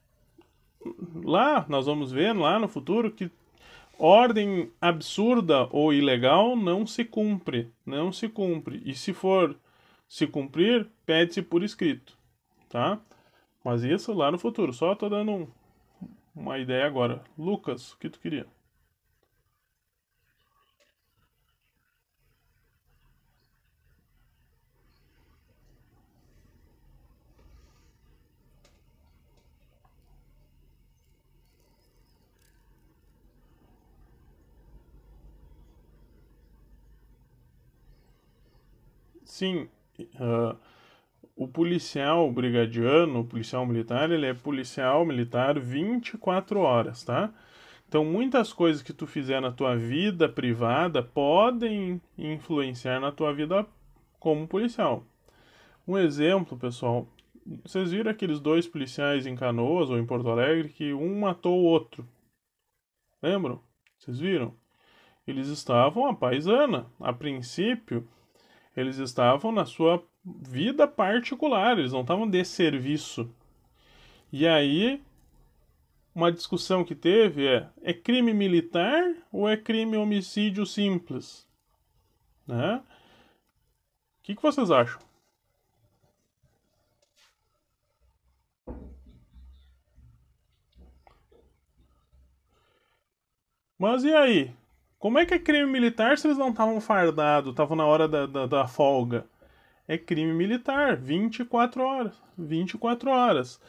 Lá, 1.23 1.65
nós 1.69 1.86
vamos 1.86 2.11
ver 2.11 2.34
lá 2.34 2.59
no 2.59 2.67
futuro 2.67 3.11
que 3.11 3.29
ordem 3.97 4.71
absurda 4.82 5.67
ou 5.71 5.93
ilegal 5.93 6.55
não 6.55 6.88
se 6.88 7.05
cumpre, 7.05 7.71
não 7.86 8.11
se 8.11 8.27
cumpre. 8.27 8.82
E 8.86 8.95
se 8.95 9.13
for 9.13 9.55
se 10.07 10.27
cumprir, 10.27 10.88
pede-se 11.05 11.41
por 11.41 11.63
escrito, 11.63 12.17
tá? 12.69 12.99
Mas 13.63 13.84
isso 13.84 14.11
lá 14.13 14.32
no 14.32 14.39
futuro, 14.39 14.73
só 14.73 14.95
tô 14.95 15.07
dando 15.07 15.32
um, 15.32 15.47
uma 16.36 16.57
ideia 16.57 16.86
agora. 16.86 17.23
Lucas, 17.38 17.93
o 17.93 17.97
que 17.97 18.09
tu 18.09 18.19
queria? 18.19 18.47
Sim, 39.41 39.67
uh, 40.19 40.55
o 41.35 41.47
policial 41.47 42.31
brigadiano, 42.31 43.21
o 43.21 43.25
policial 43.25 43.65
militar, 43.65 44.11
ele 44.11 44.27
é 44.27 44.33
policial 44.35 45.03
militar 45.03 45.59
24 45.59 46.59
horas, 46.59 47.03
tá? 47.03 47.33
Então, 47.87 48.05
muitas 48.05 48.53
coisas 48.53 48.83
que 48.83 48.93
tu 48.93 49.07
fizer 49.07 49.41
na 49.41 49.51
tua 49.51 49.75
vida 49.75 50.29
privada 50.29 51.01
podem 51.01 51.99
influenciar 52.15 52.99
na 52.99 53.11
tua 53.11 53.33
vida 53.33 53.65
como 54.19 54.47
policial. 54.47 55.03
Um 55.87 55.97
exemplo, 55.97 56.55
pessoal, 56.55 57.07
vocês 57.65 57.91
viram 57.91 58.11
aqueles 58.11 58.39
dois 58.39 58.67
policiais 58.67 59.25
em 59.25 59.35
Canoas 59.35 59.89
ou 59.89 59.97
em 59.97 60.05
Porto 60.05 60.29
Alegre 60.29 60.69
que 60.69 60.93
um 60.93 61.19
matou 61.19 61.59
o 61.59 61.65
outro? 61.65 62.07
Lembram? 63.23 63.59
Vocês 63.97 64.19
viram? 64.19 64.53
Eles 65.25 65.47
estavam 65.47 66.05
a 66.05 66.13
paisana. 66.13 66.85
A 66.99 67.11
princípio, 67.11 68.07
eles 68.82 68.97
estavam 68.97 69.51
na 69.51 69.65
sua 69.65 70.03
vida 70.25 70.88
particular, 70.88 71.77
eles 71.77 71.93
não 71.93 72.01
estavam 72.01 72.29
de 72.29 72.43
serviço. 72.43 73.29
E 74.32 74.47
aí, 74.47 75.01
uma 76.13 76.32
discussão 76.32 76.84
que 76.84 76.95
teve 76.95 77.47
é: 77.47 77.69
é 77.82 77.93
crime 77.93 78.34
militar 78.34 79.15
ou 79.32 79.47
é 79.49 79.57
crime 79.57 79.97
homicídio 79.97 80.65
simples? 80.65 81.47
Né? 82.47 82.77
O 82.77 84.23
que, 84.23 84.36
que 84.36 84.41
vocês 84.41 84.69
acham? 84.71 84.99
Mas 93.77 94.03
e 94.03 94.13
aí? 94.13 94.53
Como 95.02 95.18
é 95.18 95.26
que 95.26 95.34
é 95.34 95.39
crime 95.39 95.66
militar 95.66 96.16
se 96.16 96.28
eles 96.28 96.38
não 96.38 96.49
estavam 96.49 96.80
fardados, 96.80 97.49
estavam 97.49 97.76
na 97.76 97.84
hora 97.84 98.08
da, 98.08 98.28
da, 98.28 98.45
da, 98.45 98.68
folga? 98.68 99.26
É 99.88 99.97
crime 99.97 100.32
militar, 100.32 100.95
24 100.95 101.82
horas. 101.82 102.14
24 102.38 103.10
horas. 103.10 103.60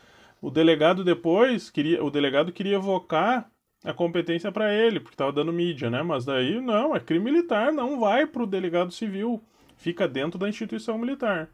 O 0.43 0.51
delegado 0.51 1.03
depois, 1.03 1.70
queria, 1.70 2.05
o 2.05 2.11
delegado 2.11 2.53
queria 2.53 2.76
evocar 2.76 3.51
a 3.83 3.95
competência 3.95 4.53
para 4.53 4.74
ele, 4.74 5.01
porque 5.01 5.14
estava 5.14 5.33
dando 5.33 5.55
mídia, 5.55 5.89
né? 5.89 6.03
Mas 6.03 6.26
daí 6.26 6.61
não, 6.61 6.95
é 6.95 7.01
crime 7.01 7.24
militar, 7.24 7.72
não 7.72 7.99
vai 7.99 8.26
para 8.26 8.43
o 8.43 8.47
delegado 8.47 8.93
civil, 8.93 9.43
fica 9.74 10.07
dentro 10.07 10.39
da 10.39 10.51
instituição 10.51 10.99
militar. 10.99 11.49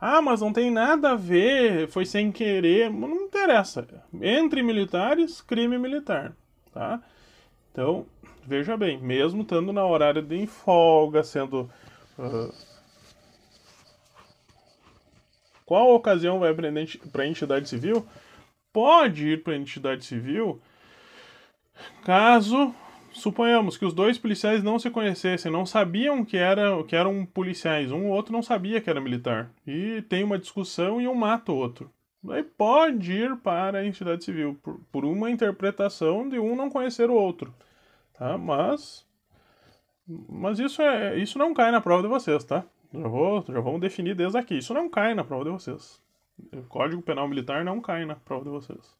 Ah, 0.00 0.20
mas 0.20 0.40
não 0.40 0.52
tem 0.52 0.72
nada 0.72 1.12
a 1.12 1.14
ver, 1.14 1.86
foi 1.86 2.04
sem 2.04 2.32
querer, 2.32 2.90
não 2.90 3.14
interessa. 3.26 3.86
Entre 4.20 4.60
militares, 4.60 5.40
crime 5.40 5.78
militar, 5.78 6.34
tá? 6.72 7.00
Então, 7.70 8.06
veja 8.46 8.76
bem, 8.76 9.00
mesmo 9.00 9.42
estando 9.42 9.72
na 9.72 9.86
horário 9.86 10.22
de 10.22 10.46
folga, 10.46 11.22
sendo. 11.22 11.70
Uh, 12.18 12.52
qual 15.64 15.94
ocasião 15.94 16.38
vai 16.38 16.54
para 16.54 17.22
a 17.22 17.26
entidade 17.26 17.68
civil? 17.68 18.06
Pode 18.72 19.28
ir 19.28 19.42
para 19.42 19.54
a 19.54 19.56
entidade 19.56 20.04
civil 20.04 20.60
caso 22.04 22.74
suponhamos 23.12 23.76
que 23.76 23.84
os 23.84 23.94
dois 23.94 24.18
policiais 24.18 24.62
não 24.62 24.78
se 24.78 24.90
conhecessem, 24.90 25.50
não 25.50 25.64
sabiam 25.64 26.24
que, 26.24 26.36
era, 26.36 26.82
que 26.84 26.96
eram 26.96 27.24
policiais, 27.24 27.90
um 27.92 28.06
ou 28.06 28.12
outro 28.12 28.32
não 28.32 28.42
sabia 28.42 28.80
que 28.80 28.90
era 28.90 29.00
militar, 29.00 29.50
e 29.66 30.02
tem 30.02 30.24
uma 30.24 30.38
discussão 30.38 31.00
e 31.00 31.08
um 31.08 31.14
mata 31.14 31.52
o 31.52 31.56
outro. 31.56 31.90
Aí 32.28 32.42
pode 32.42 33.12
ir 33.12 33.36
para 33.36 33.78
a 33.78 33.86
entidade 33.86 34.24
civil, 34.24 34.58
por, 34.62 34.80
por 34.90 35.04
uma 35.04 35.30
interpretação 35.30 36.28
de 36.28 36.38
um 36.38 36.56
não 36.56 36.70
conhecer 36.70 37.10
o 37.10 37.14
outro. 37.14 37.54
Tá? 38.14 38.38
Mas. 38.38 39.06
Mas 40.06 40.58
isso, 40.58 40.82
é, 40.82 41.18
isso 41.18 41.38
não 41.38 41.54
cai 41.54 41.70
na 41.70 41.80
prova 41.80 42.02
de 42.02 42.08
vocês, 42.08 42.44
tá? 42.44 42.64
Já, 42.92 43.08
vou, 43.08 43.44
já 43.46 43.60
vamos 43.60 43.80
definir 43.80 44.14
desde 44.14 44.38
aqui. 44.38 44.58
Isso 44.58 44.74
não 44.74 44.88
cai 44.88 45.14
na 45.14 45.24
prova 45.24 45.44
de 45.44 45.50
vocês. 45.50 46.00
O 46.52 46.62
Código 46.64 47.02
Penal 47.02 47.28
Militar 47.28 47.64
não 47.64 47.80
cai 47.80 48.04
na 48.04 48.16
prova 48.16 48.44
de 48.44 48.50
vocês. 48.50 48.96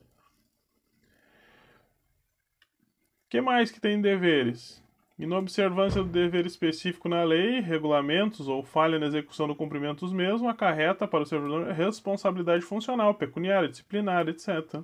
O 3.26 3.28
que 3.28 3.40
mais 3.40 3.70
que 3.70 3.80
tem 3.80 4.00
deveres? 4.00 4.82
Inobservância 5.18 6.02
do 6.02 6.08
dever 6.08 6.44
específico 6.44 7.08
na 7.08 7.22
lei, 7.22 7.60
regulamentos 7.60 8.48
ou 8.48 8.64
falha 8.64 8.98
na 8.98 9.06
execução 9.06 9.46
do 9.46 9.54
cumprimento 9.54 10.00
dos 10.00 10.12
mesmos 10.12 10.48
acarreta 10.48 11.06
para 11.06 11.22
o 11.22 11.26
servidor 11.26 11.68
responsabilidade 11.68 12.64
funcional, 12.64 13.14
pecuniária, 13.14 13.68
disciplinar, 13.68 14.28
etc. 14.28 14.82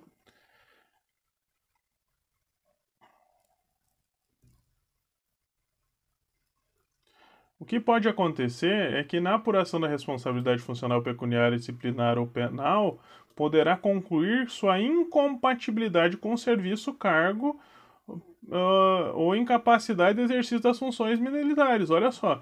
O 7.61 7.65
que 7.67 7.79
pode 7.79 8.09
acontecer 8.09 8.95
é 8.95 9.05
que 9.05 9.21
na 9.21 9.35
apuração 9.35 9.79
da 9.79 9.87
responsabilidade 9.87 10.63
funcional 10.63 11.03
pecuniária, 11.03 11.59
disciplinar 11.59 12.19
ou 12.19 12.27
penal, 12.27 12.99
poderá 13.37 13.77
concluir 13.77 14.49
sua 14.49 14.81
incompatibilidade 14.81 16.17
com 16.17 16.33
o 16.33 16.39
serviço, 16.39 16.95
cargo 16.95 17.61
uh, 18.09 19.15
ou 19.15 19.37
incapacidade 19.37 20.17
de 20.17 20.25
exercício 20.25 20.61
das 20.61 20.79
funções 20.79 21.21
militares. 21.21 21.91
Olha 21.91 22.11
só. 22.11 22.41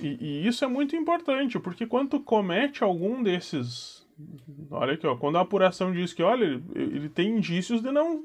E, 0.00 0.18
e, 0.20 0.46
isso 0.48 0.64
é 0.64 0.68
muito 0.68 0.96
importante, 0.96 1.60
porque 1.60 1.86
quando 1.86 2.18
comete 2.18 2.82
algum 2.82 3.22
desses. 3.22 4.04
Olha 4.68 4.94
aqui, 4.94 5.06
ó, 5.06 5.14
quando 5.14 5.38
a 5.38 5.42
apuração 5.42 5.92
diz 5.92 6.12
que, 6.12 6.24
olha, 6.24 6.44
ele, 6.44 6.62
ele 6.74 7.08
tem 7.08 7.36
indícios 7.36 7.80
de 7.82 7.92
não, 7.92 8.24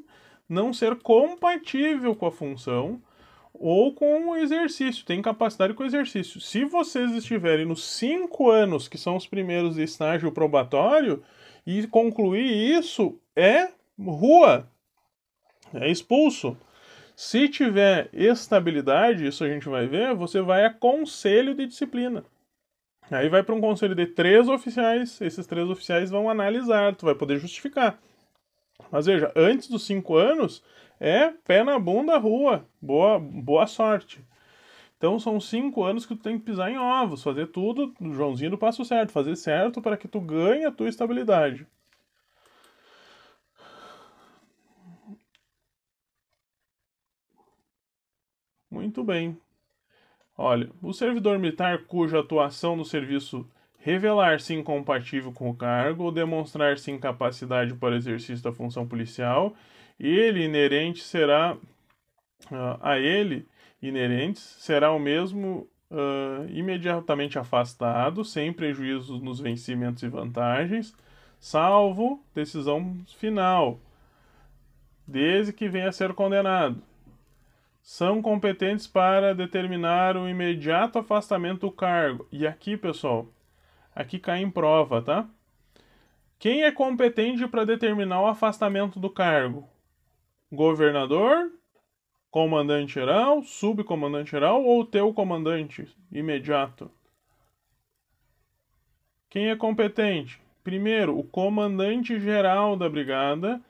não 0.50 0.74
ser 0.74 0.96
compatível 0.96 2.16
com 2.16 2.26
a 2.26 2.32
função 2.32 3.00
ou 3.54 3.94
com 3.94 4.30
o 4.30 4.36
exercício, 4.36 5.06
tem 5.06 5.22
capacidade 5.22 5.74
com 5.74 5.84
exercício. 5.84 6.40
Se 6.40 6.66
vocês 6.66 7.12
estiverem 7.12 7.66
nos 7.66 7.84
cinco 7.84 8.50
anos, 8.50 8.88
que 8.88 8.98
são 8.98 9.16
os 9.16 9.28
primeiros 9.28 9.76
de 9.76 9.84
estágio 9.84 10.32
probatório, 10.32 11.24
e 11.66 11.86
concluir 11.88 12.46
isso, 12.78 13.20
é 13.36 13.70
rua, 14.00 14.68
é 15.74 15.90
expulso. 15.90 16.58
Se 17.16 17.48
tiver 17.48 18.10
estabilidade, 18.14 19.28
isso 19.28 19.44
a 19.44 19.48
gente 19.48 19.70
vai 19.70 19.86
ver, 19.86 20.16
você 20.16 20.42
vai 20.42 20.66
a 20.66 20.74
conselho 20.74 21.54
de 21.54 21.68
disciplina. 21.68 22.24
Aí 23.12 23.30
vai 23.30 23.44
para 23.44 23.54
um 23.54 23.62
conselho 23.62 23.94
de 23.94 24.08
três 24.08 24.48
oficiais, 24.48 25.20
esses 25.22 25.46
três 25.46 25.70
oficiais 25.70 26.10
vão 26.10 26.30
analisar, 26.30 26.96
tu 26.96 27.06
vai 27.06 27.14
poder 27.14 27.38
justificar. 27.38 28.00
Mas 28.92 29.06
veja, 29.06 29.32
antes 29.36 29.68
dos 29.68 29.86
cinco 29.86 30.16
anos, 30.16 30.64
é 31.00 31.30
pé 31.30 31.64
na 31.64 31.78
bunda, 31.78 32.18
rua. 32.18 32.66
Boa, 32.82 33.20
boa 33.20 33.68
sorte. 33.68 34.24
Então 34.98 35.20
são 35.20 35.40
cinco 35.40 35.84
anos 35.84 36.06
que 36.06 36.16
tu 36.16 36.22
tem 36.22 36.38
que 36.38 36.46
pisar 36.46 36.72
em 36.72 36.78
ovos, 36.78 37.24
fazer 37.24 37.48
tudo 37.48 37.94
Joãozinho 38.00 38.52
do 38.52 38.58
passo 38.58 38.86
certo, 38.86 39.12
fazer 39.12 39.36
certo 39.36 39.82
para 39.82 39.98
que 39.98 40.08
tu 40.08 40.22
ganhe 40.22 40.64
a 40.64 40.72
tua 40.72 40.88
estabilidade. 40.88 41.66
Muito 48.70 49.04
bem. 49.04 49.38
Olha, 50.38 50.70
o 50.82 50.94
servidor 50.94 51.38
militar 51.40 51.86
cuja 51.86 52.20
atuação 52.20 52.76
no 52.76 52.86
serviço 52.86 53.50
revelar-se 53.82 54.54
incompatível 54.54 55.32
com 55.32 55.50
o 55.50 55.56
cargo 55.56 56.06
ou 56.06 56.12
demonstrar-se 56.12 56.92
incapacidade 56.92 57.74
para 57.74 57.96
exercício 57.96 58.44
da 58.44 58.54
função 58.54 58.88
policial 58.88 59.54
ele 60.00 60.44
inerente 60.44 61.04
será 61.04 61.56
uh, 61.56 62.78
a 62.82 62.98
ele 62.98 63.48
inerentes 63.82 64.42
será 64.42 64.92
o 64.92 65.00
mesmo 65.00 65.68
uh, 65.92 66.50
imediatamente 66.50 67.38
afastado, 67.38 68.24
sem 68.24 68.52
prejuízo 68.54 69.20
nos 69.20 69.40
vencimentos 69.40 70.02
e 70.04 70.08
vantagens, 70.08 70.96
salvo 71.40 72.24
decisão 72.34 72.98
final, 73.18 73.80
desde 75.06 75.52
que 75.52 75.68
venha 75.68 75.90
a 75.90 75.92
ser 75.92 76.14
condenado. 76.14 76.82
São 77.82 78.22
competentes 78.22 78.86
para 78.86 79.34
determinar 79.34 80.16
o 80.16 80.30
imediato 80.30 81.00
afastamento 81.00 81.62
do 81.62 81.72
cargo. 81.72 82.28
E 82.32 82.46
aqui, 82.46 82.78
pessoal, 82.78 83.28
aqui 83.96 84.20
cai 84.20 84.42
em 84.42 84.50
prova, 84.50 85.02
tá? 85.02 85.28
Quem 86.40 86.64
é 86.64 86.72
competente 86.72 87.48
para 87.48 87.66
determinar 87.66 88.22
o 88.22 88.28
afastamento 88.28 89.00
do 89.00 89.10
cargo? 89.10 89.70
governador, 90.52 91.52
comandante-geral, 92.30 93.42
subcomandante-geral 93.44 94.64
ou 94.64 94.86
teu 94.86 95.14
comandante 95.14 95.88
imediato? 96.12 96.92
Quem 99.30 99.50
é 99.50 99.56
competente? 99.56 100.42
Primeiro, 100.64 101.18
o 101.18 101.24
comandante-geral 101.24 102.76
da 102.76 102.90
brigada, 102.90 103.62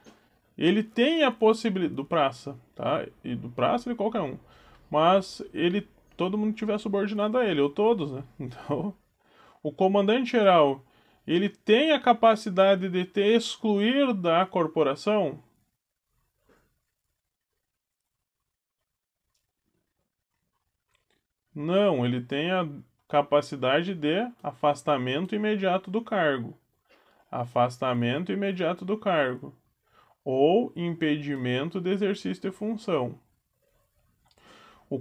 ele 0.57 0.83
tem 0.83 1.23
a 1.23 1.31
possibilidade 1.31 1.95
do 1.95 2.03
praça, 2.03 2.57
tá? 2.75 3.05
E 3.23 3.35
do 3.35 3.49
praça 3.49 3.89
de 3.89 3.95
qualquer 3.95 4.21
um. 4.21 4.37
Mas 4.89 5.41
ele 5.53 5.87
todo 6.17 6.37
mundo 6.37 6.53
tiver 6.53 6.77
subordinado 6.79 7.37
a 7.37 7.45
ele, 7.45 7.61
ou 7.61 7.69
todos, 7.69 8.11
né? 8.11 8.23
Então, 8.39 8.93
o 9.63 9.71
comandante-geral, 9.71 10.83
ele 11.25 11.49
tem 11.49 11.91
a 11.91 11.99
capacidade 11.99 12.89
de 12.89 13.05
te 13.05 13.21
excluir 13.21 14.13
da 14.13 14.45
corporação? 14.45 15.41
Não, 21.53 22.05
ele 22.05 22.21
tem 22.21 22.49
a 22.49 22.67
capacidade 23.07 23.93
de 23.93 24.25
afastamento 24.41 25.35
imediato 25.35 25.91
do 25.91 26.01
cargo. 26.01 26.57
Afastamento 27.29 28.31
imediato 28.31 28.85
do 28.85 28.97
cargo. 28.97 29.53
Ou 30.23 30.71
impedimento 30.75 31.81
de 31.81 31.91
exercício 31.91 32.41
de 32.41 32.51
função. 32.51 33.19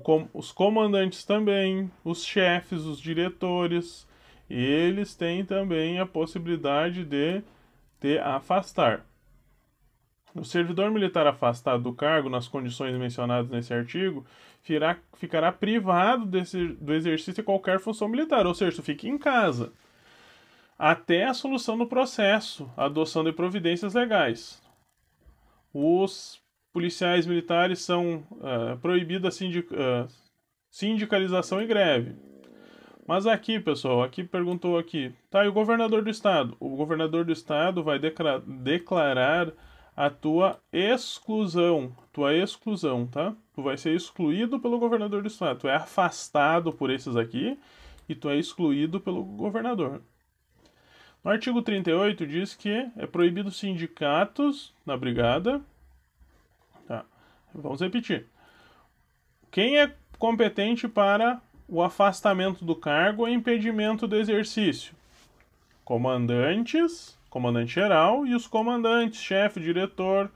Com, 0.02 0.28
os 0.32 0.52
comandantes 0.52 1.24
também, 1.24 1.90
os 2.04 2.24
chefes, 2.24 2.82
os 2.82 3.00
diretores, 3.00 4.08
eles 4.54 5.14
têm 5.14 5.44
também 5.44 5.98
a 5.98 6.06
possibilidade 6.06 7.04
de 7.04 7.42
te 8.00 8.18
afastar. 8.18 9.04
O 10.34 10.44
servidor 10.44 10.90
militar 10.90 11.26
afastado 11.26 11.82
do 11.82 11.92
cargo 11.92 12.28
nas 12.28 12.46
condições 12.46 12.96
mencionadas 12.96 13.50
nesse 13.50 13.74
artigo 13.74 14.24
ficará, 14.62 15.52
privado 15.52 16.24
desse, 16.26 16.68
do 16.68 16.92
exercício 16.94 17.34
de 17.34 17.42
qualquer 17.42 17.80
função 17.80 18.08
militar, 18.08 18.46
ou 18.46 18.54
seja, 18.54 18.82
fique 18.82 19.08
em 19.08 19.18
casa, 19.18 19.72
até 20.78 21.24
a 21.24 21.34
solução 21.34 21.76
do 21.76 21.86
processo, 21.86 22.70
adoção 22.76 23.24
de 23.24 23.32
providências 23.32 23.94
legais. 23.94 24.62
Os 25.72 26.40
policiais 26.72 27.26
militares 27.26 27.80
são 27.80 28.26
uh, 28.32 28.78
proibidos 28.80 29.28
a 29.28 29.30
sindic, 29.30 29.72
uh, 29.72 30.08
sindicalização 30.70 31.60
e 31.60 31.66
greve. 31.66 32.14
Mas 33.10 33.26
aqui, 33.26 33.58
pessoal, 33.58 34.04
aqui 34.04 34.22
perguntou 34.22 34.78
aqui, 34.78 35.12
tá, 35.28 35.44
e 35.44 35.48
o 35.48 35.52
governador 35.52 36.00
do 36.00 36.08
estado? 36.08 36.56
O 36.60 36.76
governador 36.76 37.24
do 37.24 37.32
estado 37.32 37.82
vai 37.82 37.98
declarar 37.98 39.50
a 39.96 40.08
tua 40.08 40.60
exclusão, 40.72 41.92
tua 42.12 42.32
exclusão, 42.32 43.08
tá? 43.08 43.34
Tu 43.52 43.62
vai 43.64 43.76
ser 43.76 43.96
excluído 43.96 44.60
pelo 44.60 44.78
governador 44.78 45.22
do 45.22 45.26
estado. 45.26 45.58
Tu 45.58 45.68
é 45.68 45.74
afastado 45.74 46.72
por 46.72 46.88
esses 46.88 47.16
aqui 47.16 47.58
e 48.08 48.14
tu 48.14 48.30
é 48.30 48.36
excluído 48.36 49.00
pelo 49.00 49.24
governador. 49.24 50.00
No 51.24 51.32
artigo 51.32 51.62
38 51.62 52.24
diz 52.28 52.54
que 52.54 52.88
é 52.96 53.08
proibido 53.08 53.50
sindicatos 53.50 54.72
na 54.86 54.96
brigada. 54.96 55.60
Tá. 56.86 57.04
Vamos 57.52 57.80
repetir. 57.80 58.28
Quem 59.50 59.80
é 59.80 59.92
competente 60.16 60.86
para 60.86 61.42
o 61.70 61.82
afastamento 61.82 62.64
do 62.64 62.74
cargo 62.74 63.22
ou 63.22 63.28
impedimento 63.28 64.06
do 64.06 64.16
exercício? 64.16 64.92
Comandantes 65.84 67.18
comandante 67.30 67.72
geral 67.72 68.26
e 68.26 68.34
os 68.34 68.46
comandantes, 68.46 69.22
chefe, 69.22 69.60
diretor, 69.60 70.30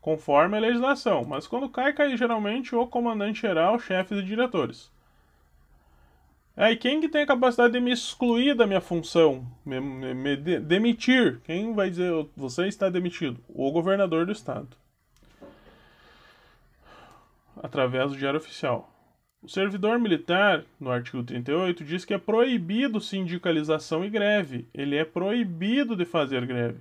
conforme 0.00 0.56
a 0.56 0.60
legislação. 0.60 1.24
Mas 1.24 1.46
quando 1.46 1.68
cai, 1.68 1.92
cai 1.92 2.16
geralmente 2.16 2.74
o 2.74 2.86
comandante 2.86 3.42
geral, 3.42 3.78
chefes 3.78 4.18
e 4.18 4.22
diretores. 4.22 4.90
É, 6.56 6.72
e 6.72 6.76
quem 6.76 7.00
que 7.00 7.08
tem 7.08 7.22
a 7.22 7.26
capacidade 7.26 7.74
de 7.74 7.80
me 7.80 7.92
excluir 7.92 8.54
da 8.54 8.66
minha 8.66 8.80
função, 8.80 9.46
me, 9.64 9.78
me, 9.78 10.14
me 10.14 10.36
de, 10.36 10.58
demitir? 10.58 11.40
Quem 11.44 11.72
vai 11.72 11.88
dizer 11.88 12.10
você 12.36 12.66
está 12.66 12.88
demitido? 12.88 13.38
O 13.48 13.70
governador 13.70 14.26
do 14.26 14.32
estado. 14.32 14.68
Através 17.62 18.10
do 18.10 18.16
diário 18.16 18.40
oficial. 18.40 18.90
O 19.40 19.48
servidor 19.48 20.00
militar, 20.00 20.64
no 20.80 20.90
artigo 20.90 21.22
38, 21.22 21.84
diz 21.84 22.04
que 22.04 22.12
é 22.12 22.18
proibido 22.18 23.00
sindicalização 23.00 24.04
e 24.04 24.10
greve. 24.10 24.66
Ele 24.74 24.96
é 24.96 25.04
proibido 25.04 25.94
de 25.94 26.04
fazer 26.04 26.44
greve. 26.44 26.80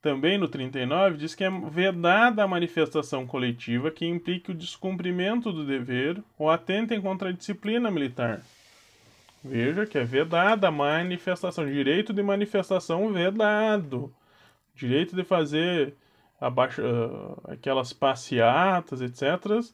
Também 0.00 0.38
no 0.38 0.46
39 0.46 1.16
diz 1.16 1.34
que 1.34 1.42
é 1.42 1.50
vedada 1.50 2.44
a 2.44 2.48
manifestação 2.48 3.26
coletiva 3.26 3.90
que 3.90 4.06
implique 4.06 4.52
o 4.52 4.54
descumprimento 4.54 5.52
do 5.52 5.66
dever 5.66 6.22
ou 6.38 6.48
atentem 6.48 7.00
contra 7.00 7.30
a 7.30 7.32
disciplina 7.32 7.90
militar. 7.90 8.40
Veja 9.42 9.86
que 9.86 9.98
é 9.98 10.04
vedada 10.04 10.68
a 10.68 10.70
manifestação, 10.70 11.66
direito 11.66 12.12
de 12.12 12.22
manifestação 12.22 13.12
vedado, 13.12 14.14
direito 14.72 15.16
de 15.16 15.24
fazer 15.24 15.94
abaixo, 16.40 16.80
uh, 16.80 17.50
aquelas 17.50 17.92
passeatas, 17.92 19.00
etc 19.00 19.66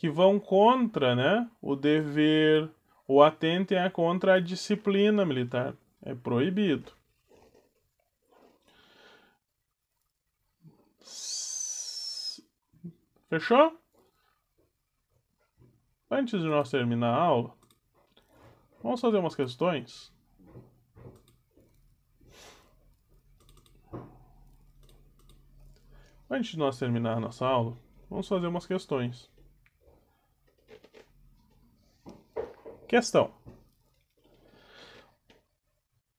que 0.00 0.08
vão 0.08 0.40
contra 0.40 1.14
né, 1.14 1.46
o 1.60 1.76
dever 1.76 2.70
ou 3.06 3.22
atentem 3.22 3.76
a 3.76 3.90
contra 3.90 4.32
a 4.32 4.40
disciplina 4.40 5.26
militar. 5.26 5.74
É 6.00 6.14
proibido. 6.14 6.90
Fechou? 13.28 13.78
Antes 16.10 16.40
de 16.40 16.48
nós 16.48 16.70
terminar 16.70 17.12
a 17.12 17.22
aula, 17.22 17.54
vamos 18.82 19.02
fazer 19.02 19.18
umas 19.18 19.34
questões. 19.34 20.10
Antes 26.30 26.52
de 26.52 26.58
nós 26.58 26.78
terminar 26.78 27.18
a 27.18 27.20
nossa 27.20 27.46
aula, 27.46 27.76
vamos 28.08 28.26
fazer 28.26 28.46
umas 28.46 28.66
questões. 28.66 29.30
Questão: 32.90 33.30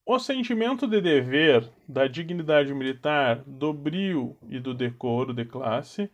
O 0.05 0.17
sentimento 0.17 0.87
de 0.87 1.01
dever, 1.01 1.69
da 1.85 2.07
dignidade 2.07 2.73
militar, 2.73 3.43
do 3.45 3.73
brio 3.73 4.37
e 4.47 4.57
do 4.57 4.73
decoro 4.73 5.33
de 5.33 5.43
classe 5.43 6.09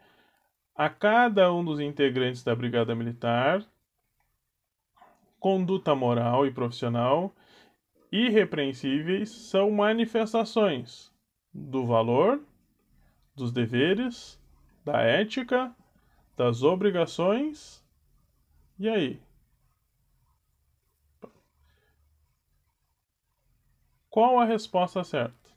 a 0.75 0.89
cada 0.89 1.53
um 1.53 1.63
dos 1.63 1.79
integrantes 1.79 2.43
da 2.43 2.55
Brigada 2.55 2.95
Militar, 2.95 3.63
conduta 5.39 5.93
moral 5.93 6.43
e 6.47 6.51
profissional 6.51 7.35
irrepreensíveis 8.11 9.29
são 9.29 9.69
manifestações 9.69 11.13
do 11.53 11.85
valor, 11.85 12.41
dos 13.35 13.51
deveres, 13.51 14.41
da 14.83 15.01
ética, 15.01 15.71
das 16.35 16.63
obrigações. 16.63 17.85
E 18.79 18.89
aí? 18.89 19.26
Qual 24.09 24.39
a 24.39 24.45
resposta 24.45 25.03
certa? 25.03 25.47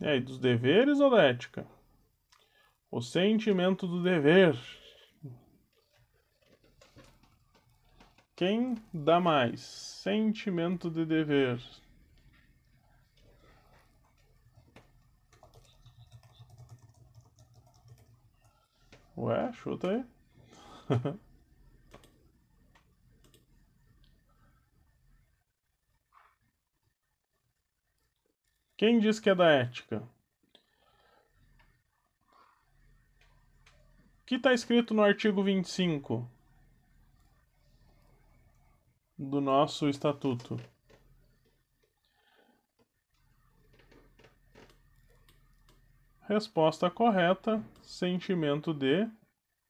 E 0.00 0.06
aí, 0.06 0.20
dos 0.20 0.38
deveres 0.38 1.00
ou 1.00 1.10
da 1.10 1.22
ética? 1.22 1.66
O 2.90 3.00
sentimento 3.00 3.86
do 3.86 4.02
dever. 4.02 4.56
Quem 8.34 8.76
dá 8.94 9.18
mais? 9.18 9.60
Sentimento 9.60 10.88
de 10.88 11.04
dever. 11.04 11.60
Ué, 19.16 19.52
chuta 19.52 19.90
aí. 19.90 20.04
Quem 28.78 29.00
diz 29.00 29.18
que 29.18 29.28
é 29.28 29.34
da 29.34 29.50
ética? 29.50 30.08
O 34.22 34.24
que 34.24 34.36
está 34.36 34.54
escrito 34.54 34.94
no 34.94 35.02
artigo 35.02 35.42
25 35.42 36.30
do 39.18 39.40
nosso 39.40 39.88
estatuto? 39.88 40.60
Resposta 46.20 46.88
correta: 46.88 47.60
sentimento 47.82 48.72
de 48.72 49.10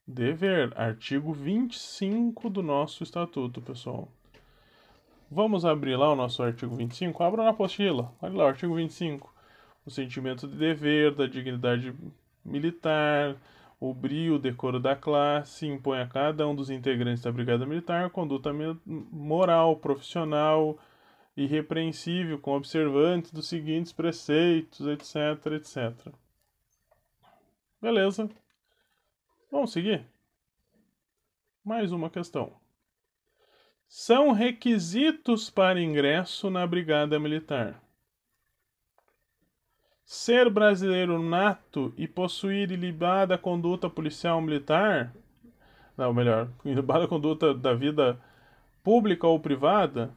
dever. 0.07 0.79
Artigo 0.79 1.33
25 1.33 2.51
do 2.51 2.63
nosso 2.63 3.03
estatuto, 3.03 3.63
pessoal. 3.63 4.13
Vamos 5.31 5.67
abrir 5.67 5.95
lá 5.95 6.11
o 6.11 6.17
nosso 6.17 6.43
artigo 6.43 6.75
25? 6.75 7.23
Abra 7.23 7.45
na 7.45 7.51
apostila. 7.51 8.15
Olha 8.23 8.35
lá, 8.35 8.45
o 8.45 8.49
artigo 8.49 8.75
25. 8.75 9.35
O 9.85 9.91
sentimento 9.91 10.49
de 10.49 10.57
dever, 10.57 11.15
da 11.15 11.27
dignidade 11.27 11.95
militar, 12.43 13.37
o 13.79 13.93
brio, 13.93 14.37
o 14.37 14.39
decoro 14.39 14.81
da 14.81 14.97
classe, 14.97 15.67
impõe 15.67 16.01
a 16.01 16.07
cada 16.07 16.49
um 16.49 16.55
dos 16.55 16.71
integrantes 16.71 17.23
da 17.23 17.31
Brigada 17.31 17.67
Militar 17.67 18.09
conduta 18.09 18.51
moral, 18.87 19.77
profissional, 19.77 20.79
irrepreensível, 21.37 22.39
com 22.39 22.57
observantes 22.57 23.31
dos 23.31 23.49
seguintes 23.49 23.93
preceitos, 23.93 24.87
etc, 24.87 25.53
etc. 25.53 26.15
Beleza. 27.83 28.31
Vamos 29.53 29.73
seguir? 29.73 30.07
Mais 31.63 31.93
uma 31.93 32.09
questão 32.09 32.68
são 33.89 34.33
requisitos 34.33 35.49
para 35.49 35.81
ingresso 35.81 36.51
na 36.51 36.67
Brigada 36.67 37.19
Militar. 37.19 37.83
ser 40.05 40.49
brasileiro 40.49 41.23
nato 41.23 41.93
e 41.97 42.07
possuir 42.07 42.71
ilibada 42.71 43.37
conduta 43.37 43.91
policial 43.91 44.41
militar, 44.41 45.15
não, 45.97 46.13
melhor, 46.13 46.49
ilibada 46.65 47.09
conduta 47.09 47.55
da 47.55 47.75
vida 47.75 48.21
pública 48.83 49.27
ou 49.27 49.41
privada, 49.41 50.11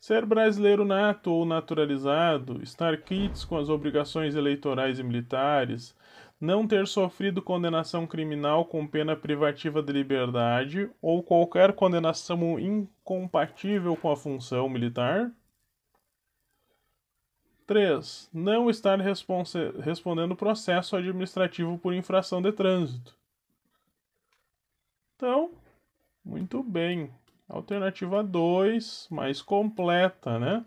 ser 0.00 0.24
brasileiro 0.24 0.84
nato 0.84 1.30
ou 1.30 1.44
naturalizado, 1.44 2.62
estar 2.62 2.96
quites 2.98 3.44
com 3.44 3.56
as 3.56 3.68
obrigações 3.68 4.34
eleitorais 4.34 4.98
e 4.98 5.02
militares, 5.02 5.94
não 6.40 6.66
ter 6.66 6.86
sofrido 6.86 7.42
condenação 7.42 8.06
criminal 8.06 8.64
com 8.64 8.86
pena 8.86 9.16
privativa 9.16 9.82
de 9.82 9.92
liberdade 9.92 10.90
ou 11.02 11.22
qualquer 11.22 11.72
condenação 11.74 12.58
incompatível 12.58 13.96
com 13.96 14.10
a 14.10 14.16
função 14.16 14.68
militar, 14.68 15.32
3. 17.66 18.30
Não 18.32 18.70
estar 18.70 18.98
respondendo 18.98 20.34
processo 20.34 20.96
administrativo 20.96 21.76
por 21.78 21.92
infração 21.92 22.40
de 22.40 22.50
trânsito. 22.50 23.14
Então, 25.14 25.50
muito 26.24 26.62
bem. 26.62 27.12
Alternativa 27.46 28.24
2, 28.24 29.08
mais 29.10 29.42
completa, 29.42 30.38
né? 30.38 30.64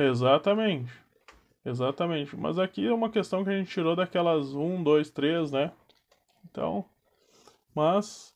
Exatamente. 0.00 0.92
Exatamente. 1.64 2.34
Mas 2.36 2.58
aqui 2.58 2.86
é 2.86 2.92
uma 2.92 3.10
questão 3.10 3.44
que 3.44 3.50
a 3.50 3.58
gente 3.58 3.70
tirou 3.70 3.94
daquelas 3.94 4.54
1, 4.54 4.82
2, 4.82 5.10
3, 5.10 5.50
né? 5.52 5.72
Então, 6.50 6.86
mas. 7.74 8.34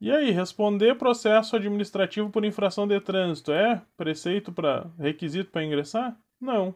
E 0.00 0.10
aí, 0.10 0.30
responder 0.32 0.96
processo 0.96 1.56
administrativo 1.56 2.30
por 2.30 2.44
infração 2.44 2.86
de 2.86 3.00
trânsito 3.00 3.52
é 3.52 3.80
preceito 3.96 4.52
para 4.52 4.90
requisito 4.98 5.50
para 5.50 5.64
ingressar? 5.64 6.18
Não. 6.40 6.74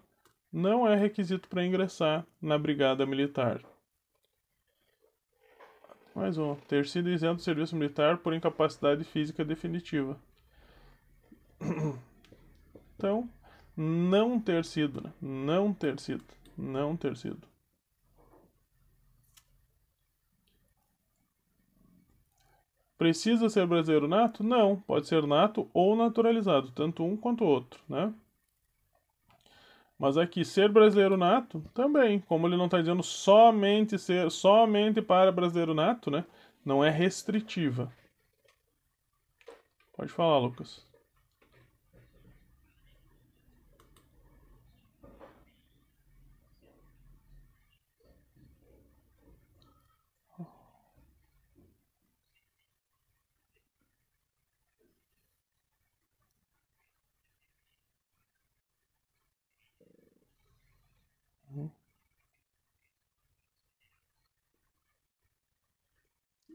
Não 0.52 0.88
é 0.88 0.94
requisito 0.94 1.48
para 1.48 1.66
ingressar 1.66 2.24
na 2.40 2.56
Brigada 2.56 3.04
Militar. 3.04 3.61
Mais 6.14 6.38
um. 6.38 6.54
Ter 6.54 6.86
sido 6.86 7.11
isento 7.11 7.36
do 7.36 7.42
serviço 7.42 7.76
militar 7.76 8.18
por 8.18 8.32
incapacidade 8.32 9.04
física 9.04 9.44
definitiva. 9.44 10.18
Então, 12.98 13.30
não 13.78 14.40
ter 14.40 14.64
sido, 14.64 15.00
né? 15.00 15.12
Não 15.22 15.72
ter 15.72 16.00
sido. 16.00 16.24
Não 16.56 16.96
ter 16.96 17.16
sido. 17.16 17.46
Precisa 22.98 23.48
ser 23.48 23.64
brasileiro 23.64 24.08
nato? 24.08 24.42
Não, 24.42 24.80
pode 24.80 25.06
ser 25.06 25.24
nato 25.24 25.70
ou 25.72 25.94
naturalizado, 25.94 26.72
tanto 26.72 27.04
um 27.04 27.16
quanto 27.16 27.44
o 27.44 27.46
outro, 27.46 27.80
né? 27.88 28.12
Mas 29.96 30.16
aqui, 30.16 30.44
ser 30.44 30.68
brasileiro 30.68 31.16
nato, 31.16 31.60
também, 31.72 32.18
como 32.20 32.48
ele 32.48 32.56
não 32.56 32.64
está 32.64 32.80
dizendo 32.80 33.02
somente 33.02 33.96
ser, 33.96 34.28
somente 34.30 35.00
para 35.00 35.30
brasileiro 35.30 35.74
nato, 35.74 36.10
né? 36.10 36.24
Não 36.64 36.82
é 36.84 36.90
restritiva. 36.90 37.92
Pode 39.96 40.10
falar, 40.10 40.38
Lucas. 40.38 40.88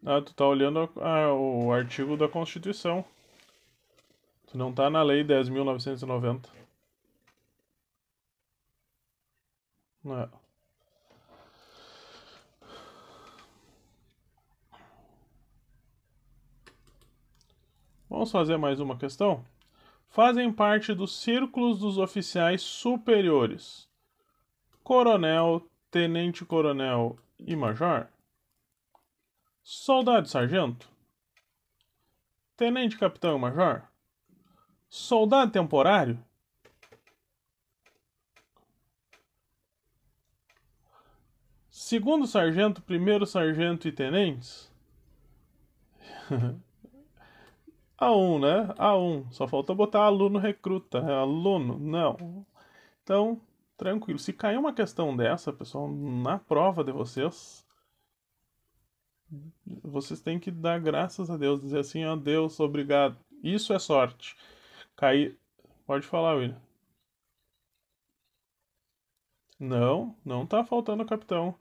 Ah, 0.06 0.22
tu 0.22 0.34
tá 0.34 0.46
olhando 0.46 0.80
a, 1.00 1.24
a, 1.26 1.34
o 1.34 1.72
artigo 1.72 2.18
da 2.18 2.28
Constituição. 2.28 3.06
Tu 4.48 4.58
não 4.58 4.74
tá 4.74 4.90
na 4.90 5.02
Lei 5.02 5.24
10.990. 5.24 6.50
Não. 10.04 10.30
Vamos 18.10 18.32
fazer 18.32 18.58
mais 18.58 18.80
uma 18.80 18.98
questão? 18.98 19.44
Fazem 20.10 20.52
parte 20.52 20.94
dos 20.94 21.20
círculos 21.22 21.80
dos 21.80 21.98
oficiais 21.98 22.62
superiores: 22.62 23.88
coronel, 24.84 25.66
tenente-coronel 25.90 27.18
e 27.40 27.56
major? 27.56 28.13
Soldado 29.64 30.28
sargento? 30.28 30.90
Tenente 32.58 32.98
capitão 32.98 33.40
major? 33.40 33.84
Soldado 34.90 35.52
temporário? 35.52 36.24
Segundo 41.70 42.28
sargento, 42.28 42.82
primeiro 42.82 43.26
sargento 43.26 43.88
e 43.88 43.92
tenentes? 43.92 44.72
A1, 48.00 48.40
né? 48.42 48.74
A1. 48.78 49.32
Só 49.32 49.48
falta 49.48 49.74
botar 49.74 50.02
aluno 50.04 50.40
recruta. 50.40 50.98
É 50.98 51.14
aluno? 51.14 51.80
Não. 51.80 52.46
Então, 53.02 53.40
tranquilo. 53.78 54.20
Se 54.20 54.34
cair 54.34 54.58
uma 54.58 54.74
questão 54.74 55.16
dessa, 55.16 55.54
pessoal, 55.54 55.90
na 55.90 56.38
prova 56.38 56.84
de 56.84 56.92
vocês, 56.92 57.63
vocês 59.66 60.22
têm 60.22 60.40
que 60.40 60.52
dar 60.52 60.80
graças 60.80 61.30
a 61.30 61.38
Deus, 61.38 61.62
dizer 61.62 61.80
assim, 61.80 62.06
ó 62.06 62.16
Deus, 62.16 62.60
obrigado. 62.60 63.18
Isso 63.44 63.74
é 63.74 63.80
sorte. 63.80 64.36
Cair. 64.96 65.38
Pode 65.86 66.06
falar, 66.08 66.36
William. 66.36 66.62
Não, 69.60 70.16
não 70.26 70.46
tá 70.46 70.64
faltando 70.64 71.06
capitão. 71.06 71.56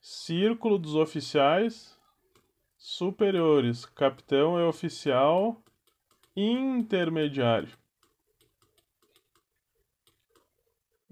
Círculo 0.00 0.78
dos 0.78 0.94
oficiais 0.94 1.98
superiores. 2.76 3.84
Capitão 3.86 4.58
é 4.58 4.66
oficial 4.66 5.62
intermediário. 6.36 7.76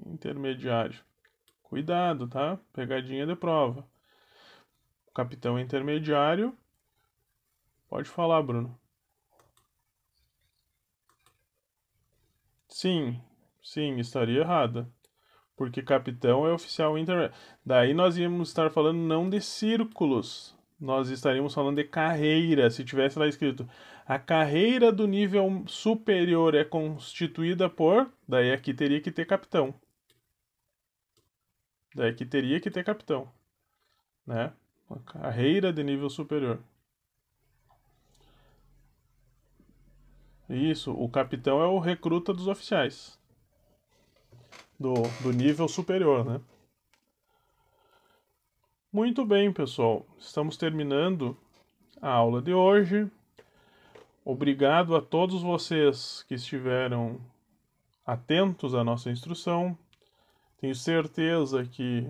Intermediário. 0.07 1.01
Cuidado, 1.62 2.29
tá? 2.29 2.59
Pegadinha 2.73 3.27
de 3.27 3.35
prova 3.37 3.91
capitão 5.14 5.59
intermediário. 5.59 6.56
Pode 7.89 8.09
falar, 8.09 8.43
Bruno. 8.43 8.78
Sim, 12.68 13.20
sim, 13.62 13.98
estaria 13.98 14.40
errada. 14.40 14.89
Porque 15.56 15.82
capitão 15.82 16.47
é 16.47 16.52
oficial 16.52 16.97
intermediário. 16.98 17.36
Daí 17.64 17.93
nós 17.94 18.16
íamos 18.16 18.48
estar 18.48 18.70
falando 18.70 18.98
não 18.98 19.28
de 19.28 19.40
círculos, 19.40 20.56
nós 20.80 21.10
estaríamos 21.10 21.55
falando 21.55 21.76
de 21.76 21.84
carreira. 21.84 22.70
Se 22.70 22.84
tivesse 22.84 23.18
lá 23.18 23.26
escrito 23.26 23.68
a 24.05 24.18
carreira 24.18 24.90
do 24.93 25.06
nível 25.06 25.64
superior 25.66 26.55
é 26.55 26.64
constituída 26.64 27.68
por. 27.70 28.12
Daí 28.26 28.52
aqui 28.52 28.74
teria 28.74 29.01
que 29.01 29.12
ter 29.12 29.24
capitão. 29.26 29.74
Daí 31.94 32.10
aqui 32.10 32.26
teria 32.26 32.60
que 32.60 32.70
ter 32.70 32.84
capitão. 32.84 33.32
Né? 34.26 34.52
Uma 34.89 35.01
carreira 35.01 35.73
de 35.73 35.83
nível 35.83 36.11
superior. 36.11 36.61
Isso, 40.49 40.93
o 40.93 41.09
capitão 41.09 41.63
é 41.63 41.67
o 41.67 41.79
recruta 41.79 42.33
dos 42.35 42.47
oficiais. 42.47 43.19
Do, 44.79 44.95
do 45.23 45.33
nível 45.33 45.67
superior, 45.67 46.25
né? 46.25 46.41
Muito 48.93 49.25
bem, 49.25 49.51
pessoal. 49.51 50.05
Estamos 50.19 50.59
terminando 50.59 51.35
a 52.01 52.11
aula 52.11 52.43
de 52.43 52.53
hoje. 52.53 53.11
Obrigado 54.25 54.95
a 54.95 55.01
todos 55.01 55.41
vocês 55.41 56.23
que 56.29 56.35
estiveram 56.35 57.19
atentos 58.05 58.75
à 58.75 58.85
nossa 58.85 59.11
instrução. 59.11 59.79
Tenho 60.59 60.75
certeza 60.75 61.65
que 61.65 62.07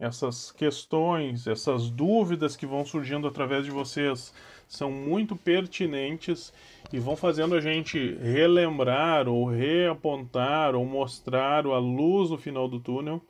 essas 0.00 0.50
questões, 0.50 1.46
essas 1.46 1.90
dúvidas 1.90 2.56
que 2.56 2.64
vão 2.64 2.86
surgindo 2.86 3.28
através 3.28 3.66
de 3.66 3.70
vocês 3.70 4.32
são 4.66 4.90
muito 4.90 5.36
pertinentes 5.36 6.52
e 6.90 6.98
vão 6.98 7.14
fazendo 7.14 7.54
a 7.54 7.60
gente 7.60 8.14
relembrar 8.14 9.28
ou 9.28 9.44
reapontar 9.44 10.74
ou 10.74 10.86
mostrar 10.86 11.66
a 11.66 11.78
luz 11.78 12.30
no 12.30 12.38
final 12.38 12.66
do 12.66 12.80
túnel. 12.80 13.20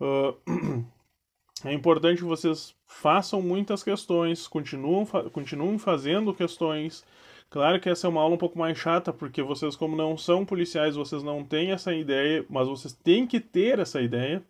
Uh, 0.00 0.84
é 1.62 1.74
importante 1.74 2.18
que 2.18 2.24
vocês 2.24 2.74
façam 2.86 3.42
muitas 3.42 3.82
questões, 3.82 4.48
continuam, 4.48 5.04
continuem 5.30 5.78
fazendo 5.78 6.32
questões. 6.32 7.04
Claro 7.50 7.78
que 7.78 7.90
essa 7.90 8.06
é 8.06 8.10
uma 8.10 8.22
aula 8.22 8.36
um 8.36 8.38
pouco 8.38 8.58
mais 8.58 8.78
chata, 8.78 9.12
porque 9.12 9.42
vocês, 9.42 9.76
como 9.76 9.94
não 9.94 10.16
são 10.16 10.42
policiais, 10.42 10.96
vocês 10.96 11.22
não 11.22 11.44
têm 11.44 11.72
essa 11.72 11.92
ideia, 11.92 12.46
mas 12.48 12.66
vocês 12.66 12.94
têm 12.94 13.26
que 13.26 13.38
ter 13.38 13.78
essa 13.78 14.00
ideia 14.00 14.42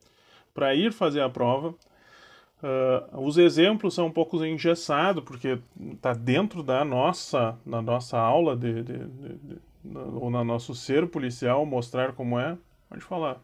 para 0.54 0.74
ir 0.74 0.92
fazer 0.92 1.20
a 1.22 1.30
prova. 1.30 1.74
Uh, 2.62 3.20
os 3.20 3.38
exemplos 3.38 3.94
são 3.94 4.06
um 4.06 4.12
pouco 4.12 4.44
engessados, 4.44 5.24
porque 5.24 5.58
está 5.92 6.12
dentro 6.12 6.62
da 6.62 6.84
nossa, 6.84 7.58
na 7.66 7.82
nossa 7.82 8.18
aula, 8.18 8.56
de, 8.56 8.82
de, 8.84 8.98
de, 8.98 9.34
de, 9.36 9.58
ou 10.14 10.30
no 10.30 10.44
nosso 10.44 10.74
ser 10.74 11.08
policial, 11.08 11.66
mostrar 11.66 12.12
como 12.12 12.38
é. 12.38 12.56
Pode 12.88 13.02
falar. 13.02 13.40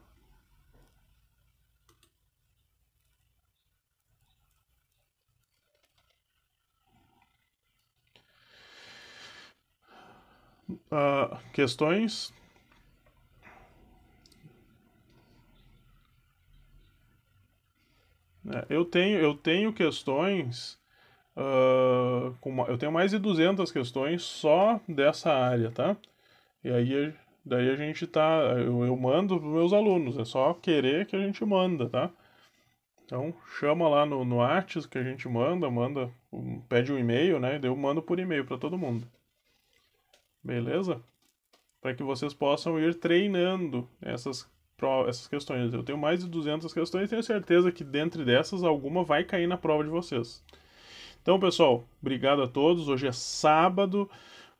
Uh, 10.90 11.36
questões 11.52 12.32
É, 18.50 18.66
eu 18.70 18.84
tenho, 18.84 19.18
eu 19.18 19.34
tenho 19.34 19.72
questões. 19.72 20.78
Uh, 21.36 22.34
com, 22.40 22.66
eu 22.66 22.76
tenho 22.76 22.90
mais 22.90 23.12
de 23.12 23.18
200 23.18 23.70
questões 23.70 24.22
só 24.22 24.80
dessa 24.88 25.32
área, 25.32 25.70
tá? 25.70 25.96
E 26.64 26.70
aí 26.70 27.14
daí 27.44 27.70
a 27.70 27.76
gente 27.76 28.06
tá. 28.06 28.40
Eu, 28.58 28.84
eu 28.84 28.96
mando 28.96 29.38
para 29.38 29.48
meus 29.48 29.72
alunos, 29.72 30.18
é 30.18 30.24
só 30.24 30.54
querer 30.54 31.06
que 31.06 31.16
a 31.16 31.20
gente 31.20 31.44
manda, 31.44 31.88
tá? 31.88 32.10
Então 33.04 33.34
chama 33.58 33.88
lá 33.88 34.04
no, 34.04 34.24
no 34.24 34.40
Artes 34.42 34.84
que 34.84 34.98
a 34.98 35.02
gente 35.02 35.26
manda, 35.28 35.70
manda, 35.70 36.10
pede 36.68 36.92
um 36.92 36.98
e-mail, 36.98 37.40
né? 37.40 37.58
eu 37.62 37.74
mando 37.74 38.02
por 38.02 38.18
e-mail 38.18 38.44
para 38.44 38.58
todo 38.58 38.76
mundo. 38.76 39.06
Beleza? 40.44 41.00
Para 41.80 41.94
que 41.94 42.02
vocês 42.02 42.34
possam 42.34 42.78
ir 42.78 42.94
treinando 42.96 43.88
essas 44.02 44.46
essas 45.08 45.26
questões. 45.26 45.72
Eu 45.74 45.82
tenho 45.82 45.98
mais 45.98 46.20
de 46.20 46.28
200 46.28 46.72
questões 46.72 47.06
e 47.06 47.10
tenho 47.10 47.22
certeza 47.22 47.72
que 47.72 47.82
dentre 47.82 48.24
dessas 48.24 48.62
alguma 48.62 49.02
vai 49.02 49.24
cair 49.24 49.46
na 49.46 49.56
prova 49.56 49.82
de 49.82 49.90
vocês. 49.90 50.44
Então, 51.20 51.38
pessoal, 51.40 51.84
obrigado 52.00 52.42
a 52.42 52.48
todos. 52.48 52.88
Hoje 52.88 53.06
é 53.06 53.12
sábado. 53.12 54.08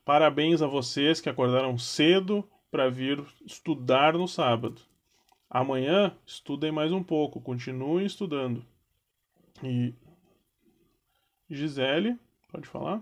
Parabéns 0.03 0.61
a 0.61 0.67
vocês 0.67 1.21
que 1.21 1.29
acordaram 1.29 1.77
cedo 1.77 2.47
para 2.69 2.89
vir 2.89 3.23
estudar 3.45 4.13
no 4.13 4.27
sábado. 4.27 4.81
Amanhã, 5.49 6.15
estudem 6.25 6.71
mais 6.71 6.91
um 6.91 7.01
pouco, 7.01 7.41
continuem 7.41 8.05
estudando. 8.05 8.63
E 9.63 9.93
Gisele, 11.49 12.17
pode 12.51 12.67
falar? 12.67 13.01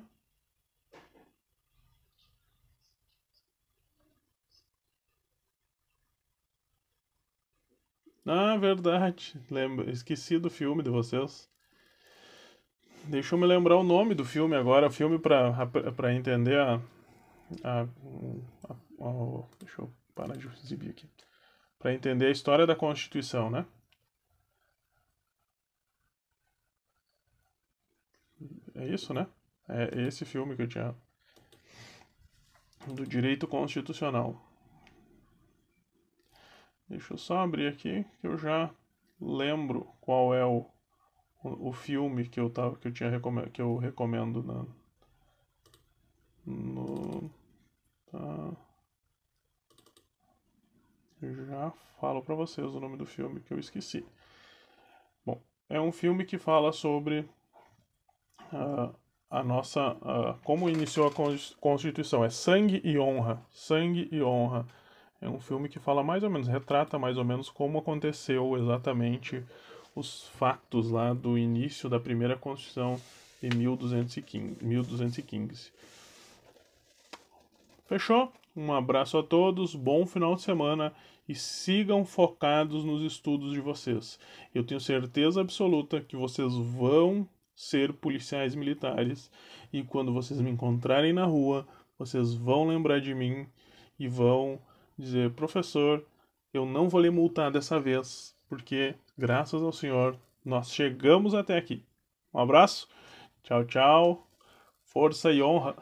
Ah, 8.28 8.58
verdade. 8.58 9.40
Lembra, 9.50 9.90
esqueci 9.90 10.38
do 10.38 10.50
filme 10.50 10.84
de 10.84 10.90
vocês. 10.90 11.50
Deixa 13.06 13.36
eu 13.36 13.40
me 13.40 13.46
lembrar 13.48 13.78
o 13.78 13.84
nome 13.84 14.14
do 14.14 14.26
filme 14.26 14.54
agora, 14.54 14.88
o 14.88 14.92
filme 14.92 15.18
para 15.18 16.14
entender 16.14 16.60
a, 16.60 16.76
a, 17.64 17.82
a, 17.84 18.74
a, 18.74 19.44
Deixa 19.60 19.82
eu 19.82 19.94
parar 20.14 20.36
de 20.36 20.46
exibir 20.48 20.90
aqui. 20.90 21.10
Para 21.80 21.94
entender 21.94 22.26
a 22.26 22.32
história 22.32 22.68
da 22.68 22.76
Constituição, 22.76 23.50
né? 23.50 23.66
É 28.76 28.86
isso, 28.88 29.14
né? 29.14 29.26
É 29.70 30.02
esse 30.02 30.26
filme 30.26 30.56
que 30.56 30.64
eu 30.64 30.68
tinha. 30.68 30.94
Do 32.88 33.06
direito 33.06 33.48
constitucional. 33.48 34.47
Deixa 36.90 37.14
eu 37.14 37.18
só 37.18 37.40
abrir 37.40 37.68
aqui 37.68 38.06
que 38.22 38.28
eu 38.28 38.38
já 38.38 38.72
lembro 39.20 39.88
qual 40.00 40.34
é 40.34 40.46
o, 40.46 40.66
o, 41.44 41.70
o 41.70 41.74
filme 41.74 42.28
que 42.28 42.40
eu 42.40 42.50
tava 42.50 42.78
que 42.78 42.88
eu 42.88 42.94
tinha 42.94 43.10
recomendo, 43.10 43.50
que 43.50 43.62
eu 43.62 43.76
recomendo 43.78 44.42
na 44.42 44.66
no 46.46 47.30
tá. 48.10 48.52
Já 51.22 51.72
falo 52.00 52.22
para 52.22 52.36
vocês 52.36 52.68
o 52.68 52.80
nome 52.80 52.96
do 52.96 53.06
filme 53.06 53.42
que 53.42 53.54
eu 53.54 53.60
esqueci. 53.60 54.06
Bom, 55.26 55.42
é 55.68 55.82
um 55.82 55.92
filme 55.92 56.24
que 56.24 56.38
fala 56.38 56.72
sobre 56.72 57.28
uh, 58.54 58.96
a 59.30 59.44
nossa 59.44 59.94
uh, 59.94 60.40
como 60.44 60.70
iniciou 60.70 61.08
a 61.08 61.12
Constituição. 61.60 62.24
É 62.24 62.30
Sangue 62.30 62.80
e 62.84 62.98
Honra, 62.98 63.46
Sangue 63.50 64.08
e 64.12 64.22
Honra 64.22 64.66
é 65.22 65.28
um 65.28 65.40
filme 65.40 65.68
que 65.68 65.80
fala 65.80 66.04
mais 66.04 66.24
ou 66.24 66.30
menos, 66.30 66.48
retrata 66.48 67.00
mais 67.00 67.18
ou 67.18 67.26
menos 67.26 67.50
como 67.50 67.80
aconteceu 67.80 68.56
exatamente 68.58 69.44
os 69.96 70.28
fatos 70.30 70.92
lá 70.92 71.14
do 71.14 71.38
início 71.38 71.90
da 71.90 72.00
primeira 72.00 72.36
Constituição 72.36 73.00
1215. 73.42 74.58
1215. 74.62 75.72
Fechou? 77.88 78.32
Um 78.56 78.74
abraço 78.74 79.18
a 79.18 79.24
todos, 79.24 79.76
bom 79.76 80.06
final 80.06 80.36
de 80.36 80.42
semana 80.42 80.94
e 81.28 81.36
sigam 81.36 82.06
focados 82.06 82.84
nos 82.84 83.02
estudos 83.02 83.52
de 83.52 83.60
vocês. 83.60 84.20
Eu 84.54 84.64
tenho 84.64 84.80
certeza 84.80 85.42
absoluta 85.42 86.02
que 86.02 86.16
vocês 86.16 86.54
vão 86.54 87.28
ser 87.56 87.94
policiais 87.94 88.56
militares 88.56 89.32
e 89.74 89.84
quando 89.84 90.14
vocês 90.14 90.40
me 90.40 90.50
encontrarem 90.50 91.12
na 91.14 91.26
rua, 91.26 91.68
vocês 91.98 92.34
vão 92.34 92.68
lembrar 92.68 93.00
de 93.00 93.14
mim 93.14 93.48
e 94.00 94.08
vão 94.08 94.60
dizer: 94.98 95.32
professor, 95.34 96.06
eu 96.54 96.66
não 96.66 96.90
vou 96.90 97.02
lhe 97.02 97.10
multar 97.10 97.52
dessa 97.52 97.80
vez, 97.80 98.36
porque, 98.48 98.96
graças 99.18 99.62
ao 99.62 99.72
Senhor, 99.72 100.18
nós 100.44 100.72
chegamos 100.72 101.34
até 101.34 101.58
aqui. 101.58 101.86
Um 102.34 102.40
abraço, 102.40 102.88
tchau, 103.44 103.66
tchau, 103.66 104.28
força 104.84 105.32
e 105.32 105.42
honra. 105.42 105.76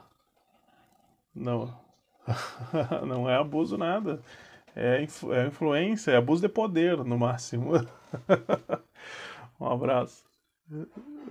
Não, 1.34 1.78
não 3.06 3.30
é 3.30 3.36
abuso 3.36 3.78
nada. 3.78 4.22
É, 4.76 5.02
influ 5.02 5.34
é 5.34 5.48
influência, 5.48 6.12
é 6.12 6.18
abuso 6.18 6.42
de 6.42 6.50
poder, 6.50 6.98
no 6.98 7.18
máximo. 7.18 7.72
um 9.60 9.68
abraço. 9.68 10.26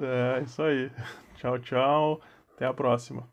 É 0.00 0.42
isso 0.42 0.62
aí. 0.62 0.90
Tchau, 1.36 1.58
tchau. 1.58 2.20
Até 2.54 2.66
a 2.66 2.72
próxima. 2.72 3.28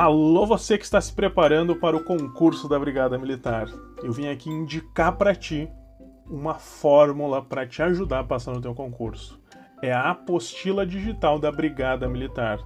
Alô, 0.00 0.46
você 0.46 0.78
que 0.78 0.84
está 0.84 1.00
se 1.00 1.12
preparando 1.12 1.74
para 1.74 1.96
o 1.96 2.04
concurso 2.04 2.68
da 2.68 2.78
Brigada 2.78 3.18
Militar. 3.18 3.66
Eu 4.00 4.12
vim 4.12 4.28
aqui 4.28 4.48
indicar 4.48 5.16
para 5.16 5.34
ti 5.34 5.68
uma 6.24 6.54
fórmula 6.54 7.42
para 7.42 7.66
te 7.66 7.82
ajudar 7.82 8.20
a 8.20 8.24
passar 8.24 8.52
no 8.52 8.60
teu 8.60 8.76
concurso. 8.76 9.40
É 9.82 9.92
a 9.92 10.10
apostila 10.10 10.86
digital 10.86 11.40
da 11.40 11.50
Brigada 11.50 12.08
Militar. 12.08 12.60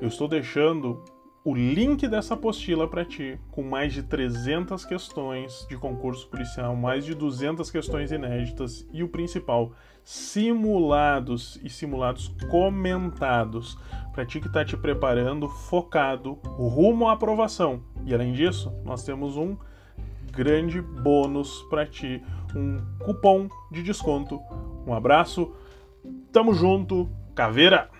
Eu 0.00 0.08
estou 0.08 0.26
deixando 0.26 1.00
o 1.44 1.54
link 1.54 2.08
dessa 2.08 2.34
apostila 2.34 2.88
para 2.88 3.04
ti, 3.04 3.38
com 3.52 3.62
mais 3.62 3.92
de 3.92 4.02
300 4.02 4.84
questões 4.84 5.64
de 5.68 5.76
concurso 5.76 6.28
policial, 6.28 6.74
mais 6.74 7.04
de 7.04 7.14
200 7.14 7.70
questões 7.70 8.10
inéditas 8.10 8.84
e 8.92 9.04
o 9.04 9.08
principal, 9.08 9.70
simulados 10.04 11.58
e 11.64 11.70
simulados 11.70 12.28
comentados, 12.50 13.78
para 14.12 14.26
ti 14.26 14.38
que 14.38 14.46
está 14.46 14.64
te 14.64 14.76
preparando, 14.76 15.48
focado, 15.48 16.34
rumo 16.44 17.08
à 17.08 17.12
aprovação. 17.12 17.82
E 18.04 18.14
além 18.14 18.32
disso, 18.32 18.72
nós 18.84 19.02
temos 19.02 19.36
um 19.36 19.56
grande 20.30 20.80
bônus 20.80 21.62
para 21.70 21.86
ti, 21.86 22.22
um 22.54 22.78
cupom 22.98 23.48
de 23.72 23.82
desconto. 23.82 24.40
Um 24.86 24.92
abraço, 24.92 25.52
tamo 26.30 26.52
junto, 26.52 27.08
caveira! 27.34 27.93